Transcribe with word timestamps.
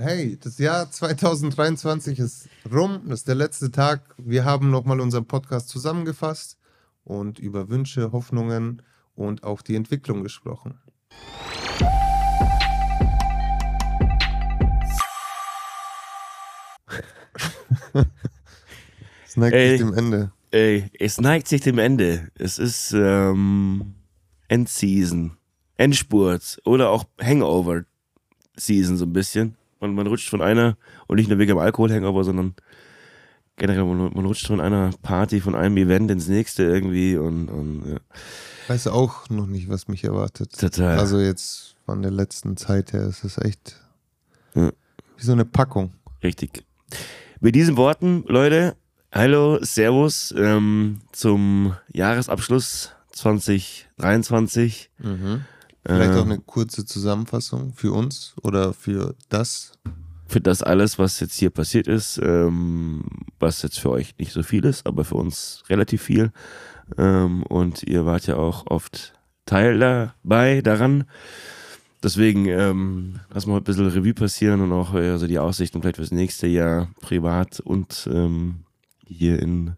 Hey, 0.00 0.38
das 0.40 0.58
Jahr 0.58 0.88
2023 0.88 2.20
ist 2.20 2.48
rum, 2.72 3.00
das 3.08 3.18
ist 3.18 3.26
der 3.26 3.34
letzte 3.34 3.72
Tag. 3.72 4.14
Wir 4.16 4.44
haben 4.44 4.70
nochmal 4.70 5.00
unseren 5.00 5.24
Podcast 5.24 5.68
zusammengefasst 5.70 6.56
und 7.02 7.40
über 7.40 7.68
Wünsche, 7.68 8.12
Hoffnungen 8.12 8.80
und 9.16 9.42
auch 9.42 9.60
die 9.60 9.74
Entwicklung 9.74 10.22
gesprochen. 10.22 10.78
es 19.26 19.36
neigt 19.36 19.56
ey, 19.56 19.70
sich 19.70 19.80
dem 19.80 19.94
Ende. 19.94 20.30
Ey, 20.52 20.92
es 20.96 21.20
neigt 21.20 21.48
sich 21.48 21.62
dem 21.62 21.78
Ende. 21.78 22.30
Es 22.36 22.60
ist 22.60 22.92
ähm, 22.92 23.94
Endseason, 24.46 25.36
Endspurt 25.76 26.60
oder 26.64 26.90
auch 26.90 27.04
Hangover-Season 27.20 28.96
so 28.96 29.04
ein 29.04 29.12
bisschen. 29.12 29.56
Man, 29.80 29.94
man 29.94 30.06
rutscht 30.06 30.28
von 30.28 30.42
einer, 30.42 30.76
und 31.06 31.16
nicht 31.16 31.28
nur 31.28 31.38
wegen 31.38 31.50
dem 31.50 31.58
Alkohol-Hangover, 31.58 32.24
sondern 32.24 32.54
generell, 33.56 33.84
man, 33.84 34.12
man, 34.12 34.24
rutscht 34.24 34.46
von 34.46 34.60
einer 34.60 34.90
Party, 35.02 35.40
von 35.40 35.54
einem 35.54 35.76
Event 35.76 36.10
ins 36.10 36.28
nächste 36.28 36.64
irgendwie 36.64 37.16
und, 37.16 37.48
und 37.48 37.82
ja. 37.90 37.98
Weiß 38.68 38.86
auch 38.88 39.28
noch 39.30 39.46
nicht, 39.46 39.68
was 39.68 39.88
mich 39.88 40.04
erwartet. 40.04 40.58
Total. 40.58 40.98
Also 40.98 41.20
jetzt 41.20 41.76
von 41.86 42.02
der 42.02 42.10
letzten 42.10 42.56
Zeit 42.56 42.92
her 42.92 43.06
ist 43.06 43.24
es 43.24 43.38
echt 43.38 43.76
ja. 44.54 44.70
wie 45.16 45.24
so 45.24 45.32
eine 45.32 45.44
Packung. 45.44 45.92
Richtig. 46.22 46.64
Mit 47.40 47.54
diesen 47.54 47.76
Worten, 47.76 48.24
Leute, 48.26 48.76
hallo, 49.12 49.58
Servus 49.62 50.34
ähm, 50.36 51.00
zum 51.12 51.74
Jahresabschluss 51.92 52.92
2023. 53.12 54.90
Mhm. 54.98 55.44
Vielleicht 55.96 56.14
auch 56.14 56.24
eine 56.24 56.38
kurze 56.38 56.84
Zusammenfassung 56.84 57.72
für 57.72 57.92
uns 57.92 58.34
oder 58.42 58.74
für 58.74 59.14
das. 59.28 59.72
Für 60.26 60.42
das 60.42 60.62
alles, 60.62 60.98
was 60.98 61.20
jetzt 61.20 61.38
hier 61.38 61.48
passiert 61.48 61.86
ist, 61.86 62.20
ähm, 62.22 63.04
was 63.38 63.62
jetzt 63.62 63.80
für 63.80 63.88
euch 63.90 64.14
nicht 64.18 64.32
so 64.32 64.42
viel 64.42 64.66
ist, 64.66 64.86
aber 64.86 65.04
für 65.04 65.14
uns 65.14 65.62
relativ 65.70 66.02
viel. 66.02 66.32
Ähm, 66.98 67.42
und 67.44 67.82
ihr 67.84 68.04
wart 68.04 68.26
ja 68.26 68.36
auch 68.36 68.66
oft 68.66 69.14
Teil 69.46 69.78
dabei 69.78 70.60
daran. 70.60 71.04
Deswegen 72.02 72.46
ähm, 72.46 73.20
lassen 73.30 73.50
wir 73.50 73.56
ein 73.56 73.64
bisschen 73.64 73.88
Revue 73.88 74.14
passieren 74.14 74.60
und 74.60 74.72
auch 74.72 74.92
also 74.94 75.26
die 75.26 75.38
Aussichten 75.38 75.80
vielleicht 75.80 75.96
fürs 75.96 76.12
nächste 76.12 76.46
Jahr 76.46 76.90
privat 77.00 77.58
und 77.60 78.08
ähm, 78.12 78.64
hier 79.06 79.40
in, 79.40 79.76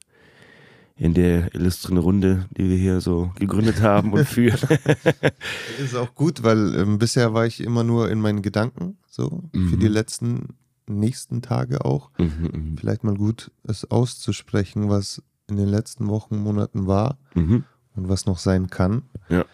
in 1.01 1.15
der 1.15 1.55
illustren 1.55 1.97
Runde, 1.97 2.47
die 2.59 2.69
wir 2.69 2.77
hier 2.77 3.01
so 3.01 3.33
gegründet 3.39 3.81
haben 3.81 4.13
und 4.13 4.27
führen. 4.27 4.61
ist 5.83 5.97
auch 5.97 6.15
gut, 6.15 6.43
weil 6.43 6.75
ähm, 6.75 6.99
bisher 6.99 7.33
war 7.33 7.47
ich 7.47 7.63
immer 7.63 7.85
nur 7.85 8.11
in 8.11 8.21
meinen 8.21 8.43
Gedanken, 8.43 8.99
so 9.09 9.49
mhm. 9.55 9.71
für 9.71 9.79
die 9.79 9.89
mhm. 9.89 9.95
letzten 9.95 10.49
nächsten 10.87 11.41
Tage 11.41 11.87
auch. 11.87 12.11
Mhm, 12.19 12.51
mhm, 12.53 12.77
Vielleicht 12.79 13.03
mal 13.03 13.15
gut, 13.15 13.51
es 13.63 13.91
auszusprechen, 13.91 14.91
was 14.91 15.23
in 15.49 15.57
den 15.57 15.69
letzten 15.69 16.07
Wochen, 16.09 16.37
Monaten 16.37 16.87
war 16.87 17.17
mhm. 17.35 17.65
und 17.97 18.11
was 18.11 18.27
noch 18.27 18.39
sein 18.39 18.69
kann. 18.69 19.05
Ja. 19.31 19.47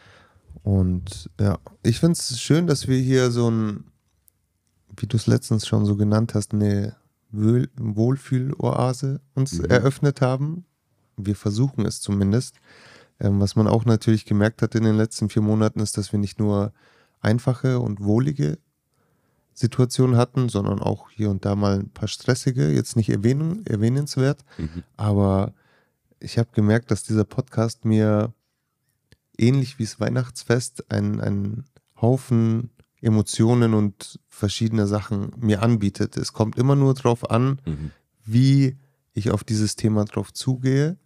Und 0.65 1.31
ja, 1.39 1.59
ich 1.85 2.01
finde 2.01 2.15
es 2.15 2.41
schön, 2.41 2.67
dass 2.67 2.89
wir 2.89 2.99
hier 2.99 3.31
so 3.31 3.49
ein, 3.49 3.85
wie 4.97 5.07
du 5.07 5.17
es 5.17 5.29
letztens 5.29 5.65
schon 5.65 5.87
so 5.87 5.95
genannt 5.95 6.35
hast, 6.35 6.53
eine 6.53 6.97
Wohlfühloase 7.31 9.21
uns 9.35 9.61
mhm. 9.61 9.67
eröffnet 9.67 10.21
haben. 10.21 10.65
Wir 11.17 11.37
versuchen 11.37 11.87
es 11.87 12.01
zumindest. 12.01 12.57
Ähm, 13.19 13.41
was 13.41 13.57
man 13.57 13.67
auch 13.67 13.85
natürlich 13.85 14.25
gemerkt 14.25 14.63
hat 14.63 14.75
in 14.75 14.85
den 14.85 14.97
letzten 14.97 15.29
vier 15.29 15.43
Monaten, 15.43 15.81
ist, 15.81 15.97
dass 15.97 16.13
wir 16.13 16.19
nicht 16.19 16.39
nur 16.39 16.73
einfache 17.21 17.81
und 17.81 18.03
wohlige 18.03 18.59
Situationen 19.55 20.17
hatten, 20.17 20.51
sondern 20.51 20.81
auch 20.81 21.11
hier 21.11 21.31
und 21.31 21.47
da 21.47 21.57
mal 21.57 21.79
ein 21.79 21.89
paar 21.89 22.09
stressige, 22.09 22.71
jetzt 22.71 22.95
nicht 22.95 23.09
erwähnen, 23.09 23.65
erwähnenswert. 23.67 24.45
Mhm. 24.59 24.83
Aber 24.99 25.55
ich 26.21 26.39
habe 26.39 26.51
gemerkt, 26.53 26.91
dass 26.91 27.05
dieser 27.05 27.25
Podcast 27.25 27.87
mir 27.87 28.35
ähnlich 29.39 29.79
wie 29.79 29.85
das 29.85 29.99
Weihnachtsfest 29.99 30.91
ein, 30.91 31.21
ein 31.21 31.65
Haufen 32.01 32.71
Emotionen 33.01 33.75
und 33.75 34.19
verschiedene 34.29 34.87
Sachen 34.87 35.33
mir 35.39 35.63
anbietet. 35.63 36.17
Es 36.17 36.33
kommt 36.33 36.59
immer 36.59 36.77
nur 36.77 36.95
darauf 36.95 37.31
an, 37.31 37.61
mhm. 37.65 37.91
wie 38.25 38.77
ich 39.13 39.31
auf 39.31 39.45
dieses 39.45 39.77
Thema 39.77 40.05
drauf 40.05 40.33
zugehe. 40.33 40.97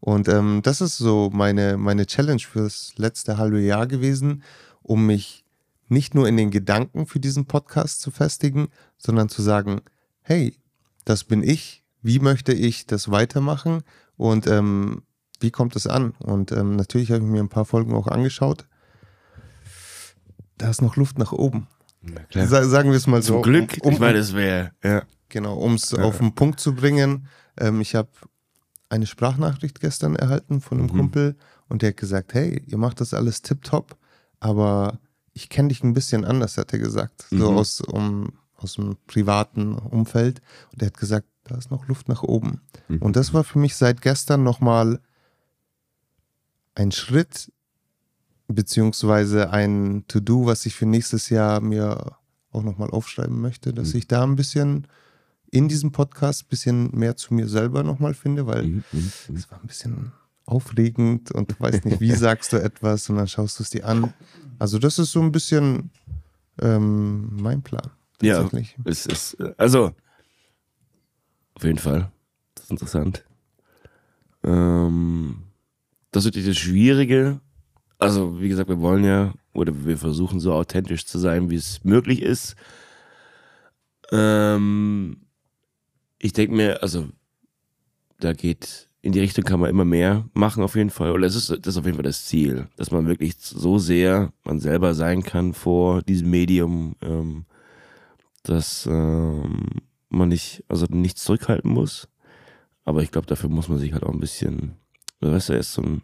Und 0.00 0.28
ähm, 0.28 0.60
das 0.62 0.80
ist 0.80 0.96
so 0.96 1.30
meine, 1.32 1.76
meine 1.76 2.06
Challenge 2.06 2.40
fürs 2.40 2.92
letzte 2.96 3.36
halbe 3.36 3.60
Jahr 3.60 3.86
gewesen, 3.86 4.42
um 4.82 5.06
mich 5.06 5.44
nicht 5.88 6.14
nur 6.14 6.28
in 6.28 6.36
den 6.36 6.50
Gedanken 6.50 7.06
für 7.06 7.20
diesen 7.20 7.46
Podcast 7.46 8.00
zu 8.00 8.10
festigen, 8.10 8.68
sondern 8.96 9.28
zu 9.28 9.42
sagen, 9.42 9.80
hey, 10.22 10.54
das 11.04 11.24
bin 11.24 11.42
ich, 11.42 11.84
wie 12.02 12.20
möchte 12.20 12.52
ich 12.52 12.86
das 12.86 13.10
weitermachen 13.10 13.82
und 14.16 14.46
ähm, 14.46 15.02
wie 15.40 15.50
kommt 15.50 15.76
es 15.76 15.86
an? 15.86 16.12
Und 16.18 16.52
ähm, 16.52 16.76
natürlich 16.76 17.10
habe 17.10 17.24
ich 17.24 17.30
mir 17.30 17.42
ein 17.42 17.48
paar 17.48 17.64
Folgen 17.64 17.94
auch 17.94 18.06
angeschaut. 18.06 18.66
Da 20.58 20.68
ist 20.70 20.82
noch 20.82 20.96
Luft 20.96 21.18
nach 21.18 21.32
oben. 21.32 21.68
Sa 22.32 22.64
sagen 22.64 22.90
wir 22.90 22.96
es 22.96 23.06
mal 23.06 23.22
Zum 23.22 23.36
so. 23.36 23.42
Zum 23.42 23.42
Glück, 23.42 23.78
um, 23.82 23.88
um, 23.88 23.92
ich 23.94 24.00
meine, 24.00 24.18
es 24.18 24.34
wäre, 24.34 24.72
ja. 24.82 25.02
Genau, 25.28 25.56
um 25.56 25.74
es 25.74 25.90
ja. 25.90 26.02
auf 26.02 26.18
den 26.18 26.34
Punkt 26.34 26.58
zu 26.58 26.74
bringen. 26.74 27.28
Ähm, 27.58 27.80
ich 27.80 27.94
habe 27.94 28.08
eine 28.88 29.06
Sprachnachricht 29.06 29.80
gestern 29.80 30.16
erhalten 30.16 30.60
von 30.60 30.78
einem 30.78 30.86
mhm. 30.86 30.96
Kumpel 30.96 31.36
und 31.68 31.82
der 31.82 31.90
hat 31.90 31.96
gesagt, 31.96 32.34
hey, 32.34 32.62
ihr 32.66 32.78
macht 32.78 33.00
das 33.00 33.14
alles 33.14 33.42
tipptopp, 33.42 33.96
aber 34.40 34.98
ich 35.32 35.48
kenne 35.48 35.68
dich 35.68 35.84
ein 35.84 35.94
bisschen 35.94 36.24
anders, 36.24 36.56
hat 36.56 36.72
er 36.72 36.78
gesagt. 36.78 37.26
So 37.30 37.52
mhm. 37.52 37.58
aus, 37.58 37.80
um, 37.80 38.32
aus 38.56 38.74
dem 38.74 38.96
privaten 39.06 39.74
Umfeld. 39.74 40.40
Und 40.72 40.82
er 40.82 40.86
hat 40.86 40.96
gesagt, 40.96 41.28
da 41.44 41.56
ist 41.56 41.70
noch 41.70 41.86
Luft 41.86 42.08
nach 42.08 42.22
oben. 42.22 42.60
Mhm. 42.88 42.98
Und 42.98 43.16
das 43.16 43.32
war 43.34 43.44
für 43.44 43.58
mich 43.58 43.76
seit 43.76 44.02
gestern 44.02 44.42
nochmal 44.42 45.00
ein 46.74 46.92
Schritt 46.92 47.52
beziehungsweise 48.48 49.50
ein 49.50 50.04
To-Do, 50.08 50.46
was 50.46 50.66
ich 50.66 50.74
für 50.74 50.86
nächstes 50.86 51.28
Jahr 51.28 51.60
mir 51.60 52.16
auch 52.50 52.62
nochmal 52.62 52.90
aufschreiben 52.90 53.40
möchte, 53.40 53.72
dass 53.72 53.92
mhm. 53.92 53.98
ich 53.98 54.08
da 54.08 54.24
ein 54.24 54.36
bisschen 54.36 54.86
in 55.50 55.68
diesem 55.68 55.92
Podcast 55.92 56.44
ein 56.44 56.48
bisschen 56.48 56.90
mehr 56.92 57.16
zu 57.16 57.34
mir 57.34 57.48
selber 57.48 57.82
nochmal 57.82 58.14
finde, 58.14 58.46
weil 58.46 58.64
mhm, 58.64 58.84
mhm, 58.92 59.12
mhm. 59.28 59.36
es 59.36 59.50
war 59.50 59.60
ein 59.60 59.66
bisschen 59.66 60.12
aufregend 60.44 61.30
und 61.32 61.50
du 61.50 61.54
weißt 61.58 61.84
nicht, 61.84 62.00
wie 62.00 62.12
sagst 62.14 62.52
du 62.52 62.56
etwas 62.56 63.08
und 63.10 63.16
dann 63.16 63.28
schaust 63.28 63.58
du 63.58 63.62
es 63.62 63.70
dir 63.70 63.86
an. 63.86 64.12
Also 64.58 64.78
das 64.78 64.98
ist 64.98 65.12
so 65.12 65.20
ein 65.20 65.32
bisschen 65.32 65.90
ähm, 66.60 67.36
mein 67.40 67.62
Plan. 67.62 67.90
Ja, 68.20 68.48
es 68.84 69.06
ist, 69.06 69.36
also 69.56 69.92
auf 71.54 71.64
jeden 71.64 71.78
Fall, 71.78 72.10
das 72.54 72.64
ist 72.64 72.70
interessant. 72.70 73.24
Ähm, 74.44 75.42
das 76.10 76.24
ist 76.24 76.26
natürlich 76.26 76.48
das 76.48 76.56
Schwierige. 76.56 77.40
Also, 77.98 78.40
wie 78.40 78.48
gesagt, 78.48 78.68
wir 78.68 78.80
wollen 78.80 79.04
ja, 79.04 79.34
oder 79.52 79.84
wir 79.84 79.98
versuchen 79.98 80.40
so 80.40 80.52
authentisch 80.52 81.04
zu 81.06 81.18
sein, 81.18 81.50
wie 81.50 81.56
es 81.56 81.84
möglich 81.84 82.22
ist. 82.22 82.54
Ähm, 84.12 85.27
ich 86.18 86.32
denke 86.32 86.54
mir, 86.54 86.82
also, 86.82 87.08
da 88.20 88.32
geht, 88.32 88.88
in 89.02 89.12
die 89.12 89.20
Richtung 89.20 89.44
kann 89.44 89.60
man 89.60 89.70
immer 89.70 89.84
mehr 89.84 90.28
machen, 90.34 90.62
auf 90.62 90.74
jeden 90.74 90.90
Fall. 90.90 91.12
Oder 91.12 91.22
das 91.22 91.36
ist, 91.36 91.50
das 91.50 91.74
ist 91.74 91.78
auf 91.78 91.84
jeden 91.84 91.96
Fall 91.96 92.04
das 92.04 92.26
Ziel, 92.26 92.68
dass 92.76 92.90
man 92.90 93.06
wirklich 93.06 93.36
so 93.38 93.78
sehr 93.78 94.32
man 94.44 94.58
selber 94.60 94.94
sein 94.94 95.22
kann 95.22 95.54
vor 95.54 96.02
diesem 96.02 96.30
Medium, 96.30 96.96
ähm, 97.00 97.46
dass 98.42 98.86
ähm, 98.86 99.66
man 100.08 100.28
nicht, 100.28 100.64
also 100.68 100.86
nichts 100.90 101.24
zurückhalten 101.24 101.70
muss. 101.70 102.08
Aber 102.84 103.02
ich 103.02 103.10
glaube, 103.10 103.26
dafür 103.26 103.50
muss 103.50 103.68
man 103.68 103.78
sich 103.78 103.92
halt 103.92 104.02
auch 104.02 104.12
ein 104.12 104.20
bisschen 104.20 104.78
weißt 105.20 105.48
du, 105.48 105.52
er 105.54 105.58
ist 105.60 105.72
so 105.72 105.82
ein, 105.82 106.02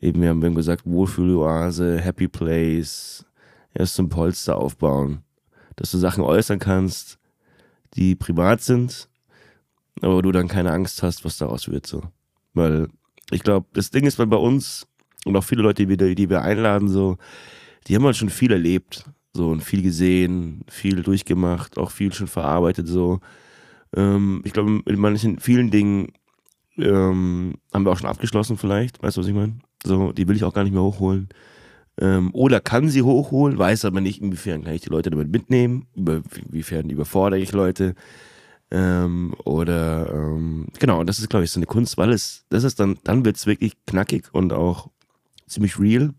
eben, 0.00 0.20
wir 0.20 0.28
haben 0.30 0.54
gesagt, 0.54 0.86
Wohlfühloase, 0.86 2.00
Happy 2.00 2.28
Place, 2.28 3.24
erst 3.74 3.96
so 3.96 4.02
ein 4.02 4.08
Polster 4.08 4.56
aufbauen, 4.56 5.22
dass 5.76 5.90
du 5.90 5.98
Sachen 5.98 6.24
äußern 6.24 6.58
kannst, 6.58 7.18
die 7.94 8.14
privat 8.14 8.62
sind, 8.62 9.08
aber 10.00 10.22
du 10.22 10.32
dann 10.32 10.48
keine 10.48 10.72
Angst 10.72 11.02
hast, 11.02 11.24
was 11.24 11.38
daraus 11.38 11.68
wird, 11.68 11.86
so. 11.86 12.02
Weil, 12.54 12.88
ich 13.30 13.42
glaube, 13.42 13.66
das 13.72 13.90
Ding 13.90 14.06
ist, 14.06 14.18
weil 14.18 14.26
bei 14.26 14.36
uns 14.36 14.86
und 15.24 15.36
auch 15.36 15.44
viele 15.44 15.62
Leute, 15.62 15.86
die 15.86 15.98
wir, 15.98 16.14
die 16.14 16.30
wir 16.30 16.42
einladen, 16.42 16.88
so, 16.88 17.18
die 17.86 17.94
haben 17.94 18.04
halt 18.04 18.16
schon 18.16 18.30
viel 18.30 18.52
erlebt, 18.52 19.04
so, 19.32 19.50
und 19.50 19.62
viel 19.62 19.82
gesehen, 19.82 20.64
viel 20.68 21.02
durchgemacht, 21.02 21.78
auch 21.78 21.90
viel 21.90 22.12
schon 22.12 22.28
verarbeitet, 22.28 22.88
so. 22.88 23.20
Ähm, 23.94 24.42
ich 24.44 24.52
glaube, 24.52 24.82
in 24.84 24.98
manchen, 24.98 25.38
vielen 25.38 25.70
Dingen 25.70 26.12
ähm, 26.76 27.54
haben 27.72 27.84
wir 27.84 27.92
auch 27.92 27.98
schon 27.98 28.08
abgeschlossen 28.08 28.56
vielleicht, 28.56 29.02
weißt 29.02 29.16
du, 29.16 29.20
was 29.20 29.28
ich 29.28 29.34
meine? 29.34 29.58
So, 29.84 30.12
die 30.12 30.26
will 30.28 30.36
ich 30.36 30.44
auch 30.44 30.54
gar 30.54 30.64
nicht 30.64 30.72
mehr 30.72 30.82
hochholen. 30.82 31.28
Ähm, 32.00 32.30
oder 32.32 32.60
kann 32.60 32.88
sie 32.88 33.02
hochholen, 33.02 33.58
weiß 33.58 33.84
aber 33.84 34.00
nicht, 34.00 34.22
inwiefern 34.22 34.64
kann 34.64 34.74
ich 34.74 34.82
die 34.82 34.90
Leute 34.90 35.10
damit 35.10 35.32
mitnehmen, 35.32 35.86
inwiefern 35.96 36.90
überfordere 36.90 37.40
ich 37.40 37.52
Leute. 37.52 37.94
Ähm, 38.70 39.34
oder 39.44 40.12
ähm, 40.12 40.66
genau, 40.78 41.02
das 41.02 41.18
ist, 41.18 41.30
glaube 41.30 41.44
ich, 41.44 41.50
so 41.50 41.58
eine 41.58 41.66
Kunst, 41.66 41.96
weil 41.98 42.10
es, 42.10 42.44
das 42.50 42.64
ist 42.64 42.78
dann, 42.78 42.98
dann 43.02 43.24
wird 43.24 43.36
es 43.36 43.46
wirklich 43.46 43.72
knackig 43.86 44.28
und 44.32 44.52
auch 44.52 44.90
ziemlich 45.46 45.78
real. 45.78 46.12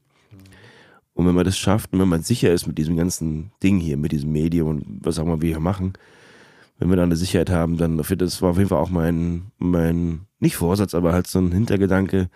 Und 1.13 1.27
wenn 1.27 1.35
man 1.35 1.45
das 1.45 1.57
schafft 1.57 1.93
und 1.93 1.99
wenn 1.99 2.07
man 2.07 2.23
sicher 2.23 2.51
ist 2.51 2.65
mit 2.65 2.77
diesem 2.77 2.97
ganzen 2.97 3.51
Ding 3.61 3.79
hier, 3.79 3.97
mit 3.97 4.11
diesem 4.11 4.31
Medium 4.31 4.69
und 4.69 4.85
was 5.01 5.19
auch 5.19 5.23
immer 5.23 5.41
wir 5.41 5.49
hier 5.49 5.59
machen, 5.59 5.93
wenn 6.79 6.89
wir 6.89 6.95
da 6.95 7.03
eine 7.03 7.17
Sicherheit 7.17 7.49
haben, 7.49 7.77
dann 7.77 7.97
das 7.97 8.41
war 8.41 8.51
auf 8.51 8.57
jeden 8.57 8.69
Fall 8.69 8.79
auch 8.79 8.89
mein, 8.89 9.51
mein, 9.57 10.21
nicht 10.39 10.55
Vorsatz, 10.55 10.95
aber 10.95 11.13
halt 11.13 11.27
so 11.27 11.39
ein 11.39 11.51
Hintergedanke, 11.51 12.29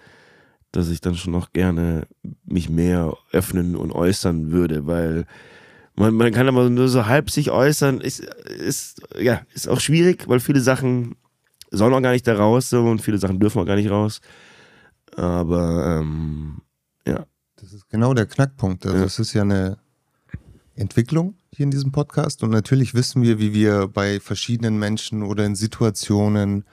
dass 0.73 0.89
ich 0.89 1.01
dann 1.01 1.15
schon 1.15 1.31
noch 1.31 1.53
gerne 1.53 2.07
mich 2.45 2.69
mehr 2.69 3.15
öffnen 3.31 3.75
und 3.75 3.91
äußern 3.91 4.51
würde, 4.51 4.85
weil 4.85 5.25
man, 5.95 6.15
man 6.15 6.33
kann 6.33 6.47
aber 6.47 6.69
nur 6.69 6.89
so 6.89 7.05
halb 7.05 7.29
sich 7.29 7.51
äußern, 7.51 8.01
ist, 8.01 8.19
ist, 8.19 9.01
ja, 9.17 9.43
ist 9.53 9.69
auch 9.69 9.79
schwierig, 9.79 10.27
weil 10.27 10.39
viele 10.39 10.61
Sachen 10.61 11.15
sollen 11.69 11.93
auch 11.93 12.01
gar 12.01 12.11
nicht 12.11 12.27
da 12.27 12.35
raus 12.35 12.69
so, 12.69 12.83
und 12.83 13.01
viele 13.01 13.19
Sachen 13.19 13.39
dürfen 13.39 13.61
auch 13.61 13.65
gar 13.65 13.75
nicht 13.75 13.91
raus. 13.91 14.19
Aber 15.15 15.99
ähm, 16.01 16.61
ja. 17.07 17.25
Das 17.57 17.71
ist 17.71 17.87
genau 17.89 18.15
der 18.15 18.25
Knackpunkt. 18.25 18.85
Also 18.87 19.05
es 19.05 19.19
ist 19.19 19.33
ja 19.33 19.43
eine 19.43 19.77
Entwicklung 20.75 21.35
hier 21.51 21.65
in 21.65 21.71
diesem 21.71 21.91
Podcast 21.91 22.41
und 22.41 22.49
natürlich 22.49 22.95
wissen 22.95 23.21
wir, 23.21 23.37
wie 23.37 23.53
wir 23.53 23.87
bei 23.87 24.19
verschiedenen 24.19 24.79
Menschen 24.79 25.21
oder 25.21 25.45
in 25.45 25.55
Situationen 25.55 26.65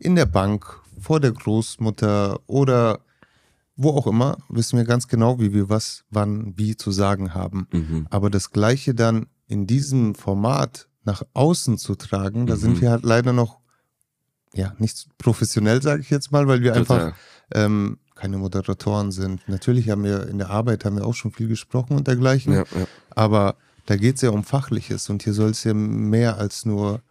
in 0.00 0.16
der 0.16 0.26
Bank, 0.26 0.80
vor 1.00 1.20
der 1.20 1.30
Großmutter 1.30 2.40
oder 2.48 3.05
wo 3.76 3.90
auch 3.90 4.06
immer, 4.06 4.38
wissen 4.48 4.78
wir 4.78 4.84
ganz 4.84 5.06
genau, 5.06 5.38
wie 5.38 5.52
wir 5.52 5.68
was, 5.68 6.04
wann, 6.10 6.54
wie 6.56 6.76
zu 6.76 6.90
sagen 6.90 7.34
haben. 7.34 7.68
Mhm. 7.72 8.06
Aber 8.10 8.30
das 8.30 8.50
Gleiche 8.50 8.94
dann 8.94 9.26
in 9.46 9.66
diesem 9.66 10.14
Format 10.14 10.88
nach 11.04 11.22
außen 11.34 11.78
zu 11.78 11.94
tragen, 11.94 12.46
da 12.46 12.54
mhm. 12.54 12.60
sind 12.60 12.80
wir 12.80 12.90
halt 12.90 13.04
leider 13.04 13.32
noch, 13.32 13.58
ja, 14.54 14.74
nicht 14.78 15.08
professionell, 15.18 15.82
sage 15.82 16.00
ich 16.00 16.10
jetzt 16.10 16.32
mal, 16.32 16.48
weil 16.48 16.62
wir 16.62 16.72
Total. 16.72 17.00
einfach 17.00 17.18
ähm, 17.52 17.98
keine 18.14 18.38
Moderatoren 18.38 19.12
sind. 19.12 19.46
Natürlich 19.46 19.90
haben 19.90 20.04
wir 20.04 20.26
in 20.26 20.38
der 20.38 20.50
Arbeit 20.50 20.84
haben 20.84 20.96
wir 20.96 21.06
auch 21.06 21.14
schon 21.14 21.30
viel 21.30 21.48
gesprochen 21.48 21.96
und 21.96 22.08
dergleichen. 22.08 22.54
Ja, 22.54 22.60
ja. 22.60 22.86
Aber 23.10 23.56
da 23.84 23.96
geht 23.96 24.16
es 24.16 24.22
ja 24.22 24.30
um 24.30 24.42
Fachliches 24.42 25.10
und 25.10 25.22
hier 25.22 25.34
soll 25.34 25.50
es 25.50 25.64
ja 25.64 25.74
mehr 25.74 26.38
als 26.38 26.64
nur 26.64 27.02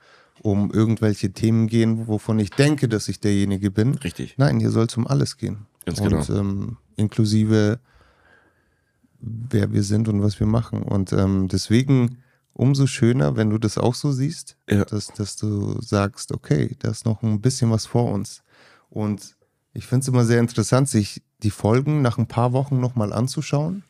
um 0.42 0.72
irgendwelche 0.72 1.32
Themen 1.32 1.68
gehen, 1.68 2.08
wovon 2.08 2.40
ich 2.40 2.50
denke, 2.50 2.90
dass 2.90 3.08
ich 3.08 3.20
derjenige 3.20 3.72
bin. 3.72 3.96
Richtig. 3.96 4.36
Nein, 4.38 4.60
hier 4.60 4.72
soll 4.72 4.86
es 4.86 4.98
um 4.98 5.08
alles 5.08 5.38
gehen. 5.38 5.68
Ganz 5.86 6.02
genau. 6.02 6.18
Und 6.18 6.30
ähm, 6.30 6.78
inklusive 6.96 7.80
wer 9.26 9.72
wir 9.72 9.84
sind 9.84 10.08
und 10.08 10.22
was 10.22 10.40
wir 10.40 10.48
machen. 10.48 10.84
Und 10.84 11.12
ähm, 11.14 11.48
deswegen 11.48 12.18
umso 12.54 12.88
schöner, 12.88 13.36
wenn 13.36 13.50
du 13.50 13.58
das 13.58 13.78
auch 13.78 13.96
so 13.96 14.12
siehst, 14.12 14.56
ja. 14.70 14.86
dass, 14.86 15.08
dass 15.08 15.36
du 15.36 15.82
sagst, 15.82 16.32
okay, 16.32 16.76
da 16.80 16.90
ist 16.90 17.06
noch 17.06 17.22
ein 17.22 17.42
bisschen 17.42 17.72
was 17.72 17.86
vor 17.86 18.12
uns. 18.12 18.44
Und 18.90 19.36
ich 19.74 19.86
finde 19.88 20.04
es 20.04 20.08
immer 20.08 20.26
sehr 20.26 20.40
interessant, 20.40 20.88
sich 20.88 21.22
die 21.44 21.50
Folgen 21.52 22.02
nach 22.02 22.18
ein 22.18 22.28
paar 22.28 22.54
Wochen 22.54 22.80
nochmal 22.80 23.12
anzuschauen, 23.12 23.84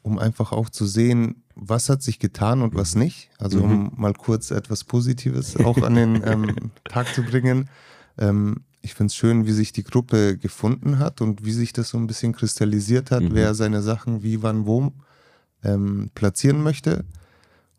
um 0.00 0.18
einfach 0.18 0.52
auch 0.52 0.70
zu 0.70 0.86
sehen, 0.86 1.42
was 1.54 1.90
hat 1.90 2.02
sich 2.02 2.18
getan 2.18 2.62
und 2.62 2.74
was 2.74 2.94
nicht. 2.94 3.30
Also 3.38 3.62
um 3.62 3.84
mhm. 3.84 3.90
mal 3.96 4.14
kurz 4.14 4.50
etwas 4.50 4.84
Positives 4.84 5.56
auch 5.56 5.82
an 5.82 5.94
den 5.94 6.22
ähm, 6.26 6.70
Tag 6.84 7.14
zu 7.14 7.22
bringen. 7.22 7.68
Ähm, 8.16 8.62
ich 8.82 8.94
finde 8.94 9.10
es 9.10 9.14
schön, 9.14 9.46
wie 9.46 9.52
sich 9.52 9.72
die 9.72 9.84
Gruppe 9.84 10.36
gefunden 10.36 10.98
hat 10.98 11.20
und 11.20 11.44
wie 11.44 11.52
sich 11.52 11.72
das 11.72 11.90
so 11.90 11.98
ein 11.98 12.08
bisschen 12.08 12.32
kristallisiert 12.32 13.10
hat, 13.10 13.22
mhm. 13.22 13.34
wer 13.34 13.54
seine 13.54 13.80
Sachen 13.80 14.22
wie, 14.22 14.42
wann, 14.42 14.66
wo 14.66 14.92
ähm, 15.62 16.10
platzieren 16.14 16.62
möchte. 16.62 17.04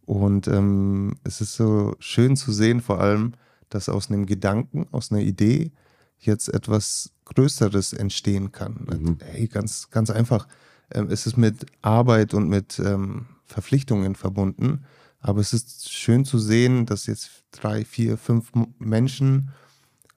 Und 0.05 0.47
ähm, 0.47 1.15
es 1.23 1.41
ist 1.41 1.55
so 1.55 1.95
schön 1.99 2.35
zu 2.35 2.51
sehen, 2.51 2.81
vor 2.81 3.01
allem, 3.01 3.33
dass 3.69 3.89
aus 3.89 4.09
einem 4.09 4.25
Gedanken, 4.25 4.87
aus 4.91 5.11
einer 5.11 5.21
Idee 5.21 5.71
jetzt 6.19 6.47
etwas 6.53 7.11
Größeres 7.25 7.93
entstehen 7.93 8.51
kann. 8.51 8.87
Mhm. 8.89 9.17
Hey, 9.23 9.47
ganz, 9.47 9.89
ganz 9.89 10.09
einfach. 10.09 10.47
Ähm, 10.91 11.07
es 11.09 11.27
ist 11.27 11.37
mit 11.37 11.65
Arbeit 11.81 12.33
und 12.33 12.47
mit 12.47 12.79
ähm, 12.79 13.25
Verpflichtungen 13.45 14.15
verbunden. 14.15 14.85
Aber 15.19 15.41
es 15.41 15.53
ist 15.53 15.91
schön 15.91 16.25
zu 16.25 16.39
sehen, 16.39 16.85
dass 16.85 17.07
jetzt 17.07 17.43
drei, 17.51 17.85
vier, 17.85 18.17
fünf 18.17 18.51
Menschen 18.77 19.51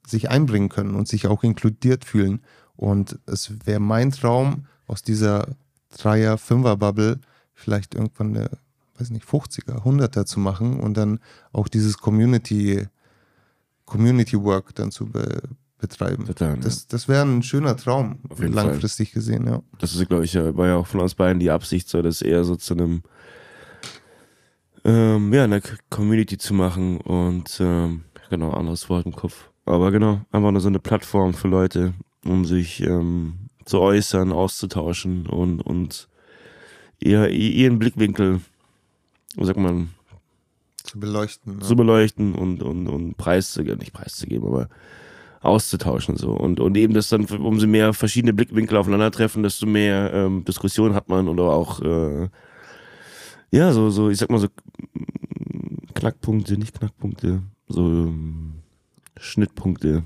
sich 0.08 0.30
einbringen 0.30 0.68
können 0.68 0.94
und 0.94 1.08
sich 1.08 1.26
auch 1.26 1.42
inkludiert 1.42 2.04
fühlen. 2.04 2.40
Und 2.76 3.18
es 3.26 3.52
wäre 3.66 3.80
mein 3.80 4.10
Traum, 4.10 4.66
aus 4.86 5.02
dieser 5.02 5.56
Dreier-, 5.96 6.38
Fünfer-Bubble 6.38 7.20
vielleicht 7.54 7.94
irgendwann 7.94 8.36
eine, 8.36 8.50
weiß 8.98 9.10
nicht, 9.10 9.26
50er, 9.26 9.82
100er 9.82 10.24
zu 10.24 10.40
machen 10.40 10.80
und 10.80 10.96
dann 10.96 11.20
auch 11.52 11.68
dieses 11.68 11.98
Community, 11.98 12.86
Community 13.84 14.40
Work 14.42 14.74
dann 14.74 14.90
zu 14.90 15.06
be 15.06 15.42
betreiben. 15.78 16.24
Total, 16.24 16.56
das, 16.56 16.80
ja. 16.80 16.86
das 16.88 17.06
wäre 17.06 17.22
ein 17.22 17.42
schöner 17.42 17.76
Traum, 17.76 18.18
langfristig 18.38 19.10
Fall. 19.10 19.20
gesehen, 19.20 19.46
ja. 19.46 19.62
Das 19.78 19.94
ist, 19.94 20.08
glaube 20.08 20.24
ich, 20.24 20.34
war 20.34 20.66
ja 20.66 20.76
auch 20.76 20.86
von 20.86 21.00
uns 21.00 21.14
beiden 21.14 21.38
die 21.38 21.50
Absicht, 21.50 21.90
so 21.90 22.00
das 22.00 22.22
eher 22.22 22.44
so 22.44 22.56
zu 22.56 22.72
einem 22.72 23.02
ähm, 24.86 25.34
ja, 25.34 25.44
eine 25.44 25.60
Community 25.90 26.38
zu 26.38 26.54
machen 26.54 26.98
und 26.98 27.58
ähm, 27.60 28.04
genau, 28.30 28.52
anderes 28.52 28.88
Wort 28.88 29.04
im 29.04 29.14
Kopf. 29.14 29.50
Aber 29.66 29.90
genau, 29.90 30.20
einfach 30.30 30.52
nur 30.52 30.60
so 30.60 30.68
eine 30.68 30.78
Plattform 30.78 31.34
für 31.34 31.48
Leute, 31.48 31.92
um 32.24 32.44
sich 32.44 32.80
ähm, 32.80 33.34
zu 33.64 33.80
äußern, 33.80 34.32
auszutauschen 34.32 35.26
und, 35.26 35.60
und 35.60 36.08
ihr, 37.00 37.28
ihren 37.28 37.78
Blickwinkel, 37.80 38.40
wie 39.34 39.44
sagt 39.44 39.58
man, 39.58 39.90
zu 40.84 41.00
beleuchten. 41.00 41.56
Ne? 41.56 41.62
Zu 41.62 41.74
beleuchten 41.74 42.34
und, 42.36 42.62
und, 42.62 42.86
und 42.86 43.16
preiszugeben, 43.16 43.80
nicht 43.80 43.92
preiszugeben, 43.92 44.46
aber 44.46 44.68
auszutauschen 45.40 46.16
so 46.16 46.32
und 46.32 46.58
und 46.58 46.76
eben 46.76 46.92
das 46.92 47.08
dann 47.08 47.24
umso 47.24 47.68
mehr 47.68 47.92
verschiedene 47.92 48.32
Blickwinkel 48.32 48.76
aufeinandertreffen 48.76 49.44
desto 49.44 49.64
mehr 49.66 50.12
ähm, 50.12 50.44
Diskussion 50.44 50.94
hat 50.94 51.08
man 51.08 51.28
oder 51.28 51.44
auch 51.44 51.80
äh, 51.82 52.28
ja 53.52 53.72
so 53.72 53.90
so 53.90 54.10
ich 54.10 54.18
sag 54.18 54.30
mal 54.30 54.40
so 54.40 54.48
Knackpunkte 55.94 56.56
nicht 56.56 56.76
Knackpunkte 56.76 57.42
so 57.68 57.82
ähm, 57.86 58.54
Schnittpunkte, 59.18 60.04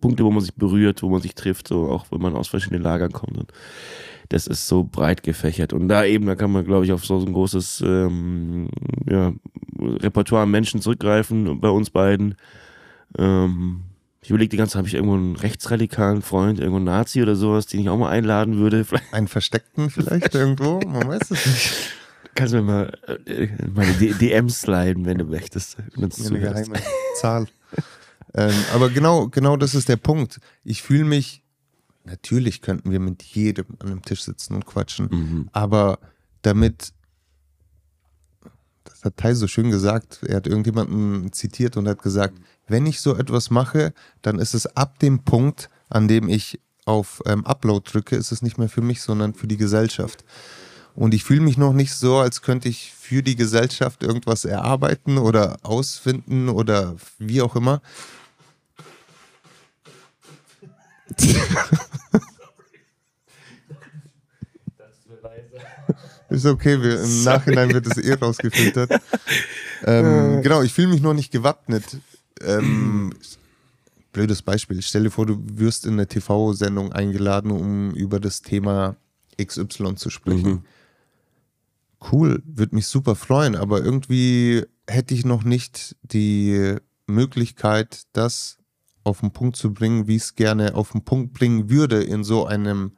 Punkte, 0.00 0.24
wo 0.24 0.30
man 0.30 0.42
sich 0.42 0.54
berührt, 0.54 1.02
wo 1.02 1.08
man 1.08 1.22
sich 1.22 1.34
trifft, 1.34 1.68
so 1.68 1.88
auch 1.88 2.06
wenn 2.10 2.20
man 2.20 2.34
aus 2.34 2.48
verschiedenen 2.48 2.82
Lagern 2.82 3.12
kommt. 3.12 3.38
Und 3.38 3.52
das 4.28 4.46
ist 4.46 4.66
so 4.66 4.84
breit 4.84 5.22
gefächert. 5.22 5.72
Und 5.72 5.88
da 5.88 6.04
eben, 6.04 6.26
da 6.26 6.34
kann 6.34 6.52
man, 6.52 6.64
glaube 6.64 6.84
ich, 6.84 6.92
auf 6.92 7.04
so 7.04 7.18
ein 7.18 7.32
großes 7.32 7.82
ähm, 7.86 8.68
ja, 9.08 9.32
Repertoire 9.78 10.42
an 10.42 10.50
Menschen 10.50 10.80
zurückgreifen, 10.80 11.60
bei 11.60 11.68
uns 11.68 11.90
beiden. 11.90 12.34
Ähm, 13.18 13.82
ich 14.20 14.30
überlege 14.30 14.48
die 14.48 14.56
ganze 14.56 14.72
Zeit, 14.72 14.78
habe 14.78 14.88
ich 14.88 14.94
irgendwo 14.94 15.14
einen 15.14 15.36
rechtsradikalen 15.36 16.20
Freund, 16.20 16.58
irgendwo 16.58 16.78
einen 16.78 16.86
Nazi 16.86 17.22
oder 17.22 17.36
sowas, 17.36 17.66
den 17.66 17.80
ich 17.80 17.88
auch 17.88 17.96
mal 17.96 18.10
einladen 18.10 18.58
würde. 18.58 18.84
Vielleicht. 18.84 19.14
Einen 19.14 19.28
Versteckten 19.28 19.88
vielleicht 19.88 20.34
irgendwo? 20.34 20.80
Man 20.80 21.06
weiß 21.06 21.30
es 21.30 21.46
nicht. 21.46 21.72
Kannst 22.34 22.52
du 22.52 22.58
mir 22.58 22.62
mal 22.64 22.98
äh, 23.26 23.48
meine 23.72 23.92
DMs 23.92 24.62
sliden, 24.62 25.06
wenn 25.06 25.18
du 25.18 25.24
möchtest. 25.24 25.78
Wenn 25.94 26.10
eine 26.12 26.40
geheime 26.40 26.80
Zahl. 27.14 27.46
Ähm, 28.36 28.54
aber 28.74 28.90
genau, 28.90 29.28
genau 29.28 29.56
das 29.56 29.74
ist 29.74 29.88
der 29.88 29.96
Punkt. 29.96 30.40
Ich 30.62 30.82
fühle 30.82 31.04
mich, 31.04 31.42
natürlich 32.04 32.60
könnten 32.60 32.90
wir 32.90 33.00
mit 33.00 33.22
jedem 33.22 33.66
an 33.78 33.88
einem 33.88 34.02
Tisch 34.02 34.22
sitzen 34.22 34.54
und 34.54 34.66
quatschen, 34.66 35.08
mhm. 35.10 35.48
aber 35.52 35.98
damit, 36.42 36.92
das 38.84 39.04
hat 39.04 39.16
Tai 39.16 39.34
so 39.34 39.48
schön 39.48 39.70
gesagt, 39.70 40.20
er 40.22 40.36
hat 40.36 40.46
irgendjemanden 40.46 41.32
zitiert 41.32 41.76
und 41.76 41.88
hat 41.88 42.02
gesagt, 42.02 42.38
wenn 42.68 42.84
ich 42.86 43.00
so 43.00 43.16
etwas 43.16 43.50
mache, 43.50 43.94
dann 44.22 44.38
ist 44.38 44.54
es 44.54 44.66
ab 44.76 44.98
dem 44.98 45.24
Punkt, 45.24 45.70
an 45.88 46.06
dem 46.06 46.28
ich 46.28 46.60
auf 46.84 47.22
ähm, 47.26 47.44
Upload 47.46 47.90
drücke, 47.90 48.16
ist 48.16 48.32
es 48.32 48.42
nicht 48.42 48.58
mehr 48.58 48.68
für 48.68 48.82
mich, 48.82 49.02
sondern 49.02 49.34
für 49.34 49.46
die 49.46 49.56
Gesellschaft. 49.56 50.24
Und 50.94 51.14
ich 51.14 51.24
fühle 51.24 51.40
mich 51.40 51.58
noch 51.58 51.72
nicht 51.72 51.92
so, 51.92 52.18
als 52.18 52.42
könnte 52.42 52.68
ich 52.68 52.92
für 52.92 53.22
die 53.22 53.36
Gesellschaft 53.36 54.02
irgendwas 54.02 54.44
erarbeiten 54.44 55.18
oder 55.18 55.58
ausfinden 55.62 56.48
oder 56.48 56.96
wie 57.18 57.42
auch 57.42 57.54
immer, 57.54 57.82
Ist 66.28 66.44
okay, 66.44 66.82
wir, 66.82 67.00
im 67.00 67.06
Sorry. 67.06 67.38
Nachhinein 67.38 67.72
wird 67.72 67.86
es 67.86 67.98
eh 67.98 68.14
rausgefiltert. 68.14 69.00
ähm, 69.84 70.42
genau, 70.42 70.62
ich 70.62 70.72
fühle 70.72 70.88
mich 70.88 71.00
noch 71.00 71.14
nicht 71.14 71.30
gewappnet. 71.30 71.84
Ähm, 72.42 73.12
blödes 74.12 74.42
Beispiel. 74.42 74.82
Stell 74.82 75.04
dir 75.04 75.10
vor, 75.10 75.26
du 75.26 75.38
wirst 75.52 75.86
in 75.86 75.92
eine 75.94 76.08
TV-Sendung 76.08 76.92
eingeladen, 76.92 77.50
um 77.50 77.94
über 77.94 78.18
das 78.18 78.42
Thema 78.42 78.96
XY 79.40 79.94
zu 79.94 80.10
sprechen. 80.10 80.50
Mhm. 80.50 80.62
Cool, 82.10 82.42
würde 82.44 82.74
mich 82.74 82.86
super 82.86 83.14
freuen, 83.14 83.56
aber 83.56 83.82
irgendwie 83.82 84.64
hätte 84.86 85.14
ich 85.14 85.24
noch 85.24 85.44
nicht 85.44 85.96
die 86.02 86.76
Möglichkeit, 87.06 88.02
das 88.12 88.58
auf 89.06 89.20
den 89.20 89.30
Punkt 89.30 89.56
zu 89.56 89.72
bringen, 89.72 90.06
wie 90.06 90.16
ich 90.16 90.22
es 90.22 90.34
gerne 90.34 90.74
auf 90.74 90.92
den 90.92 91.02
Punkt 91.02 91.32
bringen 91.32 91.70
würde 91.70 92.02
in 92.02 92.24
so 92.24 92.46
einem 92.46 92.92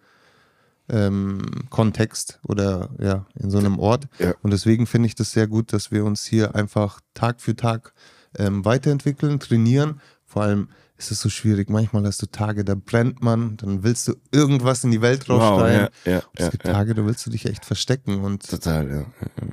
ähm, 0.88 1.42
Kontext 1.68 2.40
oder 2.42 2.90
ja, 2.98 3.26
in 3.38 3.50
so 3.50 3.58
einem 3.58 3.78
Ort. 3.78 4.08
Ja. 4.18 4.34
Und 4.42 4.52
deswegen 4.52 4.86
finde 4.86 5.06
ich 5.06 5.14
das 5.14 5.32
sehr 5.32 5.46
gut, 5.46 5.72
dass 5.72 5.90
wir 5.90 6.04
uns 6.04 6.24
hier 6.24 6.54
einfach 6.54 7.00
Tag 7.14 7.40
für 7.40 7.54
Tag 7.54 7.92
ähm, 8.36 8.64
weiterentwickeln, 8.64 9.38
trainieren. 9.38 10.00
Vor 10.24 10.42
allem 10.42 10.68
ist 10.96 11.12
es 11.12 11.20
so 11.20 11.28
schwierig. 11.28 11.70
Manchmal 11.70 12.04
hast 12.04 12.20
du 12.22 12.26
Tage, 12.26 12.64
da 12.64 12.74
brennt 12.74 13.22
man, 13.22 13.56
dann 13.58 13.82
willst 13.82 14.08
du 14.08 14.14
irgendwas 14.32 14.82
in 14.82 14.90
die 14.90 15.00
Welt 15.00 15.28
rausschreien. 15.28 15.82
Wow, 15.82 15.90
ja, 16.06 16.12
ja, 16.12 16.22
es 16.34 16.44
ja, 16.44 16.48
gibt. 16.50 16.64
Tage, 16.64 16.94
da 16.94 17.06
willst 17.06 17.24
du 17.26 17.30
dich 17.30 17.46
echt 17.46 17.64
verstecken. 17.64 18.20
Und 18.24 18.48
Total, 18.48 19.06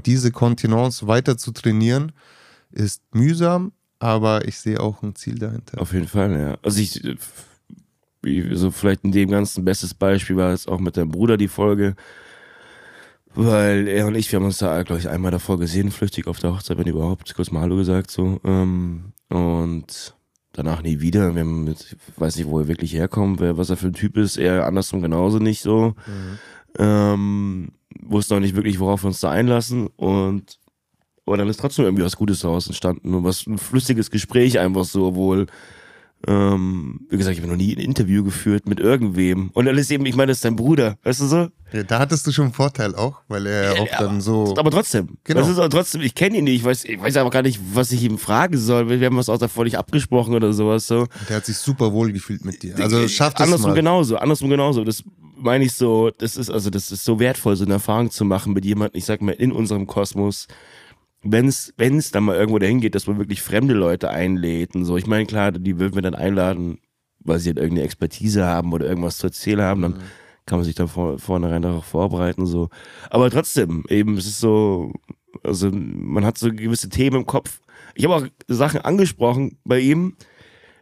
diese 0.05 0.31
Kontinence 0.31 1.05
weiter 1.05 1.37
zu 1.37 1.51
trainieren, 1.51 2.13
ist 2.71 3.03
mühsam, 3.13 3.73
aber 3.99 4.47
ich 4.47 4.57
sehe 4.57 4.79
auch 4.79 5.01
ein 5.03 5.15
Ziel 5.15 5.35
dahinter. 5.35 5.81
Auf 5.81 5.93
jeden 5.93 6.07
Fall, 6.07 6.39
ja. 6.39 6.57
Also 6.61 6.79
ich, 6.79 7.01
so 8.53 8.71
vielleicht 8.71 9.03
in 9.03 9.11
dem 9.11 9.29
ganzen 9.29 9.65
bestes 9.65 9.93
Beispiel 9.93 10.35
war 10.35 10.51
jetzt 10.51 10.67
auch 10.67 10.79
mit 10.79 10.97
deinem 10.97 11.11
Bruder 11.11 11.37
die 11.37 11.47
Folge, 11.47 11.95
weil 13.33 13.87
er 13.87 14.07
und 14.07 14.15
ich, 14.15 14.31
wir 14.31 14.37
haben 14.37 14.45
uns 14.45 14.59
da, 14.59 14.81
glaube 14.83 14.99
ich, 14.99 15.09
einmal 15.09 15.31
davor 15.31 15.59
gesehen, 15.59 15.91
flüchtig 15.91 16.27
auf 16.27 16.39
der 16.39 16.53
Hochzeit, 16.53 16.77
wenn 16.77 16.87
überhaupt, 16.87 17.33
kurz 17.35 17.51
mal 17.51 17.61
Hallo 17.61 17.77
gesagt, 17.77 18.09
so, 18.11 18.39
ähm, 18.43 19.13
und 19.29 20.15
danach 20.53 20.81
nie 20.81 21.01
wieder. 21.01 21.35
Wir 21.35 21.41
haben 21.41 21.65
mit, 21.65 21.81
ich 21.91 22.19
weiß 22.19 22.37
nicht, 22.37 22.47
wo 22.47 22.59
er 22.59 22.67
wirklich 22.67 22.93
herkommt, 22.93 23.39
wer, 23.39 23.57
was 23.57 23.69
er 23.69 23.77
für 23.77 23.87
ein 23.87 23.93
Typ 23.93 24.17
ist, 24.17 24.37
er 24.37 24.65
andersrum 24.65 25.01
genauso 25.01 25.39
nicht 25.39 25.61
so. 25.61 25.95
Ähm, 26.77 27.73
wussten 28.01 28.35
auch 28.35 28.39
nicht 28.39 28.55
wirklich, 28.55 28.79
worauf 28.79 29.03
wir 29.03 29.07
uns 29.07 29.19
da 29.19 29.31
einlassen 29.31 29.87
und 29.87 30.59
aber 31.25 31.37
dann 31.37 31.47
ist 31.47 31.59
trotzdem 31.59 31.85
irgendwie 31.85 32.03
was 32.03 32.15
Gutes 32.15 32.39
daraus 32.39 32.67
entstanden 32.67 33.13
und 33.13 33.23
was 33.23 33.47
ein 33.47 33.57
flüssiges 33.57 34.11
Gespräch 34.11 34.59
einfach 34.59 34.85
so, 34.85 35.07
obwohl 35.07 35.47
ähm, 36.27 37.01
wie 37.09 37.17
gesagt, 37.17 37.35
ich 37.35 37.41
habe 37.41 37.51
noch 37.51 37.57
nie 37.57 37.75
ein 37.75 37.79
Interview 37.79 38.23
geführt 38.23 38.67
mit 38.67 38.79
irgendwem. 38.79 39.51
Und 39.53 39.65
dann 39.65 39.77
ist 39.77 39.91
eben, 39.91 40.05
ich 40.07 40.15
meine, 40.15 40.31
das 40.31 40.37
ist 40.39 40.45
dein 40.45 40.55
Bruder, 40.55 40.97
weißt 41.03 41.21
du 41.21 41.25
so? 41.25 41.47
Ja, 41.71 41.83
da 41.83 41.99
hattest 41.99 42.25
du 42.25 42.31
schon 42.31 42.45
einen 42.45 42.53
Vorteil 42.53 42.95
auch, 42.95 43.21
weil 43.27 43.45
er 43.45 43.79
auch 43.79 43.87
dann 43.99 44.21
so. 44.21 44.55
Aber 44.57 44.71
trotzdem, 44.71 45.17
Genau. 45.23 45.41
das 45.41 45.49
ist 45.49 45.59
auch 45.59 45.67
trotzdem, 45.69 46.01
ich 46.01 46.15
kenne 46.15 46.37
ihn 46.37 46.45
nicht, 46.45 46.55
ich 46.55 46.63
weiß, 46.63 46.85
ich 46.85 46.99
weiß 46.99 47.17
aber 47.17 47.29
gar 47.29 47.43
nicht, 47.43 47.59
was 47.73 47.91
ich 47.91 48.01
ihm 48.03 48.17
fragen 48.17 48.57
soll. 48.57 48.89
Wir 48.99 49.05
haben 49.05 49.17
was 49.17 49.29
auch 49.29 49.37
davor 49.37 49.65
nicht 49.65 49.77
abgesprochen 49.77 50.33
oder 50.33 50.51
sowas 50.53 50.87
so. 50.87 51.05
Der 51.29 51.37
hat 51.37 51.45
sich 51.45 51.57
super 51.57 51.91
wohl 51.93 52.11
gefühlt 52.11 52.43
mit 52.43 52.63
dir. 52.63 52.75
Also 52.79 53.07
schafft 53.07 53.39
es 53.39 53.43
andersrum 53.43 53.71
mal. 53.71 53.75
genauso, 53.75 54.17
andersrum 54.17 54.49
genauso. 54.49 54.83
Das 54.83 55.03
meine 55.37 55.65
ich 55.65 55.73
so, 55.73 56.09
das 56.17 56.37
ist 56.37 56.49
also 56.49 56.71
das 56.71 56.91
ist 56.91 57.05
so 57.05 57.19
wertvoll, 57.19 57.55
so 57.55 57.65
eine 57.65 57.73
Erfahrung 57.73 58.09
zu 58.09 58.25
machen 58.25 58.53
mit 58.53 58.65
jemandem, 58.65 58.97
ich 58.97 59.05
sag 59.05 59.21
mal, 59.21 59.33
in 59.33 59.51
unserem 59.51 59.85
Kosmos. 59.85 60.47
Wenn 61.27 61.47
es 61.47 61.73
wenn 61.77 61.97
es 61.97 62.11
dann 62.11 62.23
mal 62.23 62.35
irgendwo 62.35 62.59
dahin 62.59 62.81
geht, 62.81 62.93
dass 62.93 63.07
man 63.07 63.17
wirklich 63.17 63.41
fremde 63.41 63.73
Leute 63.73 64.09
einlädt 64.09 64.75
und 64.75 64.85
so. 64.85 64.95
Ich 64.95 65.07
meine, 65.07 65.25
klar, 65.25 65.51
die 65.51 65.79
würden 65.79 65.95
wir 65.95 66.03
dann 66.03 66.13
einladen, 66.13 66.77
weil 67.19 67.39
sie 67.39 67.49
halt 67.49 67.57
irgendeine 67.57 67.85
Expertise 67.85 68.45
haben 68.45 68.71
oder 68.73 68.85
irgendwas 68.85 69.17
zu 69.17 69.27
erzählen 69.27 69.61
haben, 69.61 69.81
dann 69.81 69.93
kann 70.45 70.59
man 70.59 70.65
sich 70.65 70.75
dann 70.75 70.87
vor, 70.87 71.17
vornherein 71.17 71.63
darauf 71.63 71.85
vorbereiten 71.85 72.45
so. 72.45 72.69
Aber 73.09 73.31
trotzdem, 73.31 73.83
eben, 73.89 74.17
es 74.17 74.27
ist 74.27 74.39
so, 74.39 74.93
also 75.43 75.71
man 75.71 76.23
hat 76.23 76.37
so 76.37 76.51
gewisse 76.51 76.89
Themen 76.89 77.17
im 77.17 77.25
Kopf. 77.25 77.59
Ich 77.95 78.05
habe 78.05 78.15
auch 78.15 78.27
Sachen 78.47 78.81
angesprochen 78.81 79.57
bei 79.63 79.79
ihm, 79.79 80.15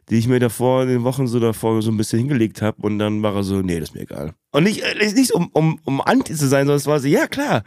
die 0.09 0.17
ich 0.17 0.27
mir 0.27 0.39
davor 0.39 0.83
in 0.83 0.89
den 0.89 1.03
Wochen 1.03 1.27
so 1.27 1.39
davor 1.39 1.81
so 1.81 1.91
ein 1.91 1.97
bisschen 1.97 2.19
hingelegt 2.19 2.61
habe 2.61 2.81
und 2.81 2.99
dann 2.99 3.23
war 3.23 3.35
er 3.35 3.43
so, 3.43 3.61
nee, 3.61 3.79
das 3.79 3.89
ist 3.89 3.95
mir 3.95 4.01
egal. 4.01 4.33
Und 4.51 4.63
nicht, 4.63 4.81
äh, 4.81 5.13
nicht 5.13 5.31
um, 5.31 5.49
um, 5.53 5.79
um 5.85 6.01
anti 6.01 6.35
zu 6.35 6.47
sein, 6.47 6.65
sondern 6.65 6.77
es 6.77 6.87
war 6.87 6.99
so, 6.99 7.07
ja 7.07 7.27
klar, 7.27 7.63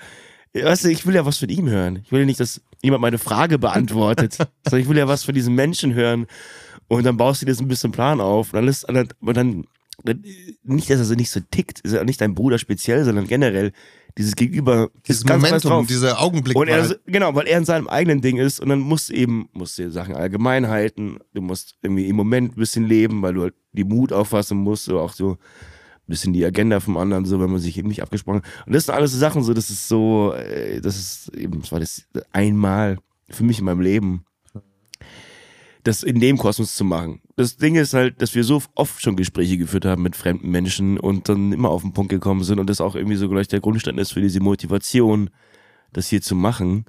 weißt 0.64 0.84
du, 0.84 0.88
ich 0.90 1.06
will 1.06 1.14
ja 1.14 1.24
was 1.26 1.38
von 1.38 1.48
ihm 1.48 1.68
hören. 1.68 2.00
Ich 2.04 2.12
will 2.12 2.20
ja 2.20 2.26
nicht, 2.26 2.40
dass 2.40 2.60
jemand 2.82 3.02
meine 3.02 3.18
Frage 3.18 3.58
beantwortet, 3.58 4.34
sondern 4.64 4.80
ich 4.80 4.88
will 4.88 4.96
ja 4.98 5.08
was 5.08 5.24
von 5.24 5.34
diesem 5.34 5.54
Menschen 5.54 5.94
hören 5.94 6.26
und 6.88 7.04
dann 7.04 7.16
baust 7.16 7.42
du 7.42 7.46
dir 7.46 7.54
so 7.54 7.64
ein 7.64 7.68
bisschen 7.68 7.92
Plan 7.92 8.20
auf 8.20 8.52
und 8.52 8.56
dann 8.56 8.68
ist, 8.68 8.88
und 8.88 9.36
dann, 9.36 9.64
nicht, 10.62 10.90
dass 10.90 10.98
er 10.98 11.04
so 11.04 11.14
nicht 11.14 11.30
so 11.30 11.40
tickt, 11.50 11.80
ist 11.80 11.92
ja 11.94 12.04
nicht 12.04 12.20
dein 12.20 12.34
Bruder 12.34 12.58
speziell, 12.58 13.04
sondern 13.04 13.26
generell 13.26 13.72
dieses 14.18 14.34
Gegenüber 14.36 14.88
Dieses 15.06 15.22
ist 15.22 15.26
ganz 15.26 15.44
anders 15.44 15.64
Momentum, 15.64 15.80
drauf. 15.82 15.86
dieser 15.88 16.20
Augenblick. 16.22 16.56
Und 16.56 16.68
er, 16.68 16.84
so- 16.84 16.94
genau, 17.06 17.34
weil 17.34 17.46
er 17.46 17.58
in 17.58 17.64
seinem 17.64 17.88
eigenen 17.88 18.20
Ding 18.20 18.36
ist 18.38 18.60
und 18.60 18.68
dann 18.68 18.78
musst 18.80 19.10
du 19.10 19.14
eben, 19.14 19.48
musst 19.52 19.76
dir 19.78 19.90
Sachen 19.90 20.14
allgemein 20.14 20.68
halten, 20.68 21.18
du 21.34 21.40
musst 21.42 21.74
irgendwie 21.82 22.06
im 22.06 22.16
Moment 22.16 22.52
ein 22.52 22.60
bisschen 22.60 22.84
leben, 22.86 23.20
weil 23.22 23.34
du 23.34 23.42
halt 23.42 23.54
die 23.72 23.84
Mut 23.84 24.12
auffassen 24.12 24.58
musst, 24.58 24.84
so 24.84 25.00
auch 25.00 25.12
so 25.12 25.38
bisschen 26.06 26.32
die 26.32 26.44
Agenda 26.44 26.80
vom 26.80 26.96
anderen, 26.96 27.24
so 27.24 27.40
wenn 27.40 27.50
man 27.50 27.60
sich 27.60 27.76
eben 27.78 27.88
nicht 27.88 28.02
abgesprochen 28.02 28.42
hat. 28.42 28.66
Und 28.66 28.74
das 28.74 28.86
sind 28.86 28.94
alles 28.94 29.12
so 29.12 29.18
Sachen, 29.18 29.42
so 29.42 29.54
das 29.54 29.70
ist 29.70 29.88
so, 29.88 30.34
äh, 30.34 30.80
das 30.80 30.96
ist 30.96 31.34
eben, 31.34 31.60
das 31.60 31.72
war 31.72 31.80
das 31.80 32.06
einmal 32.32 32.98
für 33.28 33.44
mich 33.44 33.58
in 33.58 33.64
meinem 33.64 33.80
Leben, 33.80 34.24
das 35.82 36.02
in 36.02 36.20
dem 36.20 36.36
Kosmos 36.36 36.74
zu 36.74 36.84
machen. 36.84 37.20
Das 37.36 37.56
Ding 37.56 37.76
ist 37.76 37.94
halt, 37.94 38.20
dass 38.20 38.34
wir 38.34 38.44
so 38.44 38.62
oft 38.74 39.00
schon 39.00 39.16
Gespräche 39.16 39.56
geführt 39.56 39.84
haben 39.84 40.02
mit 40.02 40.16
fremden 40.16 40.50
Menschen 40.50 40.98
und 40.98 41.28
dann 41.28 41.52
immer 41.52 41.70
auf 41.70 41.82
den 41.82 41.92
Punkt 41.92 42.10
gekommen 42.10 42.42
sind 42.42 42.58
und 42.58 42.68
das 42.68 42.80
auch 42.80 42.96
irgendwie 42.96 43.16
so 43.16 43.28
gleich 43.28 43.48
der 43.48 43.60
Grundstein 43.60 43.98
ist 43.98 44.12
für 44.12 44.20
diese 44.20 44.40
Motivation, 44.40 45.30
das 45.92 46.08
hier 46.08 46.22
zu 46.22 46.34
machen, 46.34 46.86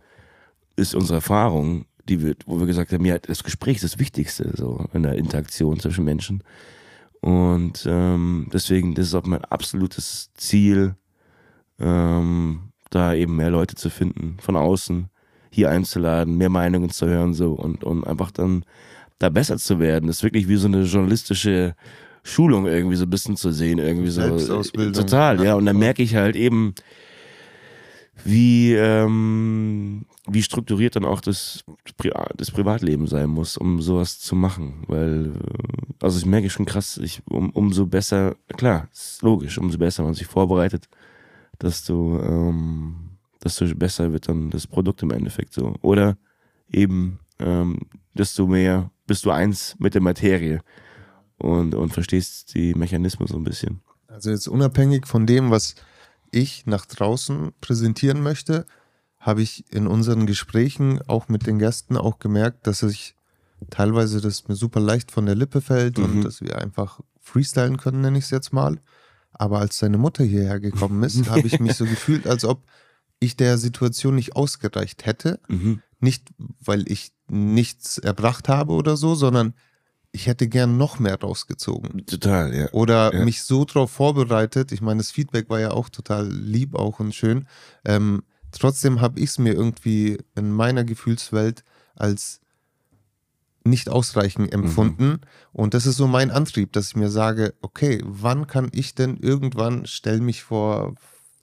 ist 0.75 0.95
unsere 0.95 1.15
Erfahrung, 1.15 1.85
die 2.07 2.23
wir, 2.23 2.35
wo 2.45 2.59
wir 2.59 2.65
gesagt 2.65 2.91
haben, 2.91 3.05
ja, 3.05 3.19
das 3.19 3.43
Gespräch 3.43 3.77
ist 3.77 3.83
das 3.83 3.99
Wichtigste 3.99 4.51
so 4.55 4.85
in 4.93 5.03
der 5.03 5.15
Interaktion 5.15 5.79
zwischen 5.79 6.05
Menschen. 6.05 6.43
Und 7.21 7.85
ähm, 7.89 8.47
deswegen, 8.53 8.93
das 8.93 9.07
ist 9.07 9.15
auch 9.15 9.25
mein 9.25 9.43
absolutes 9.45 10.31
Ziel, 10.35 10.95
ähm, 11.79 12.71
da 12.89 13.13
eben 13.13 13.35
mehr 13.35 13.49
Leute 13.49 13.75
zu 13.75 13.89
finden 13.89 14.37
von 14.39 14.55
außen, 14.55 15.09
hier 15.51 15.69
einzuladen, 15.69 16.37
mehr 16.37 16.49
Meinungen 16.49 16.89
zu 16.89 17.07
hören 17.07 17.33
so 17.33 17.53
und, 17.53 17.83
und 17.83 18.05
einfach 18.05 18.31
dann 18.31 18.63
da 19.19 19.29
besser 19.29 19.57
zu 19.57 19.79
werden. 19.79 20.07
Das 20.07 20.17
ist 20.17 20.23
wirklich 20.23 20.47
wie 20.47 20.57
so 20.57 20.67
eine 20.67 20.83
journalistische 20.83 21.75
Schulung 22.23 22.67
irgendwie 22.67 22.95
so 22.95 23.05
ein 23.05 23.09
bisschen 23.09 23.37
zu 23.37 23.51
sehen, 23.51 23.79
irgendwie 23.79 24.09
so. 24.09 24.21
Total, 24.91 25.37
ja. 25.37 25.43
Ja. 25.43 25.55
Und 25.55 25.65
dann 25.65 25.77
merke 25.77 26.03
ich 26.03 26.15
halt 26.15 26.35
eben, 26.35 26.75
wie, 28.23 28.73
ähm, 28.73 30.05
wie 30.27 30.43
strukturiert 30.43 30.95
dann 30.95 31.05
auch 31.05 31.21
das, 31.21 31.63
Pri 31.97 32.11
das 32.35 32.51
Privatleben 32.51 33.07
sein 33.07 33.29
muss, 33.29 33.57
um 33.57 33.81
sowas 33.81 34.19
zu 34.19 34.35
machen. 34.35 34.83
Weil, 34.87 35.33
äh, 35.35 35.93
also 36.03 36.19
ich 36.19 36.25
merke 36.25 36.49
schon 36.49 36.65
krass, 36.65 36.97
ich, 36.97 37.21
um, 37.29 37.49
umso 37.51 37.85
besser, 37.85 38.35
klar, 38.55 38.87
ist 38.91 39.21
logisch, 39.21 39.57
umso 39.57 39.77
besser 39.77 40.03
man 40.03 40.13
sich 40.13 40.27
vorbereitet, 40.27 40.89
desto, 41.61 42.19
ähm, 42.21 43.17
desto 43.43 43.65
besser 43.75 44.11
wird 44.11 44.27
dann 44.27 44.49
das 44.49 44.67
Produkt 44.67 45.03
im 45.03 45.11
Endeffekt 45.11 45.53
so. 45.53 45.75
Oder 45.81 46.17
eben, 46.71 47.19
ähm, 47.39 47.79
desto 48.13 48.47
mehr 48.47 48.91
bist 49.05 49.25
du 49.25 49.31
eins 49.31 49.75
mit 49.79 49.93
der 49.93 50.01
Materie 50.01 50.61
und, 51.37 51.75
und 51.75 51.93
verstehst 51.93 52.53
die 52.55 52.73
Mechanismen 52.73 53.27
so 53.27 53.37
ein 53.37 53.43
bisschen. 53.43 53.81
Also 54.07 54.31
jetzt 54.31 54.47
unabhängig 54.47 55.05
von 55.05 55.25
dem, 55.25 55.51
was 55.51 55.75
ich 56.31 56.65
nach 56.65 56.85
draußen 56.85 57.51
präsentieren 57.61 58.21
möchte, 58.21 58.65
habe 59.19 59.41
ich 59.41 59.65
in 59.73 59.87
unseren 59.87 60.25
Gesprächen 60.25 61.01
auch 61.07 61.27
mit 61.27 61.47
den 61.47 61.59
Gästen 61.59 61.97
auch 61.97 62.19
gemerkt, 62.19 62.67
dass 62.67 62.83
ich 62.83 63.15
teilweise 63.69 64.21
das 64.21 64.47
mir 64.47 64.55
super 64.55 64.79
leicht 64.79 65.11
von 65.11 65.25
der 65.25 65.35
Lippe 65.35 65.61
fällt 65.61 65.97
Mhm. 65.97 66.03
und 66.05 66.21
dass 66.23 66.41
wir 66.41 66.57
einfach 66.59 66.99
freestylen 67.19 67.77
können, 67.77 68.01
nenne 68.01 68.17
ich 68.19 68.25
es 68.25 68.29
jetzt 68.29 68.53
mal. 68.53 68.79
Aber 69.33 69.59
als 69.59 69.77
seine 69.79 69.97
Mutter 69.97 70.23
hierher 70.23 70.59
gekommen 70.59 71.03
ist, 71.03 71.17
habe 71.29 71.47
ich 71.47 71.59
mich 71.59 71.73
so 71.75 71.85
gefühlt, 71.85 72.27
als 72.27 72.45
ob 72.45 72.63
ich 73.19 73.35
der 73.35 73.57
Situation 73.57 74.15
nicht 74.15 74.35
ausgereicht 74.35 75.05
hätte. 75.05 75.39
Mhm. 75.47 75.81
Nicht, 75.99 76.29
weil 76.37 76.89
ich 76.91 77.11
nichts 77.27 77.97
erbracht 77.97 78.47
habe 78.47 78.73
oder 78.73 78.95
so, 78.95 79.15
sondern 79.15 79.53
ich 80.11 80.27
hätte 80.27 80.47
gern 80.47 80.77
noch 80.77 80.99
mehr 80.99 81.19
rausgezogen 81.19 82.05
Total, 82.05 82.53
ja. 82.55 82.69
oder 82.71 83.13
Ja. 83.13 83.25
mich 83.25 83.43
so 83.43 83.65
drauf 83.65 83.91
vorbereitet. 83.91 84.71
Ich 84.71 84.81
meine, 84.81 84.97
das 84.99 85.11
Feedback 85.11 85.49
war 85.49 85.59
ja 85.59 85.71
auch 85.71 85.89
total 85.89 86.27
lieb 86.27 86.75
auch 86.75 86.99
und 86.99 87.13
schön. 87.13 87.47
Ähm, 87.85 88.23
trotzdem 88.51 89.01
habe 89.01 89.19
ich 89.19 89.29
es 89.31 89.37
mir 89.37 89.53
irgendwie 89.53 90.17
in 90.35 90.51
meiner 90.51 90.83
Gefühlswelt 90.83 91.63
als 91.95 92.39
nicht 93.63 93.89
ausreichend 93.89 94.53
empfunden. 94.53 95.19
Und 95.51 95.73
das 95.73 95.85
ist 95.85 95.97
so 95.97 96.07
mein 96.07 96.31
Antrieb, 96.31 96.71
dass 96.71 96.87
ich 96.87 96.95
mir 96.95 97.09
sage, 97.09 97.53
okay, 97.61 98.01
wann 98.05 98.47
kann 98.47 98.69
ich 98.71 98.95
denn 98.95 99.17
irgendwann, 99.17 99.85
stell 99.85 100.21
mich 100.21 100.43
vor 100.43 100.95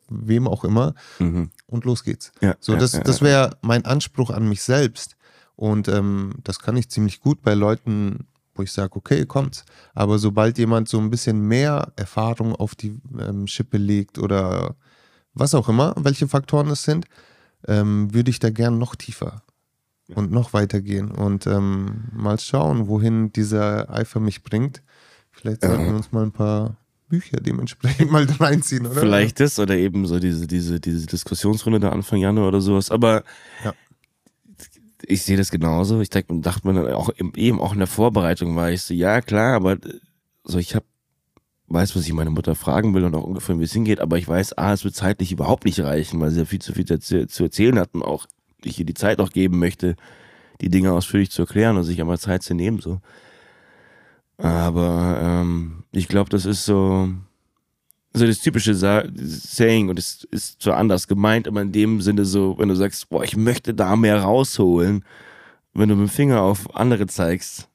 wem 0.09 0.49
auch 0.49 0.65
immer 0.65 0.95
Mhm. 1.19 1.51
und 1.67 1.85
los 1.85 2.03
geht's. 2.03 2.33
ja 2.41 2.57
So, 2.61 2.73
ja, 2.73 2.79
das, 2.79 2.93
ja, 2.95 3.01
das 3.01 3.21
wäre 3.21 3.57
mein 3.61 3.85
Anspruch 3.85 4.31
an 4.31 4.49
mich 4.49 4.63
selbst. 4.63 5.17
Und 5.57 5.87
ähm, 5.89 6.35
das 6.43 6.59
kann 6.59 6.77
ich 6.77 6.89
ziemlich 6.89 7.21
gut 7.21 7.43
bei 7.43 7.55
Leuten, 7.55 8.27
wo 8.55 8.63
ich 8.63 8.73
sage, 8.73 8.97
okay, 8.97 9.27
kommt's. 9.27 9.65
Aber 9.95 10.19
sobald 10.19 10.59
jemand 10.59 10.89
so 10.89 10.99
ein 10.99 11.11
bisschen 11.11 11.41
mehr 11.41 11.93
Erfahrung 11.97 12.55
auf 12.55 12.75
die 12.75 13.01
ähm, 13.19 13.47
Schippe 13.47 13.79
legt 13.79 14.19
oder 14.19 14.77
was 15.35 15.55
auch 15.55 15.69
immer, 15.69 15.95
welche 15.99 16.29
Faktoren 16.29 16.69
es 16.69 16.83
sind, 16.83 17.07
ähm, 17.67 18.13
würde 18.15 18.31
ich 18.31 18.39
da 18.39 18.51
gern 18.51 18.79
noch 18.79 18.95
tiefer 18.95 19.43
und 20.15 20.31
noch 20.31 20.53
weiter 20.53 20.81
gehen 20.81 21.11
und 21.11 21.47
ähm, 21.47 22.05
mal 22.13 22.39
schauen, 22.39 22.89
wohin 22.89 23.33
dieser 23.33 23.91
Eifer 23.91 24.21
mich 24.21 24.43
bringt. 24.43 24.83
Vielleicht 25.33 25.63
sollten 25.63 25.87
wir 25.87 25.97
uns 25.97 26.13
mal 26.13 26.23
ein 26.23 26.33
paar 26.33 26.77
Bücher 27.09 27.39
dementsprechend 27.41 28.11
mal 28.13 28.25
reinziehen, 28.25 28.87
oder? 28.87 29.01
Vielleicht 29.01 29.41
das 29.41 29.59
oder 29.59 29.77
eben 29.77 30.07
so 30.07 30.19
diese, 30.19 30.47
diese, 30.47 30.81
diese 30.81 31.07
Diskussionsrunde 31.07 31.81
da 31.81 31.91
Anfang 31.91 32.19
Januar 32.19 32.49
oder 32.49 32.61
sowas. 32.61 32.91
Aber 32.91 33.25
Ja. 33.65 33.75
Ich 35.09 35.23
sehe 35.23 35.37
das 35.37 35.51
genauso. 35.51 36.01
Ich 36.01 36.11
dachte, 36.11 36.35
dachte 36.41 36.67
mir 36.67 36.75
dann 36.75 36.93
auch 36.95 37.11
eben 37.19 37.61
auch 37.61 37.73
in 37.73 37.79
der 37.79 37.89
Vorbereitung 37.89 38.57
war 38.57 38.71
ich 38.71 38.83
so, 38.83 38.95
ja 38.95 39.21
klar, 39.21 39.55
aber 39.55 39.73
äh, 39.73 40.01
so 40.45 40.59
ich 40.59 40.75
habe 40.75 40.87
weiß, 41.69 41.97
was 41.97 42.07
ich 42.07 42.13
meine 42.13 42.31
Mutter 42.31 42.55
fragen 42.55 42.95
will 42.95 43.05
und 43.05 43.15
auch 43.15 43.25
ungefähr, 43.25 43.59
wie 43.59 43.65
es 43.65 43.73
hingeht, 43.73 44.01
aber 44.01 44.19
ich 44.19 44.29
weiß, 44.29 44.59
ah, 44.59 44.73
es 44.73 44.85
wird 44.85 44.95
zeitlich 44.95 45.33
überhaupt 45.33 45.65
nicht 45.65 45.81
reichen, 45.81 46.21
weil 46.21 46.31
sie 46.31 46.41
ja 46.41 46.45
viel 46.45 46.61
zu 46.61 46.73
viel 46.73 46.85
zu, 46.85 47.27
zu 47.27 47.43
erzählen 47.45 47.79
hat 47.79 47.95
und 47.95 48.03
auch 48.03 48.27
ich 48.63 48.79
ihr 48.79 48.85
die 48.85 48.95
Zeit 48.95 49.19
auch 49.19 49.31
geben 49.31 49.59
möchte, 49.59 49.97
die 50.61 50.69
Dinge 50.69 50.93
ausführlich 50.93 51.31
zu 51.31 51.43
erklären 51.43 51.77
und 51.77 51.85
sich 51.85 52.01
einmal 52.01 52.19
Zeit 52.19 52.43
zu 52.43 52.55
nehmen, 52.55 52.81
so. 52.81 53.01
Aber 54.37 55.21
ähm, 55.23 55.85
ich 55.93 56.09
glaube, 56.09 56.29
das 56.31 56.45
ist 56.45 56.65
so, 56.65 57.09
so 58.15 58.27
das 58.27 58.39
typische 58.39 58.75
Sa 58.75 59.05
Saying 59.15 59.89
und 59.89 59.99
es 59.99 60.25
ist 60.31 60.63
zwar 60.63 60.77
anders 60.77 61.09
gemeint, 61.09 61.49
aber 61.49 61.61
in 61.63 61.73
dem 61.73 62.01
Sinne 62.01 62.25
so, 62.25 62.57
wenn 62.59 62.69
du 62.69 62.77
sagst, 62.77 63.09
boah, 63.09 63.25
ich 63.25 63.37
möchte 63.37 63.75
da 63.75 63.97
mehr 63.97 64.23
rausholen, 64.23 65.05
wenn 65.75 65.89
du 65.89 65.97
mit 65.97 66.09
dem 66.09 66.13
Finger 66.13 66.41
auf 66.41 66.75
andere 66.77 67.09
zeigst, 67.09 67.69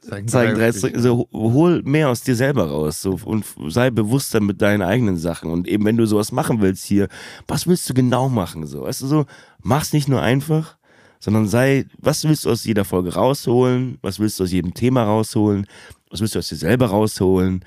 zeigen, 0.00 0.26
zeigen 0.26 0.54
drei, 0.56 0.72
so 0.72 1.28
hol 1.32 1.82
mehr 1.84 2.08
aus 2.08 2.22
dir 2.22 2.34
selber 2.34 2.68
raus 2.68 3.00
so, 3.00 3.20
und 3.24 3.44
sei 3.68 3.90
bewusster 3.90 4.40
mit 4.40 4.60
deinen 4.60 4.82
eigenen 4.82 5.16
Sachen. 5.16 5.50
Und 5.52 5.68
eben 5.68 5.84
wenn 5.84 5.96
du 5.96 6.06
sowas 6.06 6.32
machen 6.32 6.60
willst 6.60 6.84
hier, 6.84 7.06
was 7.46 7.68
willst 7.68 7.88
du 7.88 7.94
genau 7.94 8.28
machen 8.28 8.66
so, 8.66 8.82
weißt 8.82 9.02
du 9.02 9.06
so, 9.06 9.26
mach's 9.62 9.92
nicht 9.92 10.08
nur 10.08 10.20
einfach, 10.20 10.76
sondern 11.20 11.46
sei, 11.46 11.86
was 11.98 12.24
willst 12.24 12.44
du 12.44 12.50
aus 12.50 12.64
jeder 12.64 12.84
Folge 12.84 13.14
rausholen, 13.14 13.98
was 14.02 14.18
willst 14.18 14.40
du 14.40 14.44
aus 14.44 14.50
jedem 14.50 14.74
Thema 14.74 15.04
rausholen, 15.04 15.66
was 16.10 16.20
willst 16.20 16.34
du 16.34 16.40
aus 16.40 16.48
dir 16.48 16.56
selber 16.56 16.86
rausholen 16.86 17.64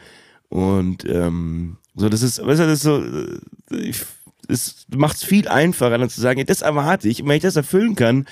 und 0.52 1.06
ähm, 1.06 1.78
so, 1.96 2.10
das 2.10 2.22
ist, 2.22 2.46
weißt 2.46 2.60
du, 2.60 2.66
das 2.66 2.74
ist 2.74 2.84
so, 2.84 3.02
ich, 3.74 4.04
es 4.50 4.86
macht 4.94 5.16
es 5.16 5.24
viel 5.24 5.48
einfacher, 5.48 5.98
dann 5.98 6.10
zu 6.10 6.20
sagen, 6.20 6.46
das 6.46 6.62
erwarte 6.62 7.08
ich. 7.08 7.24
Und 7.24 7.30
wenn 7.30 7.38
ich 7.38 7.44
das 7.44 7.56
erfüllen 7.56 7.96
kann, 7.96 8.28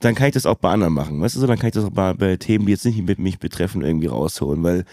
dann 0.00 0.14
kann 0.14 0.26
ich 0.26 0.34
das 0.34 0.44
auch 0.44 0.56
bei 0.56 0.70
anderen 0.70 0.92
machen. 0.92 1.22
Weißt 1.22 1.34
du, 1.34 1.40
so, 1.40 1.46
dann 1.46 1.58
kann 1.58 1.68
ich 1.68 1.74
das 1.74 1.86
auch 1.86 1.90
bei, 1.90 2.12
bei 2.12 2.36
Themen, 2.36 2.66
die 2.66 2.72
jetzt 2.72 2.84
nicht 2.84 3.02
mit 3.02 3.18
mich 3.18 3.38
betreffen, 3.38 3.80
irgendwie 3.80 4.08
rausholen. 4.08 4.62
Weil, 4.62 4.84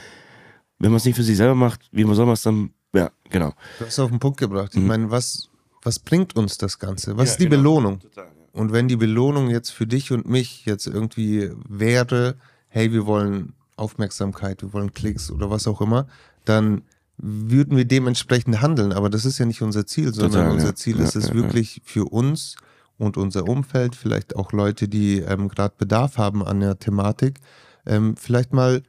wenn 0.77 0.91
man 0.91 0.97
es 0.97 1.05
nicht 1.05 1.17
für 1.17 1.23
sich 1.23 1.35
selber 1.35 1.55
macht, 1.55 1.81
wie 1.91 2.03
soll 2.13 2.25
man 2.25 2.35
es 2.35 2.43
dann, 2.43 2.71
ja, 2.93 3.11
genau. 3.29 3.51
Du 3.79 3.85
hast 3.85 3.99
auf 3.99 4.09
den 4.09 4.19
Punkt 4.19 4.39
gebracht. 4.39 4.71
Ich 4.73 4.79
mhm. 4.79 4.87
meine, 4.87 5.11
was, 5.11 5.49
was 5.81 5.99
bringt 5.99 6.37
uns 6.37 6.57
das 6.57 6.79
Ganze? 6.79 7.17
Was 7.17 7.27
ja, 7.27 7.31
ist 7.33 7.39
die 7.41 7.49
genau. 7.49 7.57
Belohnung? 7.57 7.99
Total, 7.99 8.25
ja. 8.25 8.31
Und 8.53 8.71
wenn 8.71 8.87
die 8.87 8.95
Belohnung 8.95 9.49
jetzt 9.49 9.71
für 9.71 9.85
dich 9.85 10.13
und 10.13 10.29
mich 10.29 10.65
jetzt 10.65 10.87
irgendwie 10.87 11.51
wäre, 11.67 12.37
hey, 12.69 12.93
wir 12.93 13.05
wollen 13.05 13.51
Aufmerksamkeit, 13.75 14.61
wir 14.61 14.71
wollen 14.71 14.93
Klicks 14.93 15.29
oder 15.29 15.49
was 15.49 15.67
auch 15.67 15.81
immer, 15.81 16.07
dann 16.45 16.81
würden 17.17 17.77
wir 17.77 17.85
dementsprechend 17.85 18.61
handeln. 18.61 18.93
Aber 18.93 19.09
das 19.09 19.25
ist 19.25 19.39
ja 19.39 19.45
nicht 19.45 19.61
unser 19.61 19.85
Ziel, 19.85 20.13
sondern 20.13 20.43
Total, 20.43 20.51
unser 20.51 20.75
Ziel 20.75 20.97
ja. 20.97 21.03
ist 21.03 21.15
es 21.15 21.33
wirklich 21.33 21.81
für 21.83 22.05
uns 22.05 22.55
und 22.97 23.17
unser 23.17 23.47
Umfeld, 23.47 23.95
vielleicht 23.95 24.35
auch 24.35 24.51
Leute, 24.51 24.87
die 24.87 25.19
ähm, 25.19 25.47
gerade 25.47 25.73
Bedarf 25.77 26.17
haben 26.17 26.45
an 26.45 26.59
der 26.59 26.79
Thematik, 26.79 27.39
ähm, 27.85 28.15
vielleicht 28.17 28.53
mal 28.53 28.83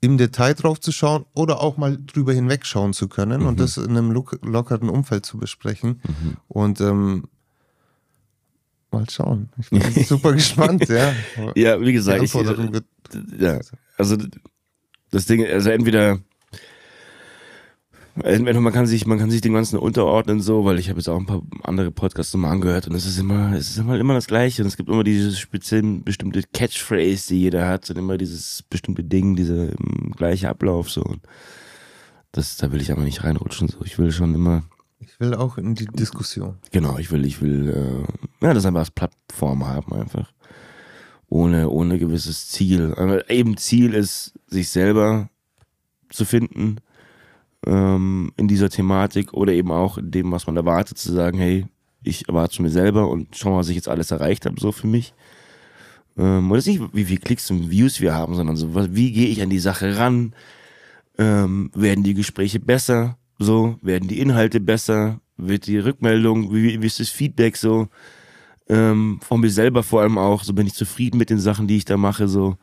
im 0.00 0.18
Detail 0.18 0.54
drauf 0.54 0.80
zu 0.80 0.92
schauen 0.92 1.24
oder 1.34 1.60
auch 1.60 1.76
mal 1.76 1.98
drüber 1.98 2.32
hinwegschauen 2.32 2.92
zu 2.92 3.08
können 3.08 3.42
mhm. 3.42 3.46
und 3.46 3.60
das 3.60 3.76
in 3.76 3.90
einem 3.90 4.12
lockeren 4.12 4.88
Umfeld 4.88 5.24
zu 5.24 5.38
besprechen. 5.38 6.00
Mhm. 6.06 6.36
Und 6.48 6.80
ähm, 6.80 7.24
mal 8.90 9.08
schauen. 9.10 9.48
Ich 9.58 9.70
bin 9.70 9.82
super 10.04 10.32
gespannt, 10.32 10.88
ja. 10.88 11.12
Ja, 11.54 11.80
wie 11.80 11.92
gesagt, 11.92 12.22
ich, 12.22 12.34
ja, 13.38 13.58
also 13.96 14.16
das 15.10 15.26
Ding, 15.26 15.44
also 15.46 15.70
Entweder 15.70 16.18
man 18.16 18.72
kann 18.72 18.86
sich, 18.86 19.06
man 19.06 19.18
kann 19.18 19.30
sich 19.30 19.42
dem 19.42 19.52
Ganzen 19.52 19.78
unterordnen 19.78 20.40
so, 20.40 20.64
weil 20.64 20.78
ich 20.78 20.88
habe 20.88 20.98
jetzt 20.98 21.08
auch 21.08 21.18
ein 21.18 21.26
paar 21.26 21.42
andere 21.62 21.90
Podcasts 21.90 22.32
nochmal 22.32 22.52
angehört 22.52 22.88
und 22.88 22.94
es 22.94 23.04
ist 23.04 23.18
immer, 23.18 23.52
es 23.54 23.68
ist 23.68 23.78
immer, 23.78 23.98
immer 23.98 24.14
das 24.14 24.26
Gleiche 24.26 24.62
und 24.62 24.68
es 24.68 24.76
gibt 24.76 24.88
immer 24.88 25.04
diese 25.04 25.32
speziellen, 25.36 26.02
bestimmte 26.02 26.42
Catchphrase, 26.42 27.28
die 27.28 27.40
jeder 27.40 27.68
hat 27.68 27.90
und 27.90 27.98
immer 27.98 28.16
dieses 28.16 28.62
bestimmte 28.70 29.04
Ding, 29.04 29.36
dieser 29.36 29.68
um, 29.78 30.12
gleiche 30.12 30.48
Ablauf 30.48 30.90
so 30.90 31.02
und 31.02 31.20
das, 32.32 32.56
da 32.56 32.72
will 32.72 32.80
ich 32.80 32.92
aber 32.92 33.02
nicht 33.02 33.24
reinrutschen 33.24 33.68
so. 33.68 33.78
Ich 33.84 33.98
will 33.98 34.12
schon 34.12 34.34
immer. 34.34 34.64
Ich 34.98 35.20
will 35.20 35.34
auch 35.34 35.58
in 35.58 35.74
die 35.74 35.86
Diskussion. 35.86 36.56
Genau, 36.70 36.98
ich 36.98 37.10
will, 37.10 37.24
ich 37.24 37.40
will, 37.40 37.68
äh, 38.40 38.44
ja, 38.44 38.54
das 38.54 38.66
einfach 38.66 38.80
als 38.80 38.90
Plattform 38.90 39.66
haben 39.66 39.92
einfach. 39.92 40.32
Ohne, 41.28 41.68
ohne 41.70 41.98
gewisses 41.98 42.48
Ziel. 42.48 42.94
Aber 42.96 43.28
eben 43.30 43.56
Ziel 43.56 43.94
ist, 43.94 44.34
sich 44.46 44.68
selber 44.68 45.28
zu 46.10 46.24
finden 46.24 46.76
ähm, 47.66 48.32
in 48.36 48.48
dieser 48.48 48.70
Thematik 48.70 49.34
oder 49.34 49.52
eben 49.52 49.72
auch 49.72 49.98
in 49.98 50.10
dem, 50.10 50.32
was 50.32 50.46
man 50.46 50.56
erwartet, 50.56 50.98
zu 50.98 51.12
sagen, 51.12 51.38
hey, 51.38 51.66
ich 52.02 52.28
erwarte 52.28 52.54
es 52.54 52.58
mir 52.60 52.70
selber 52.70 53.08
und 53.08 53.36
schau 53.36 53.50
mal, 53.50 53.58
was 53.58 53.68
ich 53.68 53.76
jetzt 53.76 53.88
alles 53.88 54.10
erreicht 54.10 54.46
habe, 54.46 54.60
so 54.60 54.72
für 54.72 54.86
mich. 54.86 55.12
Ähm, 56.16 56.50
und 56.50 56.56
das 56.56 56.66
ist 56.66 56.78
nicht, 56.78 56.94
wie 56.94 57.04
viele 57.04 57.20
Klicks 57.20 57.50
und 57.50 57.70
Views 57.70 58.00
wir 58.00 58.14
haben, 58.14 58.34
sondern 58.34 58.56
so, 58.56 58.74
wie 58.94 59.12
gehe 59.12 59.28
ich 59.28 59.42
an 59.42 59.50
die 59.50 59.58
Sache 59.58 59.98
ran? 59.98 60.34
Ähm, 61.18 61.70
werden 61.74 62.04
die 62.04 62.14
Gespräche 62.14 62.60
besser? 62.60 63.18
So, 63.38 63.78
werden 63.82 64.08
die 64.08 64.20
Inhalte 64.20 64.60
besser? 64.60 65.20
Wird 65.36 65.66
die 65.66 65.78
Rückmeldung, 65.78 66.54
wie, 66.54 66.80
wie 66.80 66.86
ist 66.86 67.00
das 67.00 67.08
Feedback 67.08 67.56
so? 67.56 67.88
Ähm, 68.68 69.20
von 69.22 69.40
mir 69.40 69.50
selber 69.50 69.82
vor 69.82 70.02
allem 70.02 70.18
auch, 70.18 70.42
so 70.42 70.52
bin 70.52 70.66
ich 70.66 70.74
zufrieden 70.74 71.18
mit 71.18 71.30
den 71.30 71.38
Sachen, 71.38 71.66
die 71.66 71.76
ich 71.76 71.84
da 71.84 71.96
mache, 71.96 72.28
so. 72.28 72.56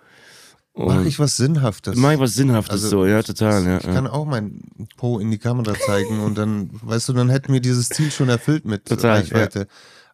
Mache 0.75 1.07
ich 1.07 1.19
was 1.19 1.37
Sinnhaftes? 1.37 1.95
Mache 1.95 2.15
ich 2.15 2.19
was 2.19 2.33
Sinnhaftes 2.33 2.83
also, 2.83 2.89
so, 3.01 3.05
ja, 3.05 3.21
total. 3.21 3.63
Ja, 3.63 3.77
ich 3.77 3.83
ja. 3.83 3.93
kann 3.93 4.07
auch 4.07 4.25
mein 4.25 4.61
Po 4.97 5.19
in 5.19 5.29
die 5.29 5.37
Kamera 5.37 5.75
zeigen 5.75 6.19
und 6.19 6.37
dann, 6.37 6.69
weißt 6.81 7.09
du, 7.09 7.13
dann 7.13 7.29
hätten 7.29 7.53
wir 7.53 7.61
dieses 7.61 7.89
Ziel 7.89 8.09
schon 8.09 8.29
erfüllt 8.29 8.65
mit 8.65 8.85
total, 8.85 9.17
Reichweite. 9.17 9.59
Ja. 9.59 9.65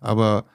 Aber 0.02 0.46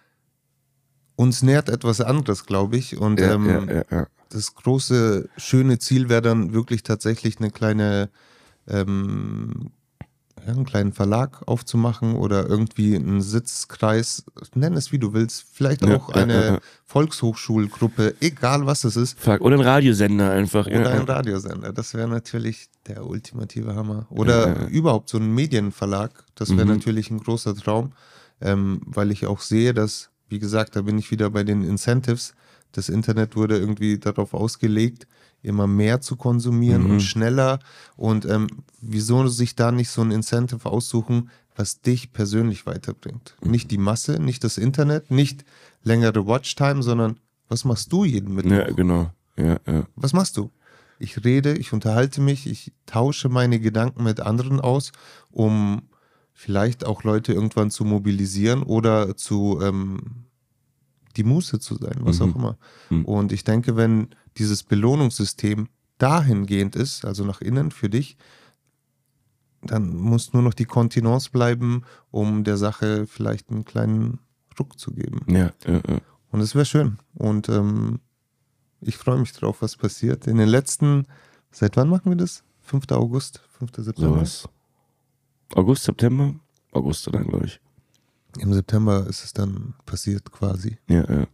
uns 1.17 1.43
nährt 1.43 1.71
etwas 1.71 2.01
anderes, 2.01 2.45
glaube 2.45 2.77
ich. 2.77 2.99
Und 2.99 3.21
ähm, 3.21 3.83
das 4.29 4.55
große, 4.55 5.29
schöne 5.37 5.79
Ziel 5.79 6.09
wäre 6.09 6.23
dann 6.23 6.53
wirklich 6.53 6.83
tatsächlich 6.83 7.39
eine 7.39 7.51
kleine 7.51 8.11
ähm, 8.69 9.71
einen 10.53 10.65
kleinen 10.65 10.93
Verlag 10.93 11.43
aufzumachen 11.47 12.15
oder 12.15 12.49
irgendwie 12.49 12.95
einen 12.95 13.21
Sitzkreis, 13.21 14.25
nenn 14.55 14.75
es 14.75 14.93
wie 14.93 14.99
du 14.99 15.13
willst, 15.13 15.47
vielleicht 15.53 15.85
auch 15.85 16.11
ja, 16.11 16.23
eine 16.23 16.45
ja, 16.45 16.59
Volkshochschulgruppe, 16.85 18.15
egal 18.21 18.67
was 18.67 18.85
es 18.85 18.97
ist. 18.97 19.27
Oder 19.27 19.57
ein 19.57 19.63
Radiosender 19.63 20.31
einfach. 20.31 20.67
Oder 20.67 20.91
ein 20.91 21.03
Radiosender, 21.03 21.73
das 21.73 21.95
wäre 21.95 22.09
natürlich 22.09 22.69
der 22.87 23.07
ultimative 23.07 23.75
Hammer. 23.75 24.07
Oder 24.11 24.69
überhaupt 24.69 25.09
so 25.09 25.19
ein 25.19 25.35
Medienverlag, 25.35 26.25
das 26.35 26.51
wäre 26.51 26.67
mhm. 26.67 26.75
natürlich 26.75 27.11
ein 27.11 27.19
großer 27.19 27.55
Traum, 27.55 27.93
ähm, 28.41 28.81
weil 28.85 29.11
ich 29.11 29.27
auch 29.27 29.41
sehe, 29.41 29.75
dass, 29.75 30.11
wie 30.29 30.39
gesagt, 30.39 30.77
da 30.77 30.83
bin 30.83 30.99
ich 30.99 31.11
wieder 31.11 31.31
bei 31.31 31.45
den 31.45 31.63
Incentives, 31.63 32.35
das 32.73 32.89
Internet 32.89 33.37
wurde 33.37 33.57
irgendwie 33.57 33.99
darauf 33.99 34.35
ausgelegt, 34.35 35.07
immer 35.45 35.67
mehr 35.67 36.01
zu 36.01 36.17
konsumieren 36.17 36.85
mhm. 36.85 36.91
und 36.93 37.01
schneller. 37.01 37.59
Und 37.97 38.25
ähm, 38.25 38.47
wieso 38.81 39.27
sich 39.29 39.55
da 39.55 39.73
nicht 39.73 39.91
so 39.91 40.03
ein 40.03 40.11
Incentive 40.11 40.69
aussuchen, 40.69 41.31
was 41.57 41.81
dich 41.81 42.13
persönlich 42.13 42.67
weiterbringt? 42.67 43.37
Mhm. 43.43 43.51
Nicht 43.51 43.71
die 43.71 43.79
Masse, 43.79 44.21
nicht 44.21 44.45
das 44.45 44.59
Internet, 44.59 45.11
nicht 45.11 45.45
längere 45.83 46.27
Watchtime, 46.27 46.83
sondern 46.83 47.21
was 47.49 47.65
machst 47.65 47.93
du 47.93 48.05
jeden 48.05 48.35
Mittwoch? 48.35 48.53
Ja, 48.53 48.71
genau. 48.71 49.11
Ja, 49.37 49.59
ja. 49.67 49.87
Was 49.97 50.13
machst 50.13 50.37
du? 50.37 50.51
Ich 50.99 51.25
rede, 51.25 51.57
ich 51.57 51.73
unterhalte 51.73 52.21
mich, 52.21 52.47
ich 52.47 52.73
tausche 52.87 53.29
meine 53.29 53.59
Gedanken 53.61 54.05
mit 54.05 54.21
anderen 54.21 54.61
aus, 54.61 54.93
um 55.31 55.83
vielleicht 56.33 56.85
auch 56.87 57.03
Leute 57.03 57.33
irgendwann 57.33 57.71
zu 57.71 57.85
mobilisieren 57.85 58.63
oder 58.63 59.17
zu 59.17 59.61
ähm, 59.63 60.25
die 61.17 61.25
Muße 61.25 61.61
zu 61.61 61.77
sein, 61.77 61.99
was 62.01 62.19
mhm. 62.19 62.31
auch 62.31 62.37
immer. 62.37 62.59
Mhm. 62.91 63.05
Und 63.05 63.33
ich 63.33 63.45
denke, 63.45 63.77
wenn 63.77 64.09
dieses 64.39 64.63
Belohnungssystem 64.63 65.69
dahingehend 65.99 66.77
ist, 66.77 67.05
also 67.05 67.25
nach 67.25 67.41
innen 67.41 67.71
für 67.71 67.89
dich, 67.89 68.17
dann 69.63 69.97
muss 69.97 70.33
nur 70.33 70.43
noch 70.43 70.55
die 70.55 70.67
Kontinence 70.67 71.31
bleiben, 71.31 71.83
um 72.11 72.45
der 72.45 72.57
Sache 72.57 73.07
vielleicht 73.07 73.51
einen 73.51 73.65
kleinen 73.65 74.19
Ruck 74.59 74.79
zu 74.79 74.93
geben. 74.93 75.21
Ja, 75.29 75.53
ja, 75.67 75.81
ja. 75.89 76.01
Und 76.31 76.41
es 76.41 76.55
wäre 76.55 76.65
schön. 76.65 76.99
Und 77.15 77.49
ähm, 77.49 78.01
ich 78.81 78.97
freue 78.97 79.19
mich 79.19 79.33
drauf, 79.33 79.63
was 79.63 79.77
passiert. 79.77 80.27
In 80.27 80.37
den 80.37 80.49
letzten, 80.49 81.07
seit 81.51 81.77
wann 81.77 81.89
machen 81.89 82.11
wir 82.11 82.17
das? 82.17 82.45
5. 82.63 82.91
August, 82.93 83.41
5. 83.59 83.73
September? 83.77 84.25
So 84.25 84.49
August, 85.55 85.85
September? 85.85 86.35
August 86.73 87.09
dann, 87.13 87.27
glaube 87.27 87.47
ich. 87.47 87.61
Im 88.39 88.53
September 88.53 89.07
ist 89.07 89.25
es 89.25 89.33
dann 89.33 89.75
passiert 89.87 90.31
quasi. 90.33 90.79
Ja, 90.89 91.05
ja. 91.09 91.27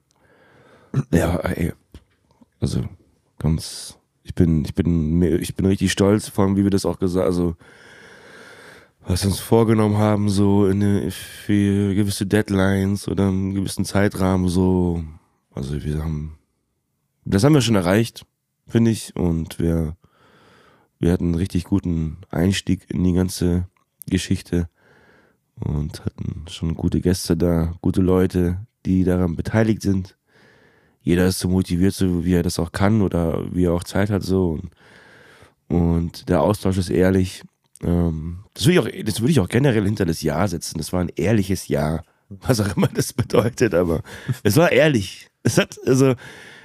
Ja, 1.13 1.37
ey. 1.37 1.73
Also 2.61 2.85
ganz, 3.39 3.99
ich 4.23 4.35
bin, 4.35 4.65
ich 4.65 4.75
bin, 4.75 5.23
ich 5.23 5.57
bin 5.57 5.67
richtig 5.67 5.91
stolz, 5.91 6.29
vor 6.29 6.45
allem 6.45 6.57
wie 6.57 6.63
wir 6.63 6.71
das 6.71 6.85
auch 6.85 6.99
gesagt, 6.99 7.27
also 7.27 7.57
was 9.01 9.25
wir 9.25 9.31
uns 9.31 9.41
vorgenommen 9.41 9.97
haben, 9.97 10.29
so 10.29 10.67
in 10.67 10.83
eine, 10.83 11.11
für 11.11 11.95
gewisse 11.95 12.27
Deadlines 12.27 13.09
oder 13.09 13.29
einen 13.29 13.55
gewissen 13.55 13.87
Zeitrahmen, 13.87 14.49
so, 14.49 15.03
also 15.53 15.83
wir 15.83 16.05
haben, 16.05 16.39
das 17.25 17.43
haben 17.43 17.55
wir 17.55 17.63
schon 17.63 17.77
erreicht, 17.77 18.27
finde 18.69 18.91
ich, 18.91 19.17
und 19.17 19.59
wir, 19.59 19.97
wir 20.99 21.13
hatten 21.13 21.25
einen 21.25 21.35
richtig 21.35 21.65
guten 21.65 22.19
Einstieg 22.29 22.85
in 22.91 23.03
die 23.03 23.15
ganze 23.15 23.67
Geschichte 24.07 24.69
und 25.55 26.05
hatten 26.05 26.45
schon 26.49 26.75
gute 26.75 27.01
Gäste 27.01 27.39
da, 27.39 27.73
gute 27.81 28.03
Leute, 28.03 28.67
die 28.85 29.05
daran 29.05 29.35
beteiligt 29.35 29.81
sind 29.81 30.19
jeder 31.03 31.27
ist 31.27 31.39
so 31.39 31.49
motiviert, 31.49 31.95
so 31.95 32.25
wie 32.25 32.35
er 32.35 32.43
das 32.43 32.59
auch 32.59 32.73
kann 32.73 33.03
oder 33.03 33.45
wie 33.55 33.65
er 33.65 33.73
auch 33.73 33.85
Zeit 33.85 34.11
hat, 34.11 34.23
so. 34.23 34.51
Und, 34.51 34.71
und 35.69 36.29
der 36.29 36.43
Austausch 36.43 36.79
ist 36.79 36.91
ehrlich. 36.91 37.43
Ähm, 37.83 38.45
das 38.55 38.67
würde 38.67 38.73
ich 38.73 38.79
auch, 38.81 39.05
das 39.07 39.21
würde 39.21 39.33
ich 39.33 39.41
auch 39.41 39.49
generell 39.49 39.85
hinter 39.85 40.05
das 40.05 40.23
Jahr 40.23 40.47
setzen. 40.49 40.79
Das 40.79 40.93
war 40.93 41.01
ein 41.01 41.13
ehrliches 41.17 41.69
Jahr. 41.69 42.05
Was 42.29 42.61
auch 42.61 42.77
immer 42.77 42.87
das 42.87 43.13
bedeutet, 43.13 43.75
aber 43.75 44.03
es 44.45 44.57
war 44.57 44.71
ehrlich. 44.71 45.29
Es 45.43 45.59
hat, 45.59 45.79
also, 45.87 46.15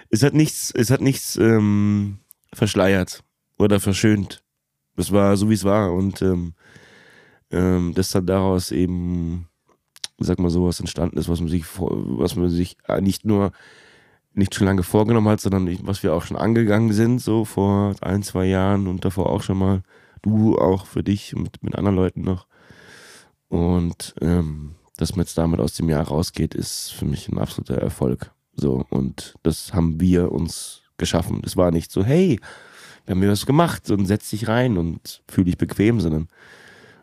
es 0.09 0.21
hat 0.21 0.33
nichts, 0.33 0.71
es 0.75 0.91
hat 0.91 1.01
nichts 1.01 1.37
ähm, 1.37 2.19
verschleiert. 2.53 3.23
oder 3.57 3.79
verschönt. 3.79 4.43
Das 4.95 5.11
war 5.11 5.35
so, 5.37 5.49
wie 5.49 5.55
es 5.55 5.63
war. 5.63 5.93
Und 5.93 6.21
ähm, 6.21 6.53
ähm, 7.51 7.93
dass 7.93 8.11
dann 8.11 8.25
daraus 8.25 8.71
eben, 8.71 9.47
sag 10.19 10.39
mal, 10.39 10.49
sowas 10.49 10.79
entstanden 10.79 11.17
ist, 11.17 11.29
was 11.29 11.39
man 11.39 11.49
sich, 11.49 11.65
was 11.77 12.35
man 12.35 12.49
sich 12.49 12.77
nicht 12.99 13.25
nur 13.25 13.51
nicht 14.35 14.53
schon 14.53 14.67
lange 14.67 14.83
vorgenommen 14.83 15.29
hat, 15.29 15.41
sondern 15.41 15.77
was 15.83 16.03
wir 16.03 16.13
auch 16.13 16.23
schon 16.23 16.37
angegangen 16.37 16.91
sind, 16.93 17.19
so 17.19 17.45
vor 17.45 17.95
ein, 18.01 18.23
zwei 18.23 18.45
Jahren 18.45 18.87
und 18.87 19.05
davor 19.05 19.29
auch 19.29 19.41
schon 19.41 19.57
mal. 19.57 19.81
Du 20.21 20.57
auch 20.57 20.87
für 20.87 21.03
dich 21.03 21.35
mit, 21.35 21.61
mit 21.61 21.75
anderen 21.75 21.95
Leuten 21.95 22.21
noch. 22.21 22.47
Und 23.47 24.15
ähm, 24.21 24.75
dass 24.97 25.15
man 25.15 25.25
jetzt 25.25 25.37
damit 25.37 25.59
aus 25.59 25.73
dem 25.73 25.89
Jahr 25.89 26.07
rausgeht, 26.07 26.55
ist 26.55 26.93
für 26.93 27.05
mich 27.05 27.29
ein 27.29 27.37
absoluter 27.37 27.77
Erfolg. 27.77 28.31
So, 28.55 28.85
und 28.89 29.35
das 29.43 29.73
haben 29.73 29.99
wir 29.99 30.31
uns 30.31 30.81
geschaffen. 30.97 31.41
Es 31.45 31.57
war 31.57 31.71
nicht 31.71 31.91
so, 31.91 32.03
hey, 32.03 32.39
wir 33.05 33.11
haben 33.11 33.19
mir 33.19 33.29
was 33.29 33.45
gemacht 33.45 33.91
und 33.91 34.05
setz 34.05 34.29
dich 34.29 34.47
rein 34.47 34.77
und 34.77 35.21
fühl 35.27 35.43
dich 35.43 35.57
bequem, 35.57 35.99
sondern 35.99 36.27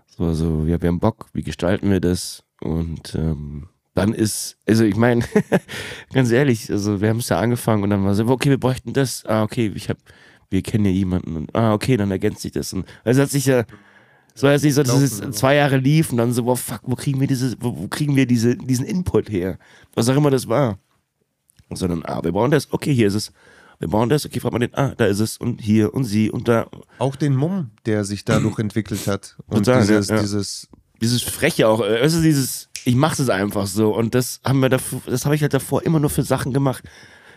so, 0.07 0.25
also, 0.25 0.64
ja, 0.66 0.81
wir 0.81 0.88
haben 0.88 1.01
Bock, 1.01 1.27
wie 1.33 1.42
gestalten 1.42 1.90
wir 1.90 2.01
das? 2.01 2.42
Und 2.61 3.14
ähm, 3.14 3.68
dann 3.94 4.14
ist, 4.14 4.57
also 4.66 4.85
ich 4.85 4.96
meine, 4.96 5.24
ganz 6.12 6.31
ehrlich, 6.31 6.70
also 6.70 7.00
wir 7.00 7.11
haben 7.11 7.18
es 7.18 7.28
ja 7.28 7.38
angefangen 7.38 7.83
und 7.83 7.90
dann 7.90 8.05
war 8.05 8.14
so, 8.14 8.26
okay, 8.26 8.50
wir 8.50 8.59
bräuchten 8.59 8.92
das. 8.92 9.24
Ah, 9.26 9.42
okay, 9.42 9.70
ich 9.74 9.88
habe, 9.88 10.00
wir 10.50 10.62
kennen 10.62 10.87
ja 10.87 10.90
jemanden 10.90 11.37
und 11.37 11.55
ah, 11.55 11.74
okay, 11.74 11.96
dann 11.96 12.11
ergänzt 12.11 12.42
sich 12.42 12.52
das. 12.52 12.72
Und 12.72 12.87
also 13.05 13.22
hat 13.22 13.31
sich 13.31 13.46
ja, 13.46 13.64
so 14.35 14.48
jetzt 14.48 14.64
nicht 14.64 14.74
so, 14.74 14.83
dass 14.83 15.00
es 15.00 15.20
zwei 15.33 15.57
Jahre 15.57 15.76
lief 15.76 16.11
und 16.11 16.16
dann 16.16 16.33
so, 16.33 16.46
wow, 16.46 16.59
fuck, 16.59 16.81
wo 16.85 16.96
kriegen 16.96 17.20
wir 17.20 17.26
diese, 17.26 17.55
wo, 17.61 17.76
wo 17.76 17.88
kriegen 17.88 18.16
wir 18.16 18.26
diese, 18.26 18.57
diesen 18.57 18.87
Input 18.87 19.31
her? 19.31 19.59
Was 19.94 20.09
auch 20.09 20.16
immer 20.16 20.31
das 20.31 20.48
war. 20.48 20.78
Sondern, 21.70 22.02
ah, 22.05 22.22
wir 22.22 22.33
brauchen 22.33 22.50
das, 22.50 22.72
okay, 22.72 22.94
hier 22.94 23.09
ist 23.09 23.14
es. 23.14 23.33
Wir 23.78 23.88
brauchen 23.88 24.09
das, 24.09 24.24
okay, 24.24 24.40
fragt 24.40 24.52
man 24.52 24.61
den, 24.61 24.74
ah, 24.74 24.94
da 24.96 25.07
ist 25.07 25.20
es 25.20 25.37
und 25.37 25.61
hier 25.61 25.92
und 25.92 26.05
sie 26.05 26.31
und 26.31 26.48
da. 26.48 26.68
Auch 26.98 27.16
den 27.16 27.35
Mumm, 27.35 27.72
der 27.85 28.05
sich 28.05 28.24
dadurch 28.24 28.59
entwickelt 28.59 29.07
hat. 29.07 29.37
Und 29.48 29.66
Total, 29.66 29.81
dieses, 29.81 30.09
ja, 30.09 30.16
ja. 30.16 30.22
dieses 30.22 30.68
dieses 31.02 31.22
Freche 31.22 31.68
auch, 31.68 31.81
also 31.81 32.22
dieses, 32.22 32.68
ich 32.85 32.95
mach's 32.95 33.18
es 33.18 33.31
einfach 33.31 33.66
so 33.66 33.95
und 33.95 34.14
das 34.14 34.40
haben 34.45 34.61
wir 34.61 34.68
davor, 34.68 35.01
das 35.07 35.25
habe 35.25 35.35
ich 35.35 35.42
halt 35.42 35.55
davor 35.55 35.83
immer 35.83 36.01
nur 36.01 36.11
für 36.11 36.23
Sachen 36.23 36.53
gemacht 36.53 36.85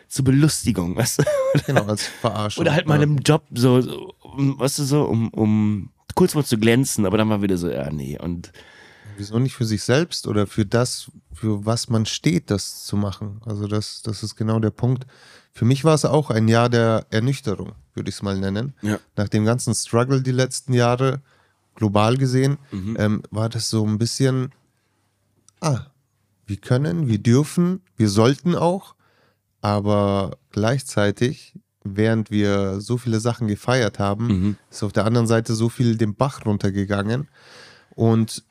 zur 0.07 0.25
Belustigung, 0.25 0.95
weißt 0.97 1.19
du? 1.19 1.23
Genau, 1.65 1.85
als 1.85 2.03
Verarschung. 2.03 2.61
Oder 2.61 2.73
halt 2.73 2.87
mal 2.87 3.01
im 3.01 3.17
Job 3.17 3.43
so, 3.53 3.81
so 3.81 4.13
um, 4.21 4.59
weißt 4.59 4.79
du 4.79 4.83
so, 4.83 5.03
um, 5.03 5.29
um 5.29 5.91
kurz 6.15 6.35
mal 6.35 6.45
zu 6.45 6.57
glänzen, 6.57 7.05
aber 7.05 7.17
dann 7.17 7.29
war 7.29 7.41
wieder 7.41 7.57
so, 7.57 7.69
ja, 7.69 7.89
nee 7.91 8.17
und 8.19 8.51
Wieso 9.17 9.39
nicht 9.39 9.55
für 9.55 9.65
sich 9.65 9.83
selbst 9.83 10.27
oder 10.27 10.47
für 10.47 10.65
das, 10.65 11.11
für 11.31 11.65
was 11.65 11.89
man 11.89 12.05
steht, 12.05 12.51
das 12.51 12.83
zu 12.83 12.97
machen? 12.97 13.41
Also 13.45 13.67
das, 13.67 14.01
das 14.01 14.23
ist 14.23 14.35
genau 14.35 14.59
der 14.59 14.71
Punkt. 14.71 15.05
Für 15.53 15.65
mich 15.65 15.85
war 15.85 15.93
es 15.93 16.03
auch 16.05 16.29
ein 16.29 16.47
Jahr 16.47 16.69
der 16.69 17.05
Ernüchterung, 17.11 17.73
würde 17.93 18.09
ich 18.09 18.15
es 18.15 18.21
mal 18.21 18.37
nennen. 18.37 18.73
Ja. 18.81 18.99
Nach 19.15 19.29
dem 19.29 19.45
ganzen 19.45 19.73
Struggle 19.73 20.21
die 20.21 20.31
letzten 20.31 20.73
Jahre, 20.73 21.21
global 21.75 22.17
gesehen, 22.17 22.57
ähm, 22.97 23.23
war 23.31 23.49
das 23.49 23.69
so 23.69 23.85
ein 23.85 23.97
bisschen, 23.97 24.51
ah, 25.65 25.87
wir 26.45 26.57
können, 26.57 27.07
wir 27.07 27.17
dürfen, 27.17 27.81
wir 27.97 28.09
sollten 28.09 28.55
auch, 28.55 28.95
aber 29.61 30.37
gleichzeitig, 30.51 31.55
während 31.83 32.29
wir 32.31 32.79
so 32.81 32.97
viele 32.97 33.19
Sachen 33.19 33.47
gefeiert 33.47 33.97
haben, 33.99 34.27
Mhm. 34.27 34.57
ist 34.69 34.83
auf 34.83 34.93
der 34.93 35.05
anderen 35.05 35.27
Seite 35.27 35.53
so 35.55 35.69
viel 35.69 35.97
den 35.97 36.15
Bach 36.15 36.45
runtergegangen. 36.45 37.27
Und 37.95 38.43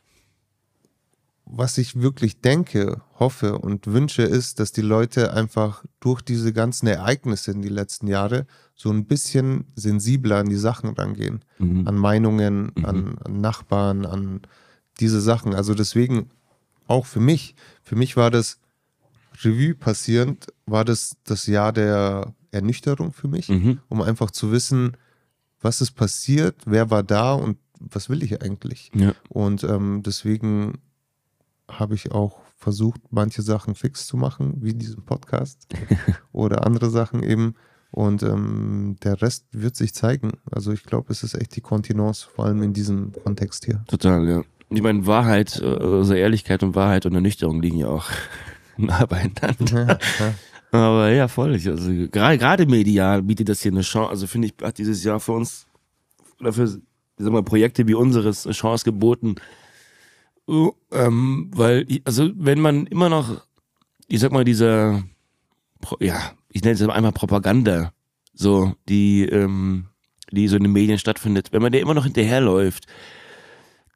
was 1.46 1.78
ich 1.78 2.00
wirklich 2.00 2.40
denke, 2.40 3.02
hoffe 3.20 3.58
und 3.58 3.86
wünsche, 3.86 4.22
ist, 4.22 4.58
dass 4.60 4.72
die 4.72 4.80
Leute 4.80 5.32
einfach 5.34 5.84
durch 6.00 6.22
diese 6.22 6.52
ganzen 6.52 6.86
Ereignisse 6.86 7.50
in 7.52 7.60
die 7.62 7.68
letzten 7.68 8.06
Jahre 8.08 8.46
so 8.74 8.90
ein 8.90 9.04
bisschen 9.04 9.66
sensibler 9.76 10.38
an 10.38 10.48
die 10.48 10.56
Sachen 10.56 10.90
rangehen. 10.90 11.44
Mhm. 11.58 11.86
An 11.86 11.96
Meinungen, 11.96 12.72
an, 12.82 13.18
an 13.22 13.40
Nachbarn, 13.40 14.06
an 14.06 14.40
diese 15.00 15.20
Sachen. 15.20 15.54
Also 15.54 15.74
deswegen 15.74 16.30
auch 16.86 17.06
für 17.06 17.20
mich, 17.20 17.54
für 17.82 17.96
mich 17.96 18.16
war 18.16 18.30
das 18.30 18.58
Revue 19.42 19.74
passierend, 19.74 20.46
war 20.66 20.84
das 20.84 21.16
das 21.24 21.46
Jahr 21.46 21.72
der 21.72 22.34
Ernüchterung 22.50 23.12
für 23.12 23.28
mich, 23.28 23.48
Mhm. 23.48 23.80
um 23.88 24.00
einfach 24.02 24.30
zu 24.30 24.52
wissen, 24.52 24.96
was 25.60 25.80
ist 25.80 25.92
passiert, 25.92 26.56
wer 26.66 26.90
war 26.90 27.02
da 27.02 27.32
und 27.32 27.58
was 27.80 28.08
will 28.08 28.22
ich 28.22 28.40
eigentlich. 28.42 28.90
Ja. 28.94 29.14
Und 29.28 29.64
ähm, 29.64 30.02
deswegen 30.04 30.78
habe 31.68 31.94
ich 31.94 32.12
auch 32.12 32.38
versucht, 32.56 33.00
manche 33.10 33.42
Sachen 33.42 33.74
fix 33.74 34.06
zu 34.06 34.16
machen, 34.16 34.62
wie 34.62 34.74
diesen 34.74 35.04
Podcast 35.04 35.66
oder 36.32 36.64
andere 36.66 36.90
Sachen 36.90 37.22
eben. 37.22 37.54
Und 37.90 38.22
ähm, 38.22 38.96
der 39.04 39.20
Rest 39.22 39.46
wird 39.52 39.76
sich 39.76 39.94
zeigen. 39.94 40.32
Also 40.50 40.72
ich 40.72 40.82
glaube, 40.84 41.12
es 41.12 41.22
ist 41.22 41.34
echt 41.34 41.54
die 41.56 41.60
Kontinence, 41.60 42.22
vor 42.22 42.46
allem 42.46 42.62
in 42.62 42.72
diesem 42.72 43.12
Kontext 43.22 43.64
hier. 43.66 43.84
Total, 43.86 44.26
ja. 44.28 44.42
Ich 44.76 44.82
meine, 44.82 45.06
Wahrheit, 45.06 45.60
also 45.62 46.14
Ehrlichkeit 46.14 46.62
und 46.62 46.74
Wahrheit 46.74 47.06
und 47.06 47.14
Ernüchterung 47.14 47.60
liegen 47.62 47.78
ja 47.78 47.88
auch 47.88 48.08
nah 48.76 49.06
beieinander. 49.06 49.98
Ja, 50.20 50.26
ja. 50.26 50.34
Aber 50.72 51.10
ja, 51.10 51.28
voll. 51.28 51.54
Ich- 51.54 51.68
Also 51.68 51.90
gerade 52.10 52.38
gerade 52.38 52.66
medial 52.66 53.22
bietet 53.22 53.48
das 53.48 53.62
hier 53.62 53.72
eine 53.72 53.82
Chance. 53.82 54.10
Also 54.10 54.26
finde 54.26 54.48
ich, 54.48 54.54
hat 54.62 54.78
dieses 54.78 55.04
Jahr 55.04 55.20
für 55.20 55.32
uns 55.32 55.66
oder 56.40 56.52
für 56.52 56.66
sag 56.66 57.32
mal, 57.32 57.42
Projekte 57.44 57.86
wie 57.86 57.94
unseres 57.94 58.44
eine 58.46 58.54
Chance 58.54 58.84
geboten. 58.84 59.36
Uh, 60.46 60.72
ähm, 60.92 61.50
weil, 61.54 61.86
also 62.04 62.30
wenn 62.34 62.60
man 62.60 62.86
immer 62.86 63.08
noch, 63.08 63.40
ich 64.08 64.20
sag 64.20 64.30
mal, 64.32 64.44
dieser, 64.44 65.02
ja, 66.00 66.32
ich 66.50 66.62
nenne 66.62 66.74
es 66.74 66.82
einmal 66.82 67.12
Propaganda, 67.12 67.92
so, 68.34 68.74
die, 68.88 69.24
ähm, 69.24 69.86
die 70.32 70.48
so 70.48 70.56
in 70.56 70.64
den 70.64 70.72
Medien 70.72 70.98
stattfindet, 70.98 71.52
wenn 71.52 71.62
man 71.62 71.72
der 71.72 71.80
immer 71.80 71.94
noch 71.94 72.04
hinterherläuft, 72.04 72.86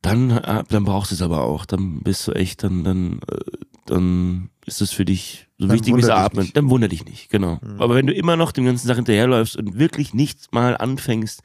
dann, 0.03 0.31
äh, 0.31 0.65
dann 0.69 0.85
brauchst 0.85 1.11
du 1.11 1.15
es 1.15 1.23
aber 1.23 1.43
auch. 1.43 1.67
Dann 1.67 2.01
bist 2.03 2.27
du 2.29 2.33
echt, 2.33 2.63
dann, 2.63 2.85
dann, 2.85 3.21
äh, 3.31 3.39
dann 3.87 4.51
ist 4.67 4.81
es 4.81 4.93
für 4.93 5.05
dich 5.05 5.49
so 5.59 5.67
Dann 5.67 5.77
wichtig 5.77 5.95
wie 5.95 6.01
das 6.01 6.11
dich 6.11 6.17
Atmen. 6.17 6.43
nicht. 6.45 6.57
Dann 6.57 6.71
wundert 6.71 6.93
dich 6.93 7.05
nicht, 7.05 7.31
genau. 7.31 7.59
Aber 7.79 7.95
wenn 7.95 8.07
du 8.07 8.13
immer 8.13 8.37
noch 8.37 8.53
dem 8.53 8.65
ganzen 8.65 8.87
Tag 8.87 8.97
hinterherläufst 8.97 9.57
und 9.57 9.79
wirklich 9.79 10.15
nicht 10.15 10.53
mal 10.53 10.77
anfängst, 10.77 11.43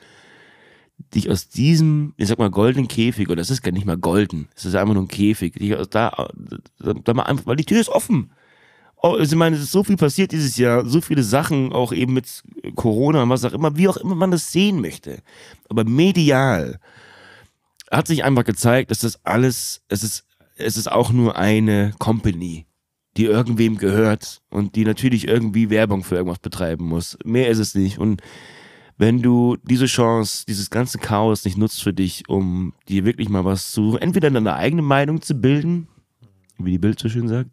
dich 1.16 1.30
aus 1.30 1.50
diesem, 1.50 2.14
ich 2.18 2.28
sag 2.28 2.38
mal, 2.38 2.52
goldenen 2.52 2.88
Käfig, 2.88 3.30
oder 3.30 3.42
es 3.42 3.50
ist 3.50 3.64
gar 3.64 3.72
nicht 3.72 3.86
mal 3.86 3.98
golden, 3.98 4.50
es 4.56 4.66
ist 4.66 4.76
einfach 4.76 4.94
nur 4.94 5.04
ein 5.04 5.08
Käfig, 5.08 5.54
dich 5.54 5.76
aus 5.76 5.90
da, 5.90 6.30
da, 6.80 6.94
da 6.94 7.14
mal 7.14 7.24
einfach, 7.24 7.46
weil 7.48 7.56
die 7.56 7.66
Tür 7.66 7.82
ist 7.82 7.90
offen. 7.90 8.32
Oh, 9.02 9.16
also 9.16 9.34
ich 9.34 9.38
meine, 9.38 9.56
es 9.56 9.64
ist 9.64 9.72
so 9.72 9.84
viel 9.84 9.98
passiert 9.98 10.32
dieses 10.32 10.56
Jahr, 10.58 10.86
so 10.86 11.02
viele 11.02 11.24
Sachen, 11.24 11.74
auch 11.74 11.92
eben 11.92 12.14
mit 12.14 12.44
Corona 12.76 13.24
und 13.24 13.30
was 13.30 13.44
auch 13.44 13.52
immer, 13.54 13.76
wie 13.76 13.90
auch 13.90 13.98
immer 13.98 14.16
man 14.16 14.32
das 14.32 14.52
sehen 14.52 14.80
möchte. 14.80 15.22
Aber 15.70 15.84
medial 15.84 16.80
hat 17.94 18.08
sich 18.08 18.24
einfach 18.24 18.44
gezeigt, 18.44 18.92
dass 18.92 19.00
das 19.00 19.24
alles, 19.26 19.82
es 19.88 20.04
ist, 20.04 20.26
es 20.56 20.78
ist 20.78 20.92
auch 20.92 21.12
nur 21.12 21.38
eine 21.38 21.94
Company, 22.00 22.66
die 23.18 23.26
irgendwem 23.26 23.78
gehört 23.78 24.42
und 24.50 24.76
die 24.76 24.86
natürlich 24.86 25.28
irgendwie 25.28 25.70
Werbung 25.70 26.04
für 26.04 26.16
irgendwas 26.16 26.40
betreiben 26.40 26.86
muss. 26.86 27.18
Mehr 27.24 27.50
ist 27.50 27.60
es 27.60 27.76
nicht. 27.76 28.00
Und 28.00 28.22
wenn 28.98 29.22
du 29.22 29.58
diese 29.64 29.86
Chance, 29.86 30.46
dieses 30.48 30.70
ganze 30.70 30.98
Chaos 30.98 31.46
nicht 31.46 31.58
nutzt 31.58 31.84
für 31.84 31.94
dich, 31.94 32.28
um 32.28 32.74
dir 32.88 33.06
wirklich 33.06 33.30
mal 33.30 33.46
was 33.46 33.72
zu, 33.72 33.98
entweder 33.98 34.30
deine 34.30 34.56
eigene 34.56 34.82
Meinung 34.82 35.22
zu 35.22 35.36
bilden, 35.36 35.88
wie 36.58 36.72
die 36.72 36.80
Bild 36.80 37.00
so 37.00 37.10
schön 37.10 37.28
sagt, 37.28 37.52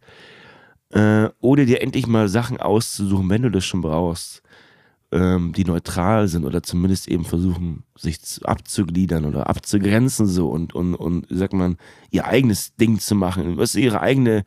äh, 0.91 1.29
oder 1.41 1.65
dir 1.65 1.83
endlich 1.83 2.07
mal 2.07 2.29
Sachen 2.29 2.59
auszusuchen, 2.59 3.29
wenn 3.31 3.43
du 3.43 3.51
das 3.51 3.65
schon 3.65 3.81
brauchst, 3.81 4.43
ähm, 5.13 5.53
die 5.53 5.65
neutral 5.65 6.29
sind 6.29 6.45
oder 6.45 6.63
zumindest 6.63 7.09
eben 7.09 7.25
versuchen, 7.25 7.85
sich 7.97 8.21
zu, 8.23 8.45
abzugliedern 8.45 9.25
oder 9.25 9.49
abzugrenzen 9.49 10.27
so 10.27 10.49
und, 10.49 10.75
und, 10.75 10.95
und, 10.95 11.27
sagt 11.31 11.53
man, 11.53 11.77
ihr 12.11 12.27
eigenes 12.27 12.77
Ding 12.77 12.99
zu 12.99 13.15
machen, 13.15 13.57
was 13.57 13.75
ihre 13.75 14.01
eigene 14.01 14.45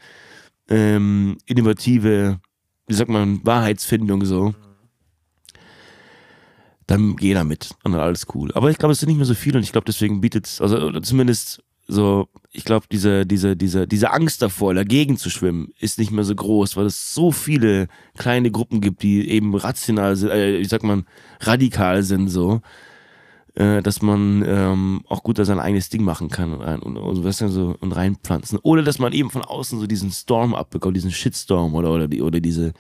ähm, 0.70 1.38
innovative, 1.46 2.40
wie 2.88 2.94
sagt 2.94 3.10
man, 3.10 3.46
Wahrheitsfindung 3.46 4.26
so. 4.26 4.56
Dann 6.88 7.16
geh 7.16 7.34
damit 7.34 7.72
und 7.84 7.94
dann 7.94 8.02
alles 8.02 8.28
cool. 8.34 8.52
Aber 8.54 8.70
ich 8.70 8.78
glaube, 8.78 8.92
es 8.92 9.00
sind 9.00 9.08
nicht 9.08 9.18
mehr 9.18 9.26
so 9.26 9.36
viele 9.36 9.58
und 9.58 9.64
ich 9.64 9.72
glaube, 9.72 9.86
deswegen 9.86 10.22
bietet 10.22 10.48
es, 10.48 10.62
also 10.62 11.00
zumindest 11.00 11.64
so, 11.88 12.30
ich 12.52 12.66
glaube, 12.66 12.86
diese, 12.92 13.26
diese, 13.26 13.56
diese, 13.58 13.88
diese 13.88 14.12
Angst 14.12 14.42
davor, 14.42 14.74
dagegen 14.74 15.18
zu 15.18 15.30
schwimmen, 15.30 15.74
ist 15.80 16.00
nicht 16.00 16.12
mehr 16.12 16.24
so 16.24 16.36
groß, 16.36 16.78
weil 16.78 16.86
es 16.86 17.14
so 17.14 17.32
viele 17.32 17.88
kleine 18.18 18.52
Gruppen 18.52 18.80
gibt, 18.80 19.04
die 19.04 19.30
eben 19.30 19.56
rational 19.56 20.16
sind, 20.16 20.30
äh, 20.30 20.58
ich 20.58 20.70
sag 20.70 20.84
mal, 20.84 21.04
radikal 21.42 22.04
sind 22.04 22.30
so, 22.30 22.62
äh, 23.56 23.82
dass 23.82 24.02
man 24.02 24.44
ähm, 24.48 25.02
auch 25.08 25.24
gut 25.24 25.40
da 25.40 25.46
sein 25.46 25.60
eigenes 25.60 25.90
Ding 25.90 26.04
machen 26.04 26.30
kann 26.30 26.54
und, 26.54 26.98
und, 26.98 26.98
und, 26.98 27.34
so, 27.34 27.76
und 27.80 27.92
reinpflanzen. 27.92 28.60
Oder 28.64 28.84
dass 28.84 29.00
man 29.00 29.14
eben 29.14 29.30
von 29.30 29.44
außen 29.44 29.80
so 29.80 29.88
diesen 29.88 30.12
Storm 30.12 30.56
abbekommt, 30.56 30.96
diesen 30.96 31.12
Shitstorm 31.12 31.76
oder, 31.76 31.92
oder, 31.92 32.08
die, 32.08 32.22
oder 32.22 32.40
diese, 32.40 32.74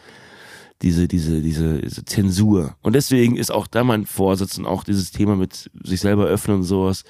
diese, 0.82 1.08
diese, 1.08 1.42
diese, 1.42 1.82
diese 1.82 2.06
Zensur. 2.06 2.76
Und 2.82 2.94
deswegen 2.94 3.36
ist 3.36 3.52
auch 3.52 3.68
da 3.68 3.84
mein 3.84 4.06
Vorsatz 4.06 4.58
und 4.58 4.66
auch 4.66 4.84
dieses 4.84 5.12
Thema 5.12 5.36
mit 5.36 5.70
sich 5.84 6.00
selber 6.00 6.26
öffnen 6.26 6.58
und 6.58 6.63
sowas, 6.63 7.04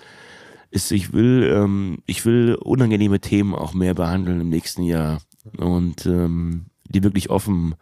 ist, 0.73 0.91
ich 0.91 1.13
will, 1.13 1.49
ähm, 1.53 1.99
ich 2.05 2.25
will 2.25 2.55
unangenehme 2.55 3.19
Themen 3.19 3.53
auch 3.55 3.73
mehr 3.73 3.93
behandeln 3.93 4.41
im 4.41 4.49
nächsten 4.49 4.83
Jahr 4.83 5.21
und 5.57 6.05
ähm, 6.05 6.65
die 6.85 7.03
wirklich 7.03 7.29
offen, 7.29 7.75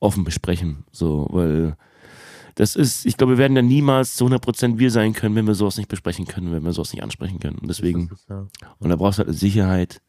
offen 0.00 0.24
besprechen. 0.24 0.84
So, 0.92 1.26
weil 1.30 1.76
Das 2.54 2.74
ist, 2.76 3.06
ich 3.06 3.16
glaube, 3.16 3.34
wir 3.34 3.38
werden 3.38 3.56
ja 3.56 3.62
niemals 3.62 4.16
zu 4.16 4.26
100% 4.26 4.78
wir 4.78 4.90
sein 4.90 5.12
können, 5.12 5.36
wenn 5.36 5.46
wir 5.46 5.54
sowas 5.54 5.76
nicht 5.76 5.88
besprechen 5.88 6.26
können, 6.26 6.50
wenn 6.50 6.64
wir 6.64 6.72
sowas 6.72 6.92
nicht 6.92 7.02
ansprechen 7.04 7.38
können. 7.38 7.58
Und 7.58 7.68
deswegen, 7.68 8.10
und 8.78 8.88
da 8.88 8.96
brauchst 8.96 9.18
du 9.18 9.20
halt 9.20 9.28
eine 9.28 9.36
Sicherheit, 9.36 10.00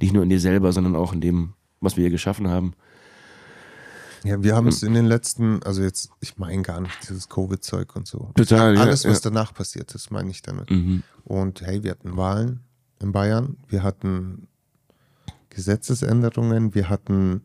nicht 0.00 0.12
nur 0.14 0.22
in 0.22 0.30
dir 0.30 0.40
selber, 0.40 0.72
sondern 0.72 0.96
auch 0.96 1.12
in 1.12 1.20
dem, 1.20 1.52
was 1.80 1.96
wir 1.96 2.02
hier 2.02 2.10
geschaffen 2.10 2.48
haben. 2.48 2.72
Ja, 4.24 4.42
wir 4.42 4.54
haben 4.56 4.68
es 4.68 4.82
in 4.82 4.94
den 4.94 5.06
letzten, 5.06 5.62
also 5.62 5.82
jetzt, 5.82 6.10
ich 6.20 6.38
meine 6.38 6.62
gar 6.62 6.80
nicht 6.80 6.94
dieses 7.08 7.28
Covid-Zeug 7.28 7.94
und 7.96 8.06
so. 8.06 8.30
Total, 8.36 8.74
ja, 8.74 8.80
Alles, 8.82 9.04
was 9.04 9.22
ja. 9.22 9.30
danach 9.30 9.54
passiert 9.54 9.94
ist, 9.94 10.10
meine 10.10 10.30
ich 10.30 10.42
damit. 10.42 10.70
Mhm. 10.70 11.02
Und 11.24 11.60
hey, 11.62 11.82
wir 11.82 11.92
hatten 11.92 12.16
Wahlen 12.16 12.60
in 13.00 13.12
Bayern, 13.12 13.56
wir 13.68 13.82
hatten 13.82 14.48
Gesetzesänderungen, 15.50 16.74
wir 16.74 16.88
hatten 16.88 17.42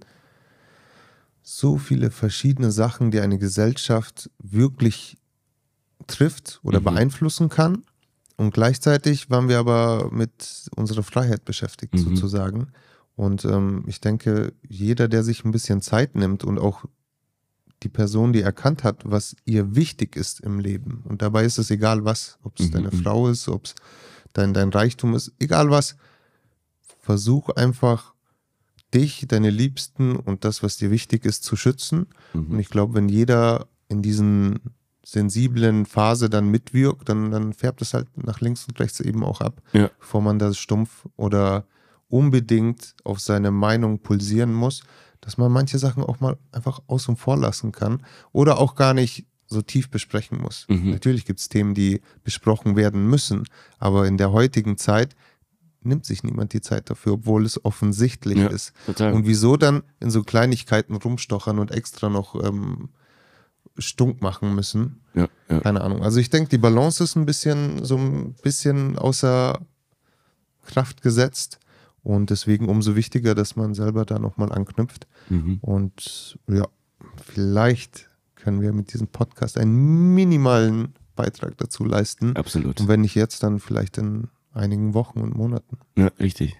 so 1.42 1.78
viele 1.78 2.12
verschiedene 2.12 2.72
Sachen, 2.72 3.12
die 3.12 3.20
eine 3.20 3.38
Gesellschaft 3.38 4.30
wirklich 4.40 5.18
trifft 6.08 6.60
oder 6.64 6.80
Mhm. 6.80 6.84
beeinflussen 6.86 7.50
kann. 7.50 7.84
Und 8.38 8.54
gleichzeitig 8.54 9.30
waren 9.30 9.48
wir 9.50 9.60
aber 9.60 10.10
mit 10.12 10.70
unserer 10.76 11.04
Freiheit 11.04 11.46
beschäftigt, 11.46 11.94
Mhm. 11.94 12.00
sozusagen. 12.16 12.68
Und 13.16 13.46
ähm, 13.46 13.84
ich 13.88 14.02
denke, 14.02 14.54
jeder, 14.68 15.08
der 15.08 15.24
sich 15.24 15.46
ein 15.46 15.52
bisschen 15.52 15.82
Zeit 15.82 16.16
nimmt 16.16 16.44
und 16.44 16.58
auch 16.58 16.86
die 17.84 17.90
Person, 17.90 18.34
die 18.34 18.42
erkannt 18.42 18.84
hat, 18.84 19.02
was 19.04 19.36
ihr 19.46 19.76
wichtig 19.76 20.16
ist 20.16 20.40
im 20.40 20.60
Leben. 20.60 21.04
Und 21.08 21.22
dabei 21.22 21.46
ist 21.46 21.58
es 21.60 21.70
egal 21.70 22.06
was, 22.06 22.40
ob 22.44 22.60
es 22.60 22.68
Mhm, 22.68 22.72
deine 22.72 22.88
mhm. 22.92 23.04
Frau 23.04 23.28
ist, 23.28 23.48
ob 23.50 23.66
es 23.66 23.76
dein, 24.34 24.54
dein 24.54 24.70
Reichtum 24.70 25.14
ist, 25.16 25.32
egal 25.40 25.70
was. 25.70 25.96
Versuch 27.00 27.50
einfach 27.50 28.14
dich, 28.94 29.26
deine 29.28 29.50
Liebsten 29.50 30.16
und 30.16 30.46
das, 30.46 30.64
was 30.64 30.78
dir 30.78 30.92
wichtig 30.92 31.26
ist, 31.26 31.44
zu 31.44 31.56
schützen. 31.56 32.08
Und 32.34 32.52
Mhm. 32.54 32.60
ich 32.60 32.70
glaube, 32.70 32.94
wenn 32.94 33.10
jeder 33.10 33.68
in 33.90 34.02
diesen 34.02 34.60
sensiblen 35.06 35.86
Phase 35.86 36.30
dann 36.30 36.48
mitwirkt, 36.50 37.10
dann, 37.10 37.30
dann 37.32 37.54
färbt 37.54 37.82
es 37.82 37.94
halt 37.94 38.08
nach 38.18 38.40
links 38.40 38.66
und 38.68 38.80
rechts 38.80 39.02
eben 39.02 39.24
auch 39.24 39.42
ab, 39.42 39.62
Ja. 39.74 39.90
bevor 40.00 40.22
man 40.22 40.40
das 40.40 40.58
stumpf 40.58 41.06
oder 41.18 41.66
unbedingt 42.14 42.94
auf 43.04 43.20
seine 43.20 43.50
Meinung 43.50 43.98
pulsieren 43.98 44.54
muss, 44.54 44.84
dass 45.20 45.38
man 45.40 45.52
manche 45.52 45.80
Sachen 45.80 46.04
auch 46.04 46.20
mal 46.20 46.38
einfach 46.52 46.80
außen 46.86 47.16
vor 47.16 47.38
lassen 47.38 47.72
kann 47.72 48.04
oder 48.32 48.60
auch 48.60 48.76
gar 48.76 48.94
nicht 48.94 49.26
so 49.48 49.64
tief 49.64 49.90
besprechen 49.90 50.40
muss. 50.40 50.68
Mhm. 50.70 50.92
Natürlich 50.92 51.26
gibt 51.26 51.40
es 51.40 51.50
Themen, 51.50 51.74
die 51.74 52.02
besprochen 52.24 52.76
werden 52.76 53.08
müssen, 53.10 53.46
aber 53.80 54.06
in 54.06 54.18
der 54.18 54.32
heutigen 54.32 54.78
Zeit 54.78 55.16
nimmt 55.82 56.06
sich 56.06 56.24
niemand 56.24 56.54
die 56.54 56.62
Zeit 56.62 56.90
dafür, 56.92 57.14
obwohl 57.14 57.46
es 57.46 57.64
offensichtlich 57.66 58.38
Ja. 58.38 58.48
ist. 58.48 58.74
Total. 58.86 59.14
Und 59.14 59.26
wieso 59.26 59.58
dann 59.58 59.82
in 60.00 60.12
so 60.12 60.22
Kleinigkeiten 60.24 60.96
rumstochern 60.96 61.58
und 61.58 61.72
extra 61.72 62.10
noch 62.10 62.36
ähm, 62.44 62.90
stunk 63.80 64.22
machen 64.22 64.54
müssen? 64.54 65.02
ja, 65.16 65.28
ja. 65.50 65.60
Keine 65.62 65.82
Ahnung. 65.82 66.04
Also 66.04 66.20
ich 66.20 66.30
denke, 66.30 66.50
die 66.50 66.58
Balance 66.60 67.04
ist 67.04 67.16
ein 67.16 67.26
bisschen 67.26 67.84
so 67.84 67.98
ein 67.98 68.36
bisschen 68.44 69.00
außer 69.00 69.60
Kraft 70.66 71.02
gesetzt 71.02 71.60
und 72.04 72.30
deswegen 72.30 72.70
umso 72.70 72.96
wichtiger, 72.96 73.34
dass 73.34 73.56
man 73.56 73.74
selber 73.74 74.06
da 74.06 74.20
nochmal 74.20 74.52
anknüpft. 74.52 75.08
Mhm. 75.30 75.58
Und 75.62 76.38
ja, 76.48 76.68
vielleicht 77.24 78.10
können 78.36 78.62
wir 78.62 78.74
mit 78.74 78.94
diesem 78.94 79.08
Podcast 79.08 79.58
einen 79.58 80.14
minimalen 80.14 80.94
Beitrag 81.16 81.58
dazu 81.58 81.86
leisten. 81.86 82.36
Absolut. 82.36 82.82
Und 82.82 82.88
wenn 82.88 83.02
nicht 83.02 83.16
jetzt, 83.16 83.44
dann 83.44 83.60
vielleicht 83.60 83.98
in 83.98 84.28
einigen 84.54 84.94
Wochen 84.94 85.22
und 85.22 85.36
Monaten. 85.36 85.78
Ja, 85.96 86.12
richtig. 86.20 86.58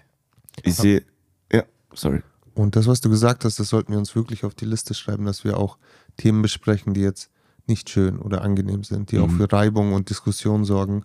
Ich 0.62 0.76
sehe, 0.76 1.04
ja, 1.52 1.64
sorry. 1.92 2.22
Und 2.54 2.76
das, 2.76 2.86
was 2.86 3.00
du 3.00 3.10
gesagt 3.10 3.44
hast, 3.44 3.58
das 3.58 3.68
sollten 3.68 3.92
wir 3.92 3.98
uns 3.98 4.14
wirklich 4.14 4.44
auf 4.44 4.54
die 4.54 4.64
Liste 4.64 4.94
schreiben, 4.94 5.24
dass 5.24 5.42
wir 5.44 5.58
auch 5.58 5.76
Themen 6.16 6.40
besprechen, 6.40 6.94
die 6.94 7.00
jetzt 7.00 7.30
nicht 7.66 7.90
schön 7.90 8.18
oder 8.18 8.42
angenehm 8.42 8.84
sind, 8.84 9.10
die 9.10 9.18
auch 9.18 9.26
Mhm. 9.28 9.38
für 9.38 9.52
Reibung 9.52 9.92
und 9.92 10.10
Diskussion 10.10 10.64
sorgen. 10.64 11.04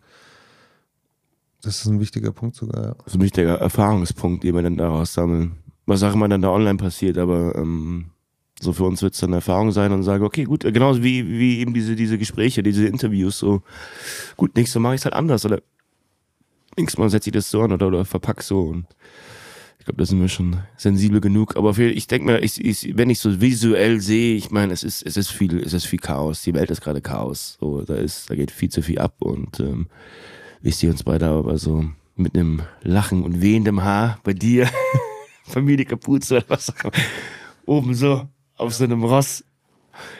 Das 1.61 1.81
ist 1.81 1.87
ein 1.87 1.99
wichtiger 1.99 2.31
Punkt 2.31 2.55
sogar. 2.55 2.83
ja. 2.83 2.95
Das 3.03 3.07
ist 3.07 3.15
ein 3.15 3.21
wichtiger 3.21 3.55
Erfahrungspunkt, 3.55 4.43
den 4.43 4.55
wir 4.55 4.61
dann 4.61 4.77
daraus 4.77 5.13
sammeln. 5.13 5.57
Was 5.85 6.03
auch 6.03 6.13
immer 6.13 6.29
dann 6.29 6.41
da 6.41 6.49
online 6.49 6.77
passiert, 6.77 7.17
aber 7.17 7.55
ähm, 7.55 8.11
so 8.61 8.73
für 8.73 8.83
uns 8.83 9.01
wird 9.01 9.13
es 9.13 9.19
dann 9.19 9.33
Erfahrung 9.33 9.71
sein 9.71 9.91
und 9.91 10.03
sagen, 10.03 10.23
okay, 10.23 10.43
gut, 10.43 10.61
genauso 10.61 11.03
wie, 11.03 11.27
wie 11.27 11.59
eben 11.59 11.73
diese, 11.73 11.95
diese 11.95 12.17
Gespräche, 12.17 12.61
diese 12.61 12.85
Interviews, 12.85 13.39
so, 13.39 13.63
gut, 14.37 14.55
nächstes 14.55 14.75
Mal 14.75 14.89
mache 14.89 14.95
ich 14.95 15.01
es 15.01 15.05
halt 15.05 15.15
anders 15.15 15.45
oder 15.45 15.61
nächstes 16.77 16.97
Mal 16.97 17.09
setze 17.09 17.29
ich 17.29 17.33
das 17.33 17.49
so 17.49 17.61
an 17.61 17.71
oder, 17.71 17.87
oder 17.87 18.05
verpack 18.05 18.43
so 18.43 18.61
und 18.61 18.85
ich 19.79 19.85
glaube, 19.85 19.97
da 19.97 20.05
sind 20.05 20.19
wir 20.19 20.27
schon 20.27 20.57
sensibel 20.75 21.21
genug. 21.21 21.55
Aber 21.55 21.73
für, 21.73 21.89
ich 21.89 22.05
denke 22.07 22.25
mir, 22.25 22.39
ich, 22.39 22.63
ich, 22.63 22.97
wenn 22.97 23.09
ich 23.09 23.19
so 23.19 23.39
visuell 23.39 24.01
sehe, 24.01 24.35
ich 24.35 24.51
meine, 24.51 24.73
es 24.73 24.83
ist, 24.83 25.03
es 25.03 25.15
ist 25.15 25.29
viel, 25.29 25.57
es 25.57 25.71
ist 25.71 25.85
viel 25.85 25.99
Chaos. 25.99 26.43
Die 26.43 26.53
Welt 26.53 26.69
ist 26.69 26.81
gerade 26.81 26.99
Chaos. 26.99 27.57
So, 27.61 27.81
da 27.83 27.95
ist, 27.95 28.29
da 28.29 28.35
geht 28.35 28.51
viel 28.51 28.69
zu 28.69 28.81
viel 28.81 28.99
ab 28.99 29.15
und 29.19 29.61
ähm, 29.61 29.87
ich 30.61 30.75
sehe 30.75 30.91
uns 30.91 31.03
beide 31.03 31.27
aber 31.27 31.57
so 31.57 31.85
mit 32.15 32.35
einem 32.35 32.61
Lachen 32.81 33.23
und 33.23 33.41
wehendem 33.41 33.83
Haar 33.83 34.19
bei 34.23 34.33
dir, 34.33 34.69
Familie 35.45 35.85
Kapuze 35.85 36.37
oder 36.37 36.45
was 36.49 36.69
auch 36.69 36.83
immer, 36.83 36.93
oben 37.65 37.93
so 37.93 38.27
auf 38.55 38.73
so 38.73 38.83
einem 38.83 39.03
Ross 39.03 39.43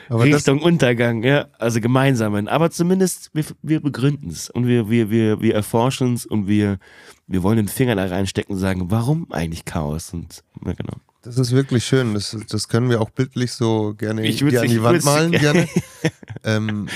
Aber 0.08 0.24
Richtung 0.24 0.60
Untergang, 0.60 1.22
ja, 1.22 1.48
also 1.58 1.80
gemeinsamen. 1.80 2.48
Aber 2.48 2.70
zumindest 2.70 3.30
wir, 3.32 3.44
wir 3.62 3.80
begründen 3.80 4.30
es 4.30 4.50
und 4.50 4.66
wir, 4.66 4.90
wir, 4.90 5.10
wir, 5.10 5.40
wir 5.40 5.54
erforschen 5.54 6.14
es 6.14 6.26
und 6.26 6.48
wir, 6.48 6.78
wir 7.26 7.42
wollen 7.42 7.56
den 7.56 7.68
Finger 7.68 7.96
da 7.96 8.06
reinstecken 8.06 8.54
und 8.54 8.60
sagen, 8.60 8.90
warum 8.90 9.30
eigentlich 9.30 9.64
Chaos? 9.64 10.12
Und 10.12 10.42
ja, 10.64 10.72
genau. 10.72 10.94
das 11.22 11.38
ist 11.38 11.52
wirklich 11.52 11.84
schön. 11.84 12.14
Das, 12.14 12.36
das 12.48 12.68
können 12.68 12.90
wir 12.90 13.00
auch 13.00 13.10
bildlich 13.10 13.52
so 13.52 13.94
gerne 13.96 14.26
Ich 14.26 14.38
dir 14.38 14.62
an 14.62 14.68
die 14.68 14.82
Wand 14.82 15.04
malen. 15.04 15.32
Gerne. 15.40 15.68
ähm, 16.44 16.88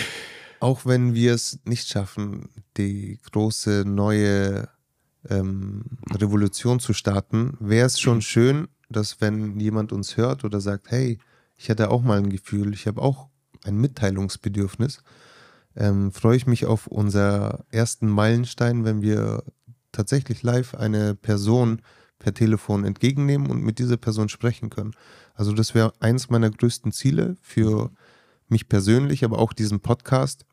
auch 0.61 0.87
wenn 0.87 1.14
wir 1.14 1.35
es 1.35 1.59
nicht 1.64 1.88
schaffen, 1.88 2.49
die 2.77 3.19
große 3.33 3.85
neue 3.87 4.69
ähm, 5.29 5.85
Revolution 6.12 6.81
zu 6.81 6.93
starten, 6.93 7.57
wäre 7.61 7.87
es 7.87 7.97
Mhm. 7.97 8.01
schon 8.03 8.23
schön, 8.23 8.69
dass 8.90 9.21
wenn 9.21 9.59
jemand 9.59 9.93
uns 9.93 10.17
hört 10.17 10.45
oder 10.45 10.61
sagt, 10.61 10.90
hey, 10.90 11.19
ich 11.57 11.71
hatte 11.71 11.90
auch 11.90 12.03
mal 12.03 12.19
ein 12.19 12.31
Gefühl, 12.31 12.75
ich 12.75 12.87
habe 12.87 13.01
auch 13.01 13.29
ein 13.64 13.77
Mitteilungsbedürfnis, 13.79 15.03
ähm, 15.77 16.12
freue 16.12 16.37
ich 16.37 16.47
mich 16.47 16.67
auf 16.67 16.87
unser 16.87 17.64
ersten 17.71 18.09
Meilenstein, 18.09 18.85
wenn 18.85 19.03
wir 19.03 19.43
tatsächlich 19.93 20.43
live 20.43 20.75
eine 20.75 21.14
Person 21.14 21.81
per 22.19 22.35
Telefon 22.35 22.85
entgegennehmen 22.85 23.51
und 23.51 23.62
mit 23.62 23.79
dieser 23.79 23.97
Person 23.97 24.29
sprechen 24.29 24.71
können. 24.71 24.93
Also 25.35 25.53
das 25.53 25.75
wäre 25.75 25.93
eins 26.01 26.31
meiner 26.31 26.51
größten 26.51 26.93
Ziele 26.93 27.37
für 27.43 27.90
mich 28.48 28.68
persönlich, 28.68 29.24
aber 29.24 29.38
auch 29.38 29.52
diesen 29.52 29.80
Podcast. 29.80 30.44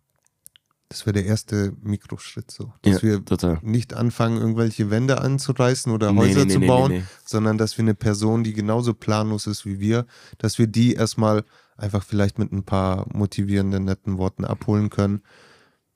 Das 0.90 1.06
wäre 1.06 1.14
der 1.14 1.26
erste 1.26 1.74
Mikroschritt 1.82 2.52
so. 2.52 2.74
Dass 2.82 2.96
Ja, 2.96 3.02
wir 3.04 3.26
total. 3.26 3.60
nicht 3.62 3.94
anfangen, 3.94 4.38
irgendwelche 4.38 4.90
Wände 4.90 5.22
anzureißen 5.22 5.92
oder 5.92 6.12
Nee, 6.12 6.20
Häuser 6.20 6.46
nee, 6.46 6.52
zu 6.52 6.60
nee, 6.60 6.68
bauen, 6.68 7.08
sondern 7.24 7.58
dass 7.58 7.78
wir 7.78 7.84
eine 7.84 7.94
Person, 7.96 8.44
die 8.44 8.52
genauso 8.54 8.94
planlos 8.94 9.48
ist 9.48 9.66
wie 9.66 9.80
wir, 9.80 10.06
dass 10.38 10.60
wir 10.60 10.68
die 10.68 10.94
erstmal 10.94 11.46
einfach 11.78 12.04
vielleicht 12.04 12.40
mit 12.40 12.52
ein 12.52 12.64
paar 12.64 13.06
motivierenden, 13.14 13.86
netten 13.86 14.18
Worten 14.18 14.44
abholen 14.44 14.90
können. 14.90 15.22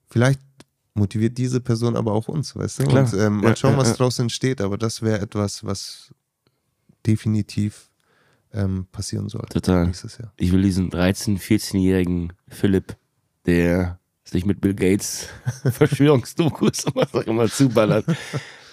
Vielleicht 0.08 0.40
motiviert 0.94 1.36
diese 1.36 1.60
Person 1.60 1.94
aber 1.94 2.12
auch 2.12 2.28
uns, 2.28 2.56
weißt 2.56 2.78
du? 2.78 2.84
Klar. 2.84 3.04
Und 3.04 3.20
ähm, 3.20 3.36
mal 3.42 3.50
Ja, 3.50 3.56
schauen, 3.56 3.72
ja, 3.72 3.78
was 3.78 3.96
daraus 3.98 4.18
entsteht, 4.18 4.62
aber 4.62 4.78
das 4.78 5.02
wäre 5.02 5.20
etwas, 5.20 5.62
was 5.62 6.14
definitiv 7.06 7.90
ähm, 8.52 8.86
passieren 8.92 9.28
sollte 9.28 9.60
Total. 9.60 9.86
nächstes 9.86 10.18
Jahr. 10.18 10.32
Ich 10.36 10.52
will 10.52 10.62
diesen 10.62 10.90
13-, 10.90 11.38
14-jährigen 11.38 12.32
Philipp, 12.48 12.96
der 13.46 13.98
sich 14.24 14.44
mit 14.44 14.60
Bill 14.60 14.74
Gates 14.74 15.28
Verschwörungsdokus 15.64 16.84
und 16.84 16.96
was 16.96 17.14
auch 17.14 17.26
immer 17.26 17.48
zuballert, 17.48 18.06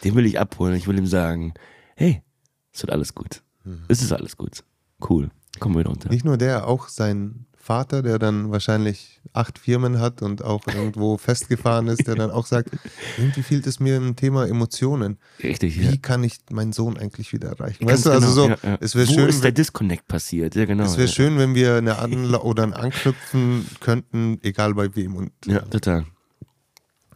den 0.03 0.15
will 0.15 0.25
ich 0.25 0.39
abholen. 0.39 0.75
Ich 0.75 0.87
will 0.87 0.97
ihm 0.97 1.07
sagen, 1.07 1.53
hey, 1.95 2.23
es 2.71 2.81
wird 2.81 2.91
alles 2.91 3.13
gut. 3.13 3.43
Es 3.87 4.01
ist 4.01 4.11
alles 4.11 4.35
gut. 4.35 4.63
Cool. 5.07 5.29
Kommen 5.59 5.75
wir 5.75 5.85
runter. 5.85 6.09
Nicht 6.09 6.25
nur 6.25 6.37
der, 6.37 6.67
auch 6.67 6.89
sein 6.89 7.45
Vater, 7.65 8.01
der 8.01 8.19
dann 8.19 8.51
wahrscheinlich 8.51 9.21
acht 9.31 9.57
Firmen 9.57 10.01
hat 10.01 10.21
und 10.21 10.43
auch 10.43 10.67
irgendwo 10.67 11.17
festgefahren 11.29 11.87
ist, 11.87 12.05
der 12.07 12.15
dann 12.15 12.29
auch 12.29 12.45
sagt, 12.45 12.71
irgendwie 13.17 13.41
fehlt 13.41 13.65
es 13.67 13.79
mir 13.79 13.95
im 13.95 14.17
Thema 14.17 14.45
Emotionen. 14.45 15.17
Richtig, 15.41 15.79
Wie 15.79 15.85
ja. 15.85 15.95
kann 15.95 16.25
ich 16.25 16.39
meinen 16.51 16.73
Sohn 16.73 16.97
eigentlich 16.97 17.31
wieder 17.31 17.47
erreichen? 17.47 17.87
Ganz 17.87 17.99
weißt 17.99 18.05
du, 18.07 18.11
also 18.11 18.27
so, 18.27 18.43
genau, 18.47 18.57
ja, 18.63 18.69
ja. 18.71 18.77
es 18.81 18.95
wäre 18.95 19.07
Wo 19.07 19.13
schön, 19.13 19.29
ist 19.29 19.43
der 19.45 19.51
wenn- 19.51 19.55
Disconnect 19.55 20.09
passiert? 20.09 20.55
Ja, 20.55 20.65
genau. 20.65 20.83
es 20.83 20.97
wäre 20.97 21.07
ja. 21.07 21.13
schön, 21.13 21.37
wenn 21.37 21.55
wir 21.55 21.75
eine 21.77 21.99
Anla 21.99 22.39
oder 22.41 22.63
ein 22.63 22.73
Anknüpfen 22.73 23.65
könnten, 23.79 24.39
egal 24.43 24.73
bei 24.73 24.93
wem. 24.97 25.15
Und 25.15 25.31
Ja, 25.45 25.59
total. 25.61 26.05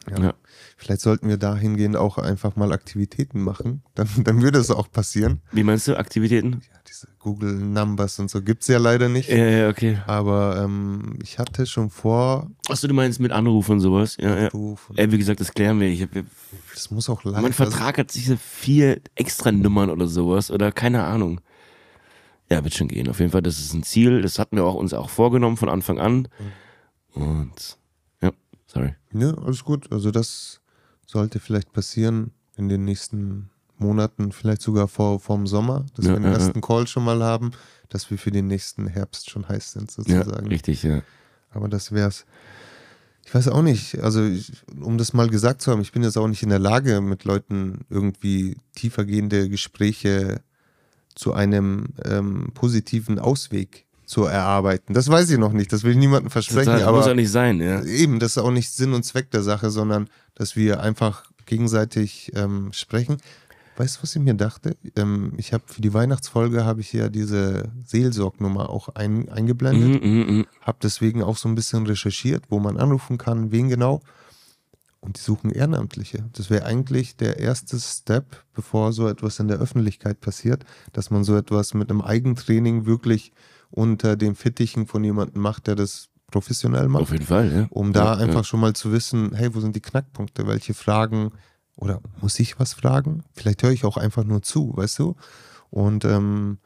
Ja. 0.09 0.17
Ja. 0.23 0.33
vielleicht 0.77 1.01
sollten 1.01 1.27
wir 1.27 1.35
dahingehend 1.35 1.97
auch 1.97 2.17
einfach 2.17 2.55
mal 2.55 2.71
Aktivitäten 2.71 3.41
machen. 3.43 3.83
Dann, 3.95 4.07
dann 4.23 4.41
würde 4.41 4.59
es 4.59 4.71
auch 4.71 4.89
passieren. 4.89 5.41
Wie 5.51 5.63
meinst 5.63 5.89
du, 5.89 5.97
Aktivitäten? 5.97 6.61
Google 7.19 7.53
Numbers 7.53 8.19
und 8.19 8.29
so 8.31 8.41
gibt 8.41 8.61
es 8.61 8.67
ja 8.69 8.77
leider 8.77 9.09
nicht. 9.09 9.29
Ja, 9.29 9.45
ja, 9.45 9.69
okay. 9.69 9.99
Aber 10.07 10.61
ähm, 10.63 11.19
ich 11.21 11.37
hatte 11.37 11.65
schon 11.65 11.89
vor, 11.89 12.49
Achso, 12.69 12.87
du 12.87 12.93
meinst 12.93 13.19
mit 13.19 13.31
Anruf 13.31 13.69
und 13.69 13.81
sowas? 13.81 14.17
Ja, 14.19 14.37
ja. 14.37 14.49
Ey, 14.95 15.11
wie 15.11 15.17
gesagt, 15.17 15.39
das 15.39 15.53
klären 15.53 15.79
wir. 15.79 15.87
Ich 15.87 16.01
hab, 16.01 16.09
das 16.73 16.91
muss 16.91 17.09
auch 17.09 17.23
live. 17.23 17.41
mein 17.41 17.53
Vertrag 17.53 17.97
hat 17.97 18.13
diese 18.15 18.37
vier 18.37 19.01
extra 19.15 19.51
Nummern 19.51 19.89
oder 19.89 20.07
sowas 20.07 20.49
oder 20.49 20.71
keine 20.71 21.03
Ahnung. 21.03 21.41
Ja, 22.49 22.63
wird 22.63 22.73
schon 22.73 22.87
gehen. 22.87 23.09
Auf 23.09 23.19
jeden 23.19 23.31
Fall, 23.31 23.41
das 23.41 23.59
ist 23.59 23.73
ein 23.73 23.83
Ziel. 23.83 24.21
Das 24.21 24.39
hatten 24.39 24.55
wir 24.55 24.63
auch 24.63 24.75
uns 24.75 24.93
auch 24.93 25.09
vorgenommen 25.09 25.57
von 25.57 25.69
Anfang 25.69 25.99
an. 25.99 26.29
Und 27.13 27.77
ja, 28.21 28.31
sorry. 28.65 28.95
Ja, 29.13 29.33
alles 29.33 29.63
gut. 29.63 29.91
Also 29.91 30.11
das 30.11 30.61
sollte 31.05 31.39
vielleicht 31.39 31.73
passieren 31.73 32.31
in 32.55 32.69
den 32.69 32.85
nächsten 32.85 33.49
Monaten, 33.79 34.31
vielleicht 34.31 34.61
sogar 34.61 34.87
vor 34.87 35.19
vorm 35.19 35.47
Sommer, 35.47 35.85
dass 35.95 36.05
Ja, 36.05 36.11
wir 36.13 36.19
den 36.19 36.31
ja, 36.31 36.33
ersten 36.33 36.61
Call 36.61 36.87
schon 36.87 37.03
mal 37.03 37.21
haben, 37.23 37.51
dass 37.89 38.09
wir 38.09 38.17
für 38.17 38.31
den 38.31 38.47
nächsten 38.47 38.87
Herbst 38.87 39.29
schon 39.29 39.47
heiß 39.47 39.73
sind 39.73 39.91
Ja, 39.97 40.03
sozusagen. 40.23 40.47
richtig, 40.47 40.83
ja. 40.83 41.01
Aber 41.51 41.67
das 41.67 41.91
wär's. 41.91 42.25
Ich 43.25 43.35
weiß 43.35 43.49
auch 43.49 43.61
nicht, 43.61 43.99
also 43.99 44.23
ich, 44.23 44.53
um 44.79 44.97
das 44.97 45.13
mal 45.13 45.27
gesagt 45.29 45.61
zu 45.61 45.71
haben, 45.71 45.81
ich 45.81 45.91
bin 45.91 46.01
jetzt 46.01 46.17
auch 46.17 46.27
nicht 46.29 46.43
in 46.43 46.49
der 46.49 46.59
Lage, 46.59 47.01
mit 47.01 47.25
Leuten 47.25 47.81
irgendwie 47.89 48.55
tiefergehende 48.75 49.49
Gespräche 49.49 50.41
zu 51.13 51.33
einem 51.33 51.87
ähm, 52.05 52.51
positiven 52.53 53.19
Ausweg 53.19 53.85
zu 54.05 54.23
erarbeiten. 54.23 54.93
Das 54.93 55.09
weiß 55.09 55.29
ich 55.29 55.37
noch 55.37 55.51
nicht, 55.51 55.73
das 55.73 55.83
will 55.83 55.91
ich 55.91 55.97
niemandem 55.97 56.31
versprechen, 56.31 56.69
aber 56.81 56.99
muss 56.99 57.07
auch 57.07 57.13
nicht 57.13 57.29
sein, 57.31 57.59
ja. 57.59 57.83
eben, 57.83 58.19
das 58.19 58.31
ist 58.31 58.37
auch 58.37 58.51
nicht 58.51 58.71
Sinn 58.71 58.93
und 58.93 59.03
Zweck 59.03 59.29
der 59.31 59.43
Sache, 59.43 59.69
sondern 59.69 60.09
dass 60.33 60.55
wir 60.55 60.79
einfach 60.79 61.25
gegenseitig 61.45 62.31
ähm, 62.35 62.71
sprechen. 62.71 63.17
Weißt 63.77 63.97
du, 63.97 64.03
was 64.03 64.15
ich 64.15 64.21
mir 64.21 64.33
dachte? 64.33 64.75
Ähm, 64.95 65.33
ich 65.37 65.53
habe 65.53 65.63
für 65.67 65.81
die 65.81 65.93
Weihnachtsfolge 65.93 66.65
habe 66.65 66.81
ich 66.81 66.91
ja 66.93 67.09
diese 67.09 67.71
Seelsorgnummer 67.85 68.69
auch 68.69 68.89
ein, 68.89 69.29
eingeblendet 69.29 70.01
Mhm, 70.03 70.09
mhm, 70.09 70.35
mhm. 70.37 70.45
habe 70.61 70.79
deswegen 70.81 71.21
auch 71.21 71.37
so 71.37 71.47
ein 71.47 71.55
bisschen 71.55 71.85
recherchiert, 71.85 72.45
wo 72.49 72.59
man 72.59 72.77
anrufen 72.77 73.17
kann, 73.17 73.51
wen 73.51 73.69
genau. 73.69 74.01
Und 74.99 75.17
die 75.17 75.21
suchen 75.21 75.51
Ehrenamtliche. 75.51 76.25
Das 76.33 76.49
wäre 76.49 76.65
eigentlich 76.65 77.15
der 77.17 77.37
erste 77.39 77.79
Step, 77.79 78.43
bevor 78.53 78.93
so 78.93 79.07
etwas 79.07 79.39
in 79.39 79.47
der 79.47 79.59
Öffentlichkeit 79.59 80.19
passiert, 80.21 80.65
dass 80.91 81.11
man 81.11 81.23
so 81.23 81.37
etwas 81.37 81.75
mit 81.75 81.91
einem 81.91 82.01
Eigentraining 82.01 82.87
wirklich 82.87 83.31
unter 83.69 84.15
den 84.15 84.33
Fittichen 84.33 84.87
von 84.87 85.03
jemandem 85.03 85.41
macht, 85.41 85.67
der 85.67 85.75
das 85.75 86.09
professionell 86.31 86.87
macht, 86.87 87.03
Auf 87.03 87.11
jeden 87.11 87.25
Fall, 87.25 87.53
ja. 87.53 87.67
um 87.69 87.93
da 87.93 88.05
ja, 88.05 88.13
einfach 88.15 88.43
schon 88.43 88.59
mal 88.59 88.73
zu 88.73 88.91
wissen, 88.91 89.33
hey, 89.33 89.53
wo 89.53 89.59
sind 89.59 89.75
die 89.75 89.81
Knackpunkte, 89.81 90.47
welche 90.47 90.73
Fragen 90.73 91.31
oder 91.77 92.01
muss 92.21 92.39
ich 92.39 92.59
was 92.59 92.73
fragen? 92.73 93.23
Vielleicht 93.33 93.63
höre 93.63 93.71
ich 93.71 93.85
auch 93.85 93.97
einfach 93.97 94.23
nur 94.23 94.41
zu, 94.41 94.75
weißt 94.75 94.99
du? 94.99 95.15
Und 95.69 96.03
ähm, 96.05 96.57